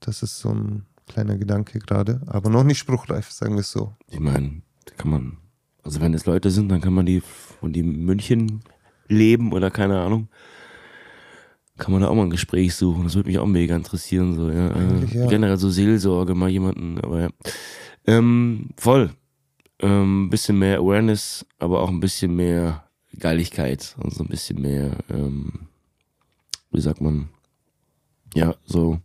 das 0.00 0.22
ist 0.22 0.38
so 0.38 0.50
ein 0.50 0.84
kleiner 1.06 1.38
Gedanke 1.38 1.78
gerade, 1.78 2.20
aber 2.26 2.50
noch 2.50 2.64
nicht 2.64 2.78
spruchreif, 2.78 3.30
sagen 3.30 3.54
wir 3.54 3.60
es 3.60 3.70
so. 3.70 3.94
Ich 4.10 4.20
meine, 4.20 4.62
da 4.84 4.94
kann 4.96 5.10
man, 5.10 5.38
also 5.82 6.00
wenn 6.00 6.12
es 6.12 6.26
Leute 6.26 6.50
sind, 6.50 6.68
dann 6.68 6.80
kann 6.80 6.92
man 6.92 7.06
die 7.06 7.20
von 7.20 7.72
die 7.72 7.80
in 7.80 8.04
München 8.04 8.60
leben 9.08 9.52
oder 9.52 9.70
keine 9.70 10.00
Ahnung. 10.00 10.28
Kann 11.78 11.92
man 11.92 12.02
da 12.02 12.08
auch 12.08 12.14
mal 12.14 12.24
ein 12.24 12.30
Gespräch 12.30 12.74
suchen. 12.74 13.04
Das 13.04 13.14
würde 13.14 13.28
mich 13.28 13.38
auch 13.38 13.46
mega 13.46 13.76
interessieren. 13.76 14.34
So, 14.34 14.50
ja. 14.50 14.76
Ja. 15.12 15.26
Generell 15.28 15.56
so 15.58 15.70
Seelsorge, 15.70 16.34
mal 16.34 16.50
jemanden, 16.50 16.98
aber 17.00 17.20
ja. 17.20 17.28
Ähm, 18.04 18.70
voll. 18.76 19.10
Ähm, 19.78 20.28
bisschen 20.28 20.58
mehr 20.58 20.78
Awareness, 20.78 21.46
aber 21.60 21.80
auch 21.80 21.88
ein 21.88 22.00
bisschen 22.00 22.34
mehr 22.34 22.87
Geiligkeit. 23.18 23.96
Also 24.02 24.24
ein 24.24 24.28
bisschen 24.28 24.60
mehr, 24.60 24.98
ähm, 25.10 25.68
wie 26.70 26.80
sagt 26.80 27.00
man, 27.00 27.28
ja, 28.34 28.54
so 28.64 29.00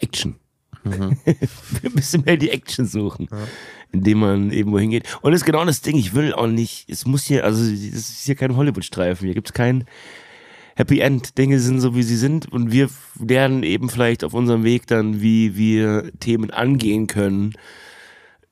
Action. 0.00 0.36
Mhm. 0.84 1.16
ein 1.26 1.92
bisschen 1.94 2.24
mehr 2.24 2.36
die 2.36 2.50
Action 2.50 2.86
suchen, 2.86 3.28
indem 3.92 4.18
man 4.18 4.50
irgendwo 4.50 4.78
hingeht. 4.78 5.04
Und 5.22 5.32
das 5.32 5.42
ist 5.42 5.44
genau 5.44 5.64
das 5.64 5.80
Ding, 5.80 5.96
ich 5.96 6.14
will 6.14 6.32
auch 6.32 6.46
nicht, 6.46 6.88
es 6.88 7.06
muss 7.06 7.24
hier, 7.24 7.44
also 7.44 7.62
das 7.62 7.72
ist 7.72 8.24
hier 8.24 8.34
kein 8.34 8.56
Hollywood-Streifen, 8.56 9.26
hier 9.26 9.34
gibt 9.34 9.48
es 9.48 9.52
kein 9.52 9.84
Happy 10.74 11.00
End. 11.00 11.38
Dinge 11.38 11.60
sind 11.60 11.80
so, 11.80 11.94
wie 11.94 12.02
sie 12.02 12.16
sind 12.16 12.50
und 12.50 12.72
wir 12.72 12.88
lernen 13.20 13.62
eben 13.62 13.88
vielleicht 13.90 14.24
auf 14.24 14.34
unserem 14.34 14.64
Weg 14.64 14.86
dann, 14.86 15.20
wie 15.20 15.56
wir 15.56 16.10
Themen 16.18 16.50
angehen 16.50 17.06
können, 17.06 17.54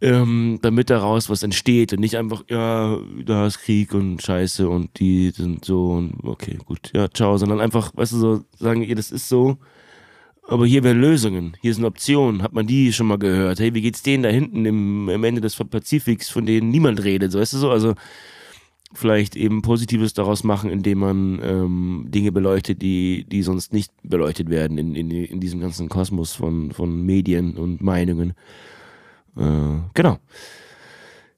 ähm, 0.00 0.58
damit 0.62 0.90
daraus 0.90 1.28
was 1.28 1.42
entsteht 1.42 1.92
und 1.92 2.00
nicht 2.00 2.16
einfach, 2.16 2.44
ja, 2.48 2.98
da 3.24 3.46
ist 3.46 3.58
Krieg 3.58 3.92
und 3.92 4.22
Scheiße 4.22 4.68
und 4.68 4.98
die 4.98 5.30
sind 5.30 5.64
so 5.64 5.92
und 5.92 6.14
okay, 6.22 6.58
gut, 6.64 6.90
ja, 6.94 7.08
ciao, 7.10 7.36
sondern 7.36 7.60
einfach, 7.60 7.92
weißt 7.94 8.12
du, 8.12 8.16
so 8.18 8.44
sagen, 8.58 8.82
ihr, 8.82 8.96
das 8.96 9.10
ist 9.10 9.28
so, 9.28 9.58
aber 10.48 10.66
hier 10.66 10.82
wären 10.84 11.00
Lösungen, 11.00 11.56
hier 11.60 11.74
sind 11.74 11.84
Optionen, 11.84 12.42
hat 12.42 12.54
man 12.54 12.66
die 12.66 12.92
schon 12.92 13.08
mal 13.08 13.18
gehört? 13.18 13.60
Hey, 13.60 13.74
wie 13.74 13.82
geht's 13.82 14.02
denen 14.02 14.22
da 14.22 14.30
hinten 14.30 14.64
im, 14.64 15.08
im 15.10 15.24
Ende 15.24 15.42
des 15.42 15.54
Pazifiks, 15.54 16.30
von 16.30 16.46
denen 16.46 16.70
niemand 16.70 17.04
redet, 17.04 17.32
so, 17.32 17.38
weißt 17.38 17.52
du 17.52 17.58
so, 17.58 17.70
also 17.70 17.94
vielleicht 18.92 19.36
eben 19.36 19.62
Positives 19.62 20.14
daraus 20.14 20.42
machen, 20.44 20.70
indem 20.70 20.98
man 20.98 21.40
ähm, 21.44 22.06
Dinge 22.08 22.32
beleuchtet, 22.32 22.82
die, 22.82 23.24
die 23.28 23.42
sonst 23.42 23.72
nicht 23.72 23.92
beleuchtet 24.02 24.50
werden 24.50 24.78
in, 24.78 24.94
in, 24.96 25.10
in 25.10 25.40
diesem 25.40 25.60
ganzen 25.60 25.88
Kosmos 25.88 26.32
von, 26.32 26.72
von 26.72 27.02
Medien 27.02 27.56
und 27.56 27.80
Meinungen. 27.82 28.34
Äh, 29.36 29.80
genau. 29.94 30.18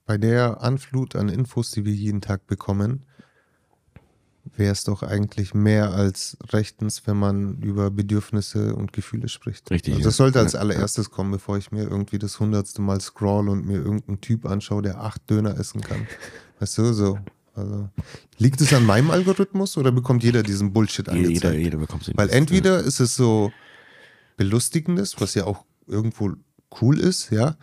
Bei 0.06 0.18
der 0.18 0.62
Anflut 0.62 1.16
an 1.16 1.28
Infos, 1.28 1.70
die 1.70 1.84
wir 1.84 1.92
jeden 1.92 2.20
Tag 2.20 2.46
bekommen, 2.46 3.04
wäre 4.56 4.72
es 4.72 4.84
doch 4.84 5.02
eigentlich 5.02 5.54
mehr 5.54 5.92
als 5.92 6.36
rechtens, 6.50 7.06
wenn 7.06 7.16
man 7.16 7.58
über 7.58 7.90
Bedürfnisse 7.90 8.74
und 8.74 8.92
Gefühle 8.92 9.28
spricht. 9.28 9.70
Richtig, 9.70 9.94
Also 9.94 10.04
das 10.04 10.16
sollte 10.16 10.40
als 10.40 10.54
allererstes 10.54 11.10
kommen, 11.10 11.30
bevor 11.30 11.56
ich 11.56 11.70
mir 11.70 11.84
irgendwie 11.84 12.18
das 12.18 12.40
hundertste 12.40 12.82
Mal 12.82 13.00
scroll 13.00 13.48
und 13.48 13.64
mir 13.64 13.76
irgendeinen 13.76 14.20
Typ 14.20 14.44
anschaue, 14.44 14.82
der 14.82 15.00
acht 15.00 15.28
Döner 15.30 15.58
essen 15.58 15.80
kann. 15.80 16.06
Weißt 16.58 16.78
du, 16.78 16.92
so. 16.92 17.18
Also, 17.54 17.88
liegt 18.38 18.60
es 18.62 18.72
an 18.72 18.86
meinem 18.86 19.10
Algorithmus 19.10 19.76
oder 19.76 19.92
bekommt 19.92 20.22
jeder 20.22 20.42
diesen 20.42 20.72
Bullshit 20.72 21.08
angezeigt? 21.08 21.44
jeder, 21.44 21.52
jeder 21.52 21.78
bekommt 21.78 22.04
sie. 22.04 22.12
Weil 22.14 22.30
entweder 22.30 22.80
ist 22.80 22.98
es 22.98 23.14
so 23.14 23.52
belustigendes, 24.36 25.20
was 25.20 25.34
ja 25.34 25.44
auch 25.44 25.64
irgendwo 25.86 26.32
cool 26.80 26.98
ist, 26.98 27.30
ja, 27.30 27.56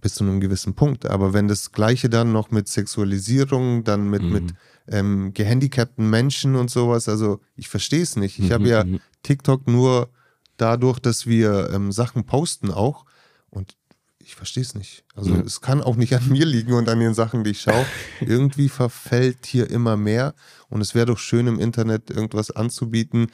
bis 0.00 0.14
zu 0.14 0.24
einem 0.24 0.40
gewissen 0.40 0.74
Punkt. 0.74 1.06
Aber 1.06 1.32
wenn 1.32 1.48
das 1.48 1.72
Gleiche 1.72 2.08
dann 2.08 2.32
noch 2.32 2.50
mit 2.50 2.68
Sexualisierung, 2.68 3.84
dann 3.84 4.08
mit, 4.08 4.22
Mhm. 4.22 4.32
mit 4.32 4.54
ähm, 4.88 5.32
gehandicapten 5.34 6.08
Menschen 6.10 6.56
und 6.56 6.70
sowas, 6.70 7.08
also 7.08 7.40
ich 7.56 7.68
verstehe 7.68 8.02
es 8.02 8.16
nicht. 8.16 8.38
Ich 8.38 8.50
habe 8.52 8.68
ja 8.68 8.84
mhm. 8.84 9.00
TikTok 9.22 9.66
nur 9.68 10.08
dadurch, 10.56 10.98
dass 10.98 11.26
wir 11.26 11.70
ähm, 11.72 11.92
Sachen 11.92 12.24
posten 12.24 12.70
auch 12.70 13.04
und 13.50 13.76
ich 14.18 14.34
verstehe 14.36 14.62
es 14.62 14.74
nicht. 14.74 15.04
Also 15.14 15.30
Ja. 15.34 15.40
es 15.40 15.60
kann 15.60 15.82
auch 15.82 15.96
nicht 15.96 16.14
an 16.14 16.28
mir 16.28 16.44
liegen 16.46 16.72
und 16.72 16.88
an 16.88 17.00
den 17.00 17.14
Sachen, 17.14 17.44
die 17.44 17.50
ich 17.50 17.60
schaue. 17.60 17.86
Irgendwie 18.20 18.68
verfällt 18.68 19.46
hier 19.46 19.70
immer 19.70 19.96
mehr 19.96 20.34
und 20.68 20.80
es 20.80 20.94
wäre 20.94 21.06
doch 21.06 21.18
schön 21.18 21.46
im 21.46 21.58
Internet 21.60 22.10
irgendwas 22.10 22.50
anzubieten, 22.50 23.28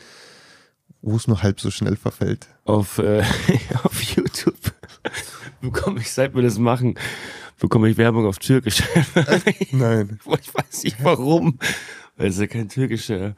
wo 1.02 1.16
es 1.16 1.28
nur 1.28 1.42
halb 1.42 1.60
so 1.60 1.70
schnell 1.70 1.96
verfällt. 1.96 2.48
auf, 2.64 2.98
äh, 2.98 3.22
auf 3.84 4.00
YouTube 4.02 4.56
bekomme 5.60 6.00
ich, 6.00 6.10
seit 6.10 6.34
wir 6.34 6.42
das 6.42 6.58
machen, 6.58 6.98
bekomme 7.58 7.88
ich 7.88 7.96
Werbung 7.96 8.26
auf 8.26 8.38
Türkisch. 8.38 8.82
Nein. 9.72 10.18
ich 10.40 10.54
weiß 10.54 10.84
nicht 10.84 11.02
warum. 11.02 11.58
Weil 12.16 12.28
es 12.28 12.38
ja 12.38 12.46
kein 12.46 12.68
türkischer. 12.68 13.36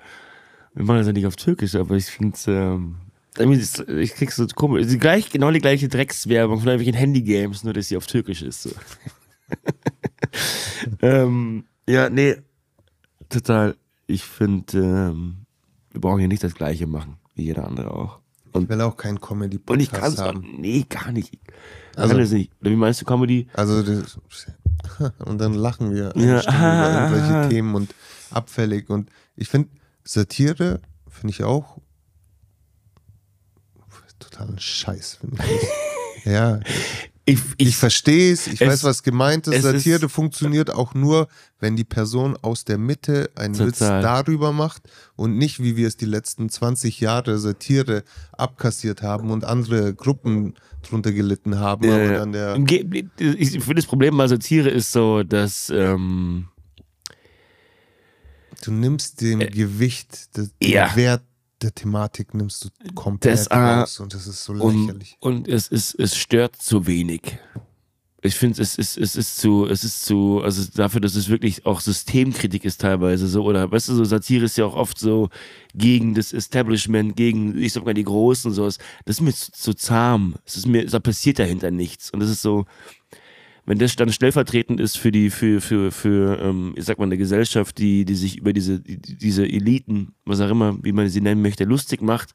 Wir 0.74 0.84
machen 0.84 0.98
das 0.98 1.06
ja 1.06 1.12
nicht 1.12 1.26
auf 1.26 1.36
Türkisch, 1.36 1.74
aber 1.74 1.96
ich 1.96 2.06
finde 2.06 2.34
es. 2.34 2.46
Ähm, 2.46 2.96
ich 3.38 4.14
krieg 4.14 4.32
so 4.32 4.46
komisch. 4.46 4.86
Die 4.86 4.98
gleich, 4.98 5.30
genau 5.30 5.50
die 5.50 5.60
gleiche 5.60 5.88
Dreckswerbung 5.88 6.58
von 6.58 6.68
irgendwelchen 6.68 6.98
Handygames, 6.98 7.62
nur 7.62 7.72
dass 7.72 7.88
sie 7.88 7.96
auf 7.96 8.06
Türkisch 8.06 8.42
ist. 8.42 8.62
So. 8.62 8.70
ähm, 11.02 11.64
ja, 11.88 12.10
nee. 12.10 12.36
Total. 13.28 13.76
Ich 14.06 14.24
finde, 14.24 14.78
ähm, 14.78 15.46
wir 15.92 16.00
brauchen 16.00 16.18
hier 16.18 16.28
nicht 16.28 16.42
das 16.42 16.54
gleiche 16.54 16.86
machen, 16.86 17.18
wie 17.34 17.44
jeder 17.44 17.66
andere 17.66 17.92
auch. 17.92 18.20
Ich 18.62 18.68
will 18.68 18.80
auch 18.80 18.96
keinen 18.96 19.20
comedy 19.20 19.58
Und 19.66 19.80
ich 19.80 19.90
kann 19.90 20.16
haben. 20.18 20.44
Nee, 20.58 20.84
gar 20.88 21.12
nicht. 21.12 21.38
Also- 21.96 22.16
Also, 22.16 22.34
nicht. 22.34 22.52
Oder 22.60 22.70
wie 22.70 22.76
meinst 22.76 23.00
du 23.00 23.04
Comedy? 23.04 23.48
Also 23.54 23.82
das, 23.82 24.18
und 25.24 25.38
dann 25.38 25.54
lachen 25.54 25.92
wir 25.94 26.12
Ja. 26.16 26.40
Über 26.40 27.10
irgendwelche 27.10 27.48
Themen 27.48 27.74
und 27.74 27.94
abfällig 28.30 28.88
und 28.90 29.10
ich 29.36 29.48
finde 29.48 29.68
Satire 30.04 30.80
finde 31.08 31.32
ich 31.32 31.44
auch 31.44 31.78
totalen 34.18 34.58
Scheiß 34.58 35.14
finde 35.20 35.36
ich. 35.44 35.60
das. 36.24 36.24
ja, 36.32 36.60
Ich, 37.28 37.40
ich 37.58 37.76
verstehe 37.76 38.32
es, 38.32 38.46
ich 38.46 38.60
weiß, 38.60 38.84
was 38.84 39.02
gemeint 39.02 39.46
ist. 39.46 39.62
Satire 39.62 40.06
ist- 40.06 40.12
funktioniert 40.12 40.70
auch 40.72 40.94
nur, 40.94 41.28
wenn 41.60 41.76
die 41.76 41.84
Person 41.84 42.36
aus 42.40 42.64
der 42.64 42.78
Mitte 42.78 43.30
einen 43.36 43.58
Witz 43.58 43.78
Total. 43.80 44.02
darüber 44.02 44.52
macht 44.52 44.82
und 45.16 45.36
nicht, 45.36 45.62
wie 45.62 45.76
wir 45.76 45.86
es 45.88 45.96
die 45.96 46.06
letzten 46.06 46.48
20 46.48 47.00
Jahre 47.00 47.38
Satire 47.38 48.02
abkassiert 48.32 49.02
haben 49.02 49.30
und 49.30 49.44
andere 49.44 49.94
Gruppen 49.94 50.54
drunter 50.88 51.12
gelitten 51.12 51.58
haben. 51.58 51.84
äh, 51.84 52.54
im 52.54 52.64
Ge- 52.64 53.04
ich 53.18 53.50
finde 53.50 53.74
das 53.76 53.86
Problem 53.86 54.16
bei 54.16 54.26
Satire 54.26 54.70
ist 54.70 54.90
so, 54.92 55.22
dass 55.22 55.70
ähm, 55.74 56.48
Du 58.64 58.72
nimmst 58.72 59.20
dem 59.20 59.38
Gewicht, 59.40 60.36
den 60.36 60.50
Äh, 60.60 60.68
ja. 60.70 60.96
Wert 60.96 61.22
der 61.62 61.74
Thematik 61.74 62.34
nimmst 62.34 62.64
du 62.64 62.68
komplett 62.94 63.32
Das, 63.38 63.50
raus 63.50 64.00
und 64.00 64.14
das 64.14 64.26
ist 64.26 64.44
so 64.44 64.52
und, 64.52 64.86
lächerlich. 64.86 65.16
und 65.20 65.48
es 65.48 65.68
ist 65.68 65.94
es 65.98 66.16
stört 66.16 66.56
zu 66.56 66.86
wenig. 66.86 67.38
Ich 68.20 68.34
finde 68.34 68.60
es 68.60 68.76
ist 68.76 68.98
es 68.98 69.14
ist 69.14 69.36
zu 69.36 69.66
es 69.66 69.84
ist 69.84 70.04
zu 70.04 70.40
also 70.42 70.64
dafür, 70.74 71.00
dass 71.00 71.14
es 71.14 71.28
wirklich 71.28 71.66
auch 71.66 71.80
Systemkritik 71.80 72.64
ist 72.64 72.80
teilweise 72.80 73.28
so 73.28 73.44
oder 73.44 73.70
weißt 73.70 73.88
du 73.90 73.94
so 73.94 74.04
Satire 74.04 74.44
ist 74.44 74.58
ja 74.58 74.64
auch 74.66 74.74
oft 74.74 74.98
so 74.98 75.28
gegen 75.74 76.14
das 76.14 76.32
Establishment, 76.32 77.14
gegen 77.14 77.56
ich 77.56 77.72
sag 77.72 77.84
mal 77.84 77.94
die 77.94 78.02
Großen 78.04 78.50
und 78.50 78.54
sowas. 78.54 78.78
Das 79.04 79.16
ist 79.16 79.20
mir 79.20 79.32
zu, 79.32 79.52
zu 79.52 79.74
zahm. 79.74 80.34
Es 80.44 80.56
ist 80.56 80.66
mir 80.66 80.86
da 80.86 80.98
passiert 80.98 81.38
dahinter 81.38 81.70
nichts 81.70 82.10
und 82.10 82.18
das 82.20 82.30
ist 82.30 82.42
so 82.42 82.66
wenn 83.68 83.78
das 83.78 83.96
dann 83.96 84.10
stellvertretend 84.10 84.80
ist 84.80 84.96
für 84.96 85.12
die, 85.12 85.28
für, 85.28 85.60
für, 85.60 85.92
für, 85.92 86.40
ähm, 86.40 86.72
ich 86.74 86.86
sag 86.86 86.96
mal, 86.98 87.04
eine 87.04 87.18
Gesellschaft, 87.18 87.76
die, 87.76 88.06
die 88.06 88.14
sich 88.14 88.38
über 88.38 88.54
diese, 88.54 88.80
die, 88.80 88.96
diese 88.96 89.46
Eliten, 89.46 90.14
was 90.24 90.40
auch 90.40 90.48
immer, 90.48 90.82
wie 90.82 90.92
man 90.92 91.06
sie 91.10 91.20
nennen 91.20 91.42
möchte, 91.42 91.64
lustig 91.64 92.00
macht, 92.00 92.30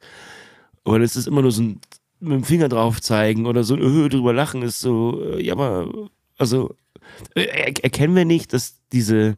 aber 0.84 1.00
das 1.00 1.16
ist 1.16 1.26
immer 1.26 1.42
nur 1.42 1.50
so 1.50 1.62
ein 1.62 1.80
mit 2.20 2.32
dem 2.32 2.44
Finger 2.44 2.68
drauf 2.68 3.00
zeigen 3.00 3.46
oder 3.46 3.64
so 3.64 3.76
äh, 3.76 4.08
drüber 4.08 4.32
lachen 4.32 4.62
ist 4.62 4.78
so, 4.78 5.20
äh, 5.24 5.44
ja, 5.44 5.54
aber, 5.54 6.08
also, 6.38 6.76
äh, 7.34 7.72
erkennen 7.82 8.14
wir 8.14 8.24
nicht, 8.24 8.52
dass 8.52 8.80
diese, 8.92 9.36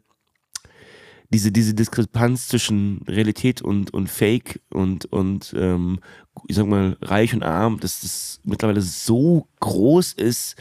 diese, 1.33 1.51
diese 1.51 1.73
Diskrepanz 1.73 2.47
zwischen 2.47 3.01
Realität 3.07 3.63
und, 3.63 3.91
und 3.91 4.07
Fake 4.07 4.61
und, 4.69 5.05
und 5.05 5.55
ähm, 5.57 5.99
ich 6.47 6.55
sag 6.57 6.67
mal, 6.67 6.95
reich 7.01 7.33
und 7.33 7.41
arm, 7.41 7.79
dass 7.79 8.01
das 8.01 8.39
mittlerweile 8.43 8.81
so 8.81 9.47
groß 9.59 10.13
ist 10.13 10.55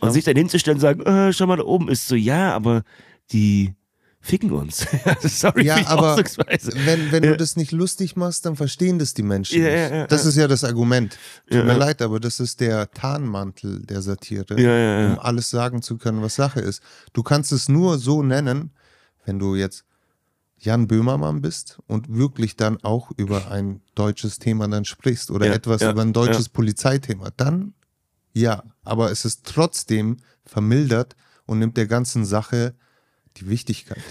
und 0.00 0.08
ja. 0.08 0.12
sich 0.12 0.24
dann 0.24 0.36
hinzustellen 0.36 0.76
und 0.76 0.80
sagen, 0.80 1.02
äh, 1.02 1.32
schau 1.32 1.46
mal 1.46 1.56
da 1.56 1.64
oben, 1.64 1.88
ist 1.88 2.08
so, 2.08 2.14
ja, 2.14 2.54
aber 2.54 2.82
die 3.32 3.74
ficken 4.20 4.52
uns. 4.52 4.86
Sorry 5.22 5.64
ja, 5.66 5.86
aber 5.86 6.16
wenn, 6.16 7.10
wenn 7.12 7.24
ja. 7.24 7.30
du 7.30 7.36
das 7.36 7.56
nicht 7.56 7.72
lustig 7.72 8.16
machst, 8.16 8.44
dann 8.44 8.54
verstehen 8.54 8.98
das 8.98 9.14
die 9.14 9.22
Menschen 9.22 9.62
ja, 9.62 9.70
nicht. 9.70 9.92
Ja, 9.92 10.06
das 10.06 10.26
ist 10.26 10.36
ja 10.36 10.46
das 10.46 10.62
Argument. 10.62 11.18
Tut 11.50 11.64
mir 11.64 11.76
leid, 11.76 12.02
aber 12.02 12.20
das 12.20 12.38
ist 12.40 12.60
der 12.60 12.90
Tarnmantel 12.90 13.80
der 13.86 14.02
Satire, 14.02 14.54
um 15.12 15.18
alles 15.18 15.50
sagen 15.50 15.82
zu 15.82 15.96
können, 15.96 16.22
was 16.22 16.34
Sache 16.34 16.60
ist. 16.60 16.82
Du 17.12 17.22
kannst 17.22 17.52
es 17.52 17.68
nur 17.68 17.98
so 17.98 18.22
nennen, 18.22 18.72
wenn 19.24 19.38
du 19.38 19.54
jetzt 19.54 19.84
Jan 20.58 20.86
Böhmermann 20.86 21.40
bist 21.40 21.78
und 21.86 22.14
wirklich 22.14 22.54
dann 22.54 22.76
auch 22.82 23.10
über 23.16 23.50
ein 23.50 23.80
deutsches 23.94 24.38
Thema 24.38 24.68
dann 24.68 24.84
sprichst 24.84 25.30
oder 25.30 25.46
etwas 25.46 25.80
über 25.80 26.02
ein 26.02 26.12
deutsches 26.12 26.50
Polizeithema, 26.50 27.30
dann 27.36 27.72
ja, 28.32 28.62
aber 28.84 29.10
es 29.10 29.24
ist 29.24 29.44
trotzdem 29.44 30.18
vermildert 30.44 31.16
und 31.46 31.58
nimmt 31.58 31.76
der 31.76 31.86
ganzen 31.86 32.24
Sache 32.24 32.74
die 33.36 33.48
Wichtigkeit. 33.48 34.02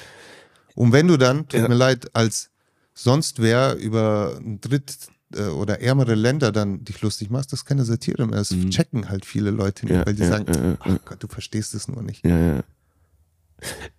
Und 0.75 0.91
wenn 0.91 1.07
du 1.07 1.17
dann, 1.17 1.47
tut 1.47 1.61
ja. 1.61 1.67
mir 1.67 1.75
leid, 1.75 2.15
als 2.15 2.51
sonst 2.93 3.41
wer 3.41 3.75
über 3.75 4.37
ein 4.37 4.61
Dritt- 4.61 5.09
äh, 5.35 5.47
oder 5.47 5.81
ärmere 5.81 6.15
Länder 6.15 6.51
dann 6.51 6.83
dich 6.83 7.01
lustig 7.01 7.29
machst, 7.29 7.51
das 7.51 7.61
ist 7.61 7.65
keine 7.65 7.85
Satire 7.85 8.25
mehr. 8.27 8.39
Das 8.39 8.51
mhm. 8.51 8.69
checken 8.69 9.09
halt 9.09 9.25
viele 9.25 9.51
Leute 9.51 9.85
nicht, 9.85 9.95
ja, 9.95 10.05
weil 10.05 10.15
die 10.15 10.23
ja, 10.23 10.29
sagen, 10.29 10.77
ach 10.79 10.97
Gott, 11.05 11.21
du 11.23 11.27
verstehst 11.27 11.73
es 11.75 11.87
nur 11.87 12.01
nicht. 12.01 12.25
Ja, 12.25 12.37
ja. 12.37 12.63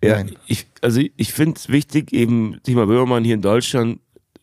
Ja, 0.03 0.25
ich, 0.47 0.65
also 0.81 1.01
ich 1.15 1.33
finde 1.33 1.59
es 1.59 1.69
wichtig, 1.69 2.11
eben 2.13 2.59
Thema 2.63 2.87
Böhmermann 2.87 3.23
hier 3.23 3.35
in 3.35 3.43
Deutschland, 3.43 3.99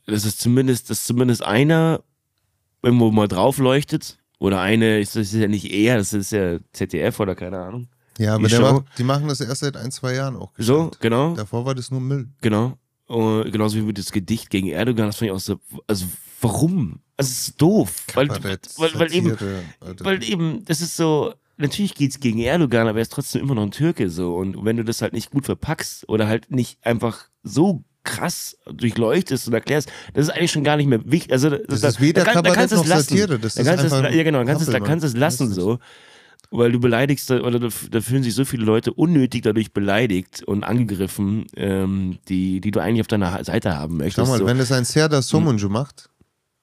dass 0.07 0.25
es 0.25 0.39
zumindest, 0.39 0.91
dass 0.91 1.05
zumindest 1.05 1.43
einer 1.43 2.05
irgendwo 2.83 3.11
mal 3.11 3.27
drauf 3.27 3.59
leuchtet. 3.59 4.19
Oder 4.39 4.61
eine, 4.61 5.01
das 5.01 5.17
ist 5.17 5.35
ja 5.35 5.49
nicht 5.49 5.71
er, 5.73 5.97
das 5.97 6.13
ist 6.13 6.33
ja 6.33 6.59
ZDF 6.73 7.19
oder 7.21 7.35
keine 7.35 7.59
Ahnung. 7.59 7.89
Ja, 8.19 8.35
aber 8.35 8.49
die, 8.49 8.59
macht, 8.59 8.85
die 8.99 9.05
machen 9.05 9.29
das 9.29 9.41
erst 9.41 9.61
seit 9.61 9.77
ein, 9.77 9.91
zwei 9.91 10.15
Jahren 10.15 10.37
auch. 10.37 10.53
Gestellt. 10.55 10.79
So, 10.79 10.91
genau. 11.01 11.35
Davor 11.35 11.65
war 11.65 11.75
das 11.75 11.91
nur 11.91 12.01
Müll. 12.01 12.29
Genau. 12.41 12.77
Und 13.07 13.51
genauso 13.51 13.77
wie 13.77 13.83
mit 13.83 13.97
das 13.97 14.13
Gedicht 14.13 14.51
gegen 14.51 14.69
Erdogan, 14.69 15.07
das 15.07 15.17
fand 15.17 15.31
ich 15.31 15.33
auch 15.33 15.41
so, 15.41 15.59
also 15.87 16.07
warum? 16.41 17.01
Also 17.17 17.31
es 17.31 17.49
ist 17.49 17.63
doof. 17.63 18.05
Weil, 18.15 18.29
weil, 18.29 18.59
weil, 18.77 19.13
eben, 19.13 19.37
weil 20.01 20.23
eben, 20.23 20.65
das 20.65 20.81
ist 20.81 20.97
so, 20.97 21.35
natürlich 21.57 21.95
geht 21.95 22.11
es 22.11 22.21
gegen 22.21 22.39
Erdogan, 22.39 22.87
aber 22.87 22.99
er 22.99 23.03
ist 23.03 23.13
trotzdem 23.13 23.43
immer 23.43 23.55
noch 23.55 23.63
ein 23.63 23.71
Türke 23.71 24.11
so. 24.11 24.37
Und 24.37 24.65
wenn 24.65 24.77
du 24.77 24.85
das 24.85 25.01
halt 25.01 25.13
nicht 25.13 25.31
gut 25.31 25.47
verpackst 25.47 26.09
oder 26.09 26.29
halt 26.29 26.51
nicht 26.51 26.85
einfach 26.85 27.29
so 27.43 27.85
krass 28.09 28.57
durchleuchtest 28.67 29.49
und 29.49 29.55
erklärst, 29.55 29.91
das 30.15 30.25
ist 30.25 30.31
eigentlich 30.31 30.53
schon 30.53 30.65
gar 30.65 30.77
nicht 30.77 30.87
mehr 30.87 31.01
wichtig. 31.05 31.33
Also 31.33 31.51
das, 31.51 31.81
das 31.81 31.95
ist 31.95 32.01
weder 32.01 32.25
da, 32.25 32.35
da, 32.35 32.43
da 32.43 32.55
kannst 32.55 32.75
noch 32.75 32.87
lassen. 32.87 33.17
Satire, 33.17 33.39
das 33.39 33.55
da 33.55 33.63
ist 33.63 33.69
einfach 33.69 34.05
es, 34.05 34.15
Ja 34.15 34.23
genau, 34.23 34.45
da 34.45 34.53
kannst, 34.53 34.73
da 34.73 34.81
kannst 34.81 35.05
es 35.05 35.15
lassen 35.15 35.53
so. 35.53 35.79
Weil 36.51 36.73
du 36.73 36.81
beleidigst, 36.81 37.31
oder 37.31 37.61
da, 37.61 37.69
da, 37.91 38.01
fühlen 38.01 38.23
sich 38.23 38.35
so 38.35 38.47
viele 38.47 38.65
Leute 38.65 38.95
unnötig 38.95 39.43
dadurch 39.43 39.75
beleidigt 39.75 40.43
und 40.45 40.65
angegriffen, 40.65 41.45
ähm, 41.55 42.19
die, 42.29 42.63
die 42.63 42.71
du 42.71 42.81
eigentlich 42.81 43.03
auf 43.03 43.07
deiner 43.07 43.45
Seite 43.45 43.77
haben 43.77 43.99
möchtest. 43.99 44.27
Schau 44.27 44.33
mal, 44.33 44.39
so. 44.39 44.47
wenn 44.47 44.59
es 44.59 44.73
ein 44.73 44.87
Serdar 44.87 45.21
Somunju 45.21 45.67
hm. 45.67 45.73
macht, 45.73 46.09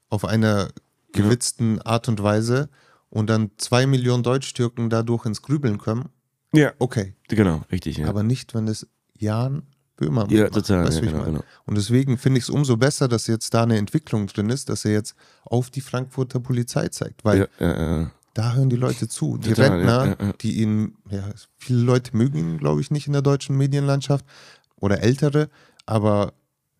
auf 0.09 0.25
einer 0.25 0.69
gewitzten. 1.11 1.79
Art 1.83 2.07
und 2.07 2.23
Weise, 2.23 2.69
und 3.11 3.29
dann 3.29 3.51
zwei 3.57 3.85
Millionen 3.85 4.23
Deutsch-Türken 4.23 4.89
dadurch 4.89 5.27
ins 5.27 5.43
Grübeln 5.43 5.77
kommen, 5.77 6.09
ja. 6.55 6.73
Okay. 6.79 7.13
Genau, 7.27 7.63
richtig. 7.71 7.97
Ja. 7.97 8.07
Aber 8.07 8.23
nicht, 8.23 8.53
wenn 8.55 8.67
es 8.67 8.87
Jan 9.17 9.63
Böhmer 9.95 10.29
Ja, 10.29 10.49
total. 10.49 10.85
Weißt, 10.85 11.01
ja, 11.01 11.11
genau, 11.11 11.23
genau. 11.23 11.43
Und 11.65 11.75
deswegen 11.75 12.17
finde 12.17 12.39
ich 12.39 12.45
es 12.45 12.49
umso 12.49 12.77
besser, 12.77 13.07
dass 13.07 13.27
jetzt 13.27 13.53
da 13.53 13.63
eine 13.63 13.77
Entwicklung 13.77 14.27
drin 14.27 14.49
ist, 14.49 14.69
dass 14.69 14.85
er 14.85 14.91
jetzt 14.91 15.15
auf 15.43 15.69
die 15.69 15.81
Frankfurter 15.81 16.39
Polizei 16.39 16.87
zeigt. 16.89 17.23
Weil 17.23 17.47
ja, 17.59 18.11
da 18.35 18.53
hören 18.53 18.69
die 18.69 18.75
Leute 18.75 19.07
zu. 19.07 19.37
Die 19.37 19.49
total, 19.49 19.71
Rentner, 19.71 20.33
die 20.41 20.61
ihn, 20.61 20.97
ja, 21.09 21.23
viele 21.57 21.79
Leute 21.79 22.15
mögen 22.15 22.37
ihn, 22.37 22.57
glaube 22.57 22.81
ich, 22.81 22.91
nicht 22.91 23.07
in 23.07 23.13
der 23.13 23.21
deutschen 23.21 23.57
Medienlandschaft 23.57 24.25
oder 24.75 25.01
ältere, 25.01 25.49
aber 25.85 26.33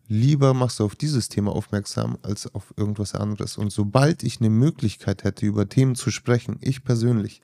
lieber 0.06 0.52
machst 0.54 0.80
du 0.80 0.84
auf 0.84 0.94
dieses 0.94 1.28
Thema 1.28 1.52
aufmerksam 1.52 2.18
als 2.22 2.54
auf 2.54 2.74
irgendwas 2.76 3.14
anderes. 3.14 3.56
Und 3.56 3.72
sobald 3.72 4.22
ich 4.22 4.40
eine 4.40 4.50
Möglichkeit 4.50 5.24
hätte, 5.24 5.46
über 5.46 5.68
Themen 5.68 5.94
zu 5.94 6.10
sprechen, 6.10 6.58
ich 6.60 6.84
persönlich, 6.84 7.40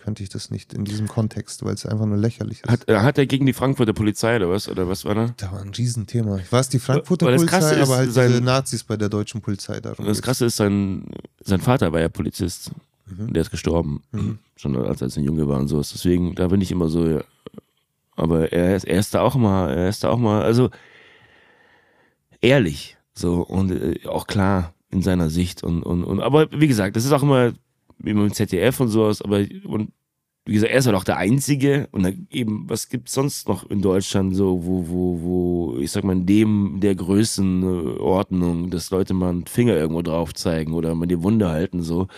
könnte 0.00 0.22
ich 0.22 0.28
das 0.28 0.50
nicht 0.50 0.72
in 0.72 0.84
diesem 0.84 1.08
Kontext, 1.08 1.64
weil 1.64 1.74
es 1.74 1.86
einfach 1.86 2.06
nur 2.06 2.16
lächerlich 2.16 2.62
ist. 2.62 2.70
Hat, 2.70 2.88
äh, 2.88 2.98
hat 2.98 3.18
er 3.18 3.26
gegen 3.26 3.46
die 3.46 3.52
Frankfurter 3.52 3.92
Polizei 3.92 4.36
oder 4.36 4.50
was? 4.50 4.68
Oder 4.68 4.88
was 4.88 5.04
war 5.04 5.14
da? 5.14 5.34
Da 5.36 5.52
war 5.52 5.60
ein 5.60 5.70
Riesenthema. 5.70 6.38
Ich 6.38 6.50
weiß 6.50 6.68
die 6.68 6.78
Frankfurter 6.78 7.26
Polizei, 7.26 7.58
ist, 7.58 7.82
aber 7.82 7.96
halt 7.96 8.12
sein, 8.12 8.28
diese 8.28 8.40
Nazis 8.42 8.84
bei 8.84 8.96
der 8.96 9.08
deutschen 9.08 9.40
Polizei 9.40 9.80
darum. 9.80 10.06
Das 10.06 10.22
Krasse 10.22 10.46
ist, 10.46 10.56
sein, 10.56 11.06
sein 11.42 11.60
Vater 11.60 11.92
war 11.92 12.00
ja 12.00 12.08
Polizist. 12.08 12.72
Mhm. 13.06 13.32
Der 13.32 13.42
ist 13.42 13.50
gestorben. 13.50 14.02
Mhm. 14.12 14.38
Schon 14.56 14.76
als 14.76 15.00
er 15.00 15.08
ein 15.08 15.24
Junge 15.24 15.48
war 15.48 15.58
und 15.58 15.68
so. 15.68 15.78
Deswegen, 15.78 16.34
da 16.34 16.48
bin 16.48 16.60
ich 16.60 16.70
immer 16.70 16.88
so, 16.88 17.06
ja. 17.06 17.24
aber 18.16 18.52
er 18.52 18.76
ist, 18.76 18.84
er 18.84 18.98
ist 18.98 19.14
da 19.14 19.20
auch 19.20 19.34
mal, 19.34 19.72
er 19.72 19.88
ist 19.88 20.04
da 20.04 20.10
auch 20.10 20.18
mal, 20.18 20.42
also 20.42 20.70
ehrlich. 22.40 22.96
So 23.14 23.42
und 23.42 23.72
äh, 23.72 24.06
auch 24.06 24.26
klar 24.26 24.74
in 24.90 25.02
seiner 25.02 25.28
Sicht 25.28 25.62
und, 25.62 25.82
und, 25.82 26.04
und 26.04 26.20
aber 26.20 26.50
wie 26.52 26.68
gesagt, 26.68 26.96
das 26.96 27.04
ist 27.04 27.12
auch 27.12 27.22
immer 27.22 27.52
wie 27.98 28.14
mit 28.14 28.30
dem 28.30 28.34
ZDF 28.34 28.80
und 28.80 28.88
sowas, 28.88 29.22
aber 29.22 29.44
und 29.64 29.92
wie 30.48 30.54
gesagt, 30.54 30.72
er 30.72 30.78
ist 30.78 30.86
halt 30.86 30.96
auch 30.96 31.04
der 31.04 31.18
Einzige 31.18 31.88
und 31.92 32.04
dann 32.04 32.26
eben, 32.30 32.64
was 32.70 32.88
gibt 32.88 33.08
es 33.08 33.14
sonst 33.14 33.48
noch 33.48 33.68
in 33.68 33.82
Deutschland 33.82 34.34
so, 34.34 34.64
wo, 34.64 34.88
wo, 34.88 35.20
wo, 35.20 35.78
ich 35.78 35.92
sag 35.92 36.04
mal, 36.04 36.14
in 36.14 36.24
dem 36.24 36.80
der 36.80 36.94
Größenordnung, 36.94 38.70
dass 38.70 38.90
Leute 38.90 39.12
mal 39.12 39.28
einen 39.28 39.46
Finger 39.46 39.74
irgendwo 39.74 40.00
drauf 40.00 40.32
zeigen 40.32 40.72
oder 40.72 40.94
mal 40.94 41.04
die 41.04 41.22
Wunde 41.22 41.50
halten, 41.50 41.82
so. 41.82 42.08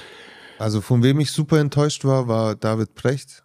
Also 0.61 0.81
von 0.81 1.03
wem 1.03 1.19
ich 1.19 1.33
super 1.33 1.59
enttäuscht 1.59 2.05
war, 2.05 2.29
war 2.29 2.55
David 2.55 2.95
Precht. 2.95 3.43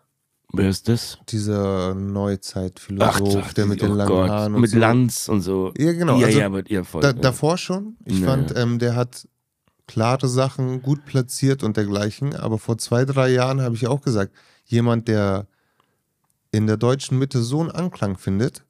Wer 0.53 0.69
ist 0.69 0.87
das? 0.87 1.17
Dieser 1.29 1.95
Neuzeitphilosoph, 1.95 3.55
der 3.55 3.65
mit 3.65 3.81
den 3.81 3.91
oh 3.91 3.95
langen 3.95 4.09
Gott, 4.09 4.29
Haaren 4.29 4.55
und 4.55 4.61
mit 4.61 4.69
so. 4.69 4.77
Lanz 4.77 5.27
und 5.27 5.41
so. 5.41 5.73
Ja, 5.77 5.93
genau. 5.93 6.19
Ja, 6.19 6.27
also 6.27 6.39
ja, 6.39 6.45
aber, 6.45 6.69
ja, 6.69 6.83
voll, 6.83 7.01
da, 7.01 7.11
davor 7.11 7.57
schon. 7.57 7.97
Ich 8.05 8.19
ja, 8.19 8.27
fand, 8.27 8.55
ähm, 8.55 8.77
der 8.77 8.95
hat 8.95 9.27
klare 9.87 10.27
Sachen 10.27 10.81
gut 10.81 11.05
platziert 11.05 11.63
und 11.63 11.77
dergleichen. 11.77 12.35
Aber 12.35 12.57
vor 12.57 12.77
zwei, 12.77 13.05
drei 13.05 13.29
Jahren 13.29 13.61
habe 13.61 13.75
ich 13.75 13.87
auch 13.87 14.01
gesagt, 14.01 14.33
jemand, 14.65 15.07
der 15.07 15.47
in 16.51 16.67
der 16.67 16.77
deutschen 16.77 17.19
Mitte 17.19 17.41
so 17.41 17.59
einen 17.59 17.71
Anklang 17.71 18.17
findet, 18.17 18.63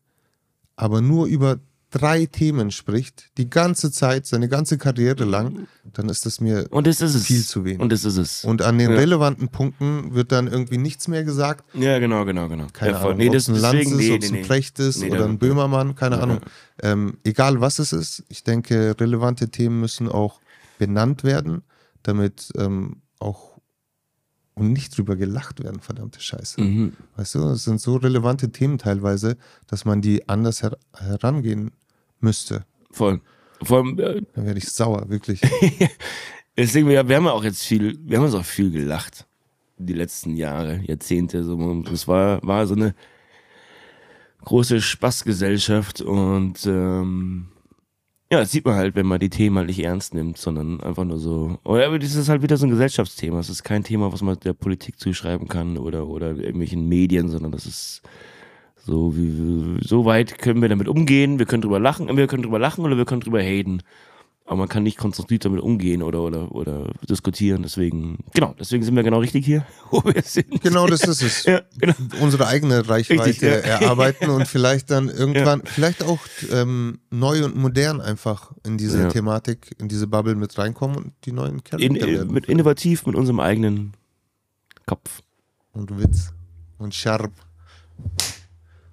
aber 0.76 1.02
nur 1.02 1.28
über 1.28 1.60
drei 1.92 2.26
Themen 2.26 2.72
spricht, 2.72 3.30
die 3.38 3.50
ganze 3.50 3.90
Zeit, 3.90 4.26
seine 4.26 4.50
ganze 4.50 4.78
Karriere 4.78 5.24
lang, 5.24 5.68
dann 5.94 6.10
ist 6.10 6.26
das 6.26 6.42
mir 6.42 6.68
ist 6.86 7.26
viel 7.26 7.44
zu 7.44 7.64
wenig. 7.64 7.80
Und 7.80 7.92
das 7.92 8.04
ist 8.04 8.18
es. 8.18 8.44
Und 8.44 8.62
an 8.62 8.78
den 8.78 8.92
ja. 8.92 8.98
relevanten 8.98 9.48
Punkten 9.48 10.14
wird 10.14 10.34
dann 10.34 10.48
irgendwie 10.48 10.78
nichts 10.78 11.08
mehr 11.08 11.24
gesagt. 11.24 11.64
Ja, 11.74 12.00
genau, 12.00 12.26
genau, 12.26 12.50
genau. 12.50 12.68
Keine 12.74 12.94
ja, 12.94 13.00
Ahnung, 13.00 13.18
nee, 13.18 13.30
ob 13.30 13.36
es 13.36 13.48
ein 13.48 13.56
Lanz 13.56 13.86
ist, 13.86 13.96
nee, 13.96 14.12
ob 14.14 14.24
es 14.24 14.32
ein 14.32 14.42
Precht 14.42 14.80
ist 14.80 15.02
nee, 15.02 15.12
oder 15.12 15.24
ein 15.24 15.38
Böhmermann, 15.38 15.96
keine 15.96 16.18
ja, 16.18 16.24
Ahnung. 16.24 16.42
Ähm, 16.82 17.18
egal 17.24 17.62
was 17.62 17.80
es 17.80 17.94
ist, 17.94 18.24
ich 18.28 18.44
denke, 18.44 18.96
relevante 19.00 19.48
Themen 19.48 19.80
müssen 19.80 20.10
auch 20.10 20.42
benannt 20.78 21.24
werden, 21.24 21.64
damit 22.04 22.52
ähm, 22.58 23.02
auch 23.20 23.56
und 24.56 24.72
nicht 24.72 24.98
drüber 24.98 25.16
gelacht 25.16 25.62
werden, 25.64 25.82
verdammte 25.82 26.22
Scheiße. 26.22 26.62
Mhm. 26.62 26.94
Weißt 27.18 27.36
du, 27.36 27.50
es 27.50 27.66
sind 27.66 27.82
so 27.82 27.98
relevante 27.98 28.52
Themen 28.52 28.78
teilweise, 28.78 29.38
dass 29.68 29.84
man 29.84 30.02
die 30.02 30.28
anders 30.30 30.64
her 30.64 30.78
herangehen 30.94 31.72
müsste. 32.22 32.66
Voll. 32.90 33.22
Vor 33.62 33.80
allem, 33.80 34.00
äh, 34.00 34.22
Dann 34.34 34.46
werde 34.46 34.58
ich 34.58 34.70
sauer, 34.70 35.10
wirklich. 35.10 35.42
Deswegen, 36.58 36.88
wir, 36.88 37.08
wir 37.08 37.16
haben 37.18 37.26
ja 37.26 37.32
auch 37.32 37.44
jetzt 37.44 37.64
viel, 37.64 38.00
wir 38.02 38.18
haben 38.18 38.26
uns 38.26 38.34
auch 38.34 38.46
viel 38.46 38.72
gelacht. 38.72 39.28
Die 39.78 39.94
letzten 39.94 40.38
Jahre, 40.38 40.80
Jahrzehnte. 40.86 41.44
So. 41.44 41.82
Das 41.82 42.08
war, 42.08 42.42
war 42.44 42.66
so 42.66 42.76
eine 42.76 42.96
große 44.46 44.80
Spaßgesellschaft 44.80 46.00
und 46.00 46.66
ähm, 46.66 47.50
ja, 48.36 48.42
das 48.42 48.52
sieht 48.52 48.66
man 48.66 48.76
halt, 48.76 48.96
wenn 48.96 49.06
man 49.06 49.20
die 49.20 49.30
Themen 49.30 49.58
halt 49.58 49.68
nicht 49.68 49.82
ernst 49.82 50.14
nimmt, 50.14 50.38
sondern 50.38 50.82
einfach 50.82 51.06
nur 51.06 51.18
so. 51.20 51.58
Oder 51.64 51.98
das 51.98 52.16
ist 52.16 52.28
halt 52.28 52.42
wieder 52.42 52.58
so 52.58 52.66
ein 52.66 52.70
Gesellschaftsthema. 52.70 53.40
Es 53.40 53.50
ist 53.50 53.64
kein 53.64 53.86
Thema, 53.86 54.12
was 54.12 54.22
man 54.22 54.38
der 54.42 54.52
Politik 54.52 55.00
zuschreiben 55.00 55.48
kann 55.48 55.78
oder, 55.78 56.08
oder 56.08 56.36
irgendwelchen 56.36 56.90
Medien, 56.90 57.30
sondern 57.30 57.54
das 57.54 57.66
ist 57.66 58.02
so, 58.76 59.16
wie, 59.16 59.80
so 59.82 60.04
weit 60.04 60.38
können 60.38 60.62
wir 60.62 60.68
damit 60.68 60.90
umgehen. 60.90 61.40
Wir 61.40 61.46
können 61.46 61.62
drüber 61.62 61.80
lachen, 61.80 62.16
wir 62.18 62.28
können 62.28 62.44
drüber 62.44 62.60
lachen 62.60 62.84
oder 62.84 62.98
wir 62.98 63.06
können 63.06 63.22
drüber 63.22 63.42
haten. 63.42 63.82
Aber 64.48 64.58
man 64.58 64.70
kann 64.70 64.84
nicht 64.84 64.98
konstruktiv 64.98 65.40
damit 65.40 65.60
umgehen 65.60 66.04
oder, 66.04 66.22
oder, 66.22 66.52
oder 66.54 66.92
diskutieren. 67.10 67.64
Deswegen, 67.64 68.20
genau, 68.34 68.54
deswegen 68.60 68.84
sind 68.84 68.96
wir 68.96 69.02
genau 69.02 69.18
richtig 69.20 69.44
hier, 69.44 69.66
wo 69.90 70.04
wir 70.06 70.22
sind. 70.22 70.62
Genau, 70.62 70.86
das 70.86 71.02
ist 71.04 71.22
es. 71.24 71.44
Ja, 71.46 71.62
genau. 71.80 71.96
Unsere 72.22 72.46
eigene 72.48 72.88
Reichweite 72.88 73.26
Richtig, 73.26 73.42
ja. 73.50 73.56
erarbeiten 73.80 74.30
und 74.30 74.48
vielleicht 74.48 74.92
dann 74.92 75.10
irgendwann, 75.10 75.64
vielleicht 75.66 76.04
auch 76.04 76.20
ähm, 76.52 77.00
neu 77.10 77.44
und 77.44 77.56
modern 77.56 78.02
einfach 78.02 78.52
in 78.64 78.78
diese 78.78 79.00
Ja. 79.02 79.10
Thematik, 79.10 79.76
in 79.80 79.88
diese 79.88 80.06
Bubble 80.08 80.36
mit 80.36 80.56
reinkommen 80.58 80.96
und 80.98 81.14
die 81.26 81.32
neuen 81.32 81.64
Kerle 81.64 81.84
In, 81.84 81.96
werden. 81.96 82.32
mit 82.32 82.46
innovativ, 82.46 83.06
mit 83.08 83.16
unserem 83.16 83.40
eigenen 83.40 83.94
Kopf. 84.86 85.22
und 85.74 86.00
Witz 86.00 86.34
und 86.78 86.94
Sharp. 86.94 87.32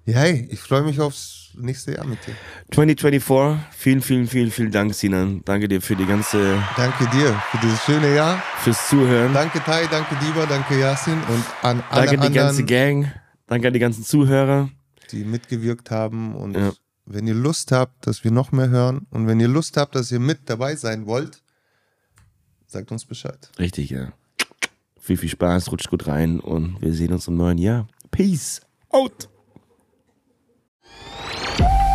Ja, 0.05 0.15
hey, 0.19 0.47
ich 0.51 0.59
freue 0.59 0.81
mich 0.83 0.99
aufs 0.99 1.51
nächste 1.55 1.93
Jahr 1.93 2.05
mit 2.05 2.19
dir. 2.27 2.35
2024, 2.73 3.65
vielen, 3.71 4.01
vielen, 4.01 4.27
vielen, 4.27 4.51
vielen 4.51 4.71
Dank, 4.71 4.93
Sinan. 4.93 5.41
Danke 5.45 5.69
dir 5.69 5.81
für 5.81 5.95
die 5.95 6.05
ganze, 6.05 6.61
Danke 6.75 7.07
dir 7.09 7.33
für 7.51 7.57
dieses 7.59 7.81
schöne 7.83 8.13
Jahr. 8.13 8.43
fürs 8.63 8.89
Zuhören. 8.89 9.33
Danke 9.33 9.59
Tai, 9.63 9.87
danke 9.87 10.15
Diva, 10.15 10.45
danke 10.45 10.77
Yasin 10.77 11.13
und 11.29 11.43
an 11.61 11.81
alle 11.89 12.07
Danke 12.07 12.21
an 12.21 12.27
die 12.31 12.33
ganze 12.37 12.61
anderen, 12.61 12.65
Gang. 13.03 13.11
Danke 13.47 13.67
an 13.67 13.73
die 13.73 13.79
ganzen 13.79 14.03
Zuhörer. 14.03 14.69
die 15.11 15.23
mitgewirkt 15.23 15.89
haben. 15.91 16.35
Und 16.35 16.55
Ja. 16.57 16.73
wenn 17.05 17.27
ihr 17.27 17.35
Lust 17.35 17.71
habt, 17.71 18.05
dass 18.07 18.23
wir 18.25 18.31
noch 18.31 18.51
mehr 18.51 18.69
hören 18.69 19.05
und 19.11 19.27
wenn 19.27 19.39
ihr 19.39 19.47
Lust 19.47 19.77
habt, 19.77 19.95
dass 19.95 20.11
ihr 20.11 20.19
mit 20.19 20.49
dabei 20.49 20.75
sein 20.75 21.05
wollt, 21.05 21.41
sagt 22.67 22.91
uns 22.91 23.05
Bescheid. 23.05 23.51
Richtig, 23.59 23.91
ja. 23.91 24.11
Viel, 24.99 25.17
viel 25.17 25.29
Spaß, 25.29 25.71
rutscht 25.71 25.89
gut 25.89 26.07
rein 26.07 26.39
und 26.39 26.81
wir 26.81 26.93
sehen 26.93 27.13
uns 27.13 27.27
im 27.27 27.37
neuen 27.37 27.57
Jahr. 27.59 27.87
Peace 28.11 28.59
out. 28.89 29.29
Bye. 31.57 31.92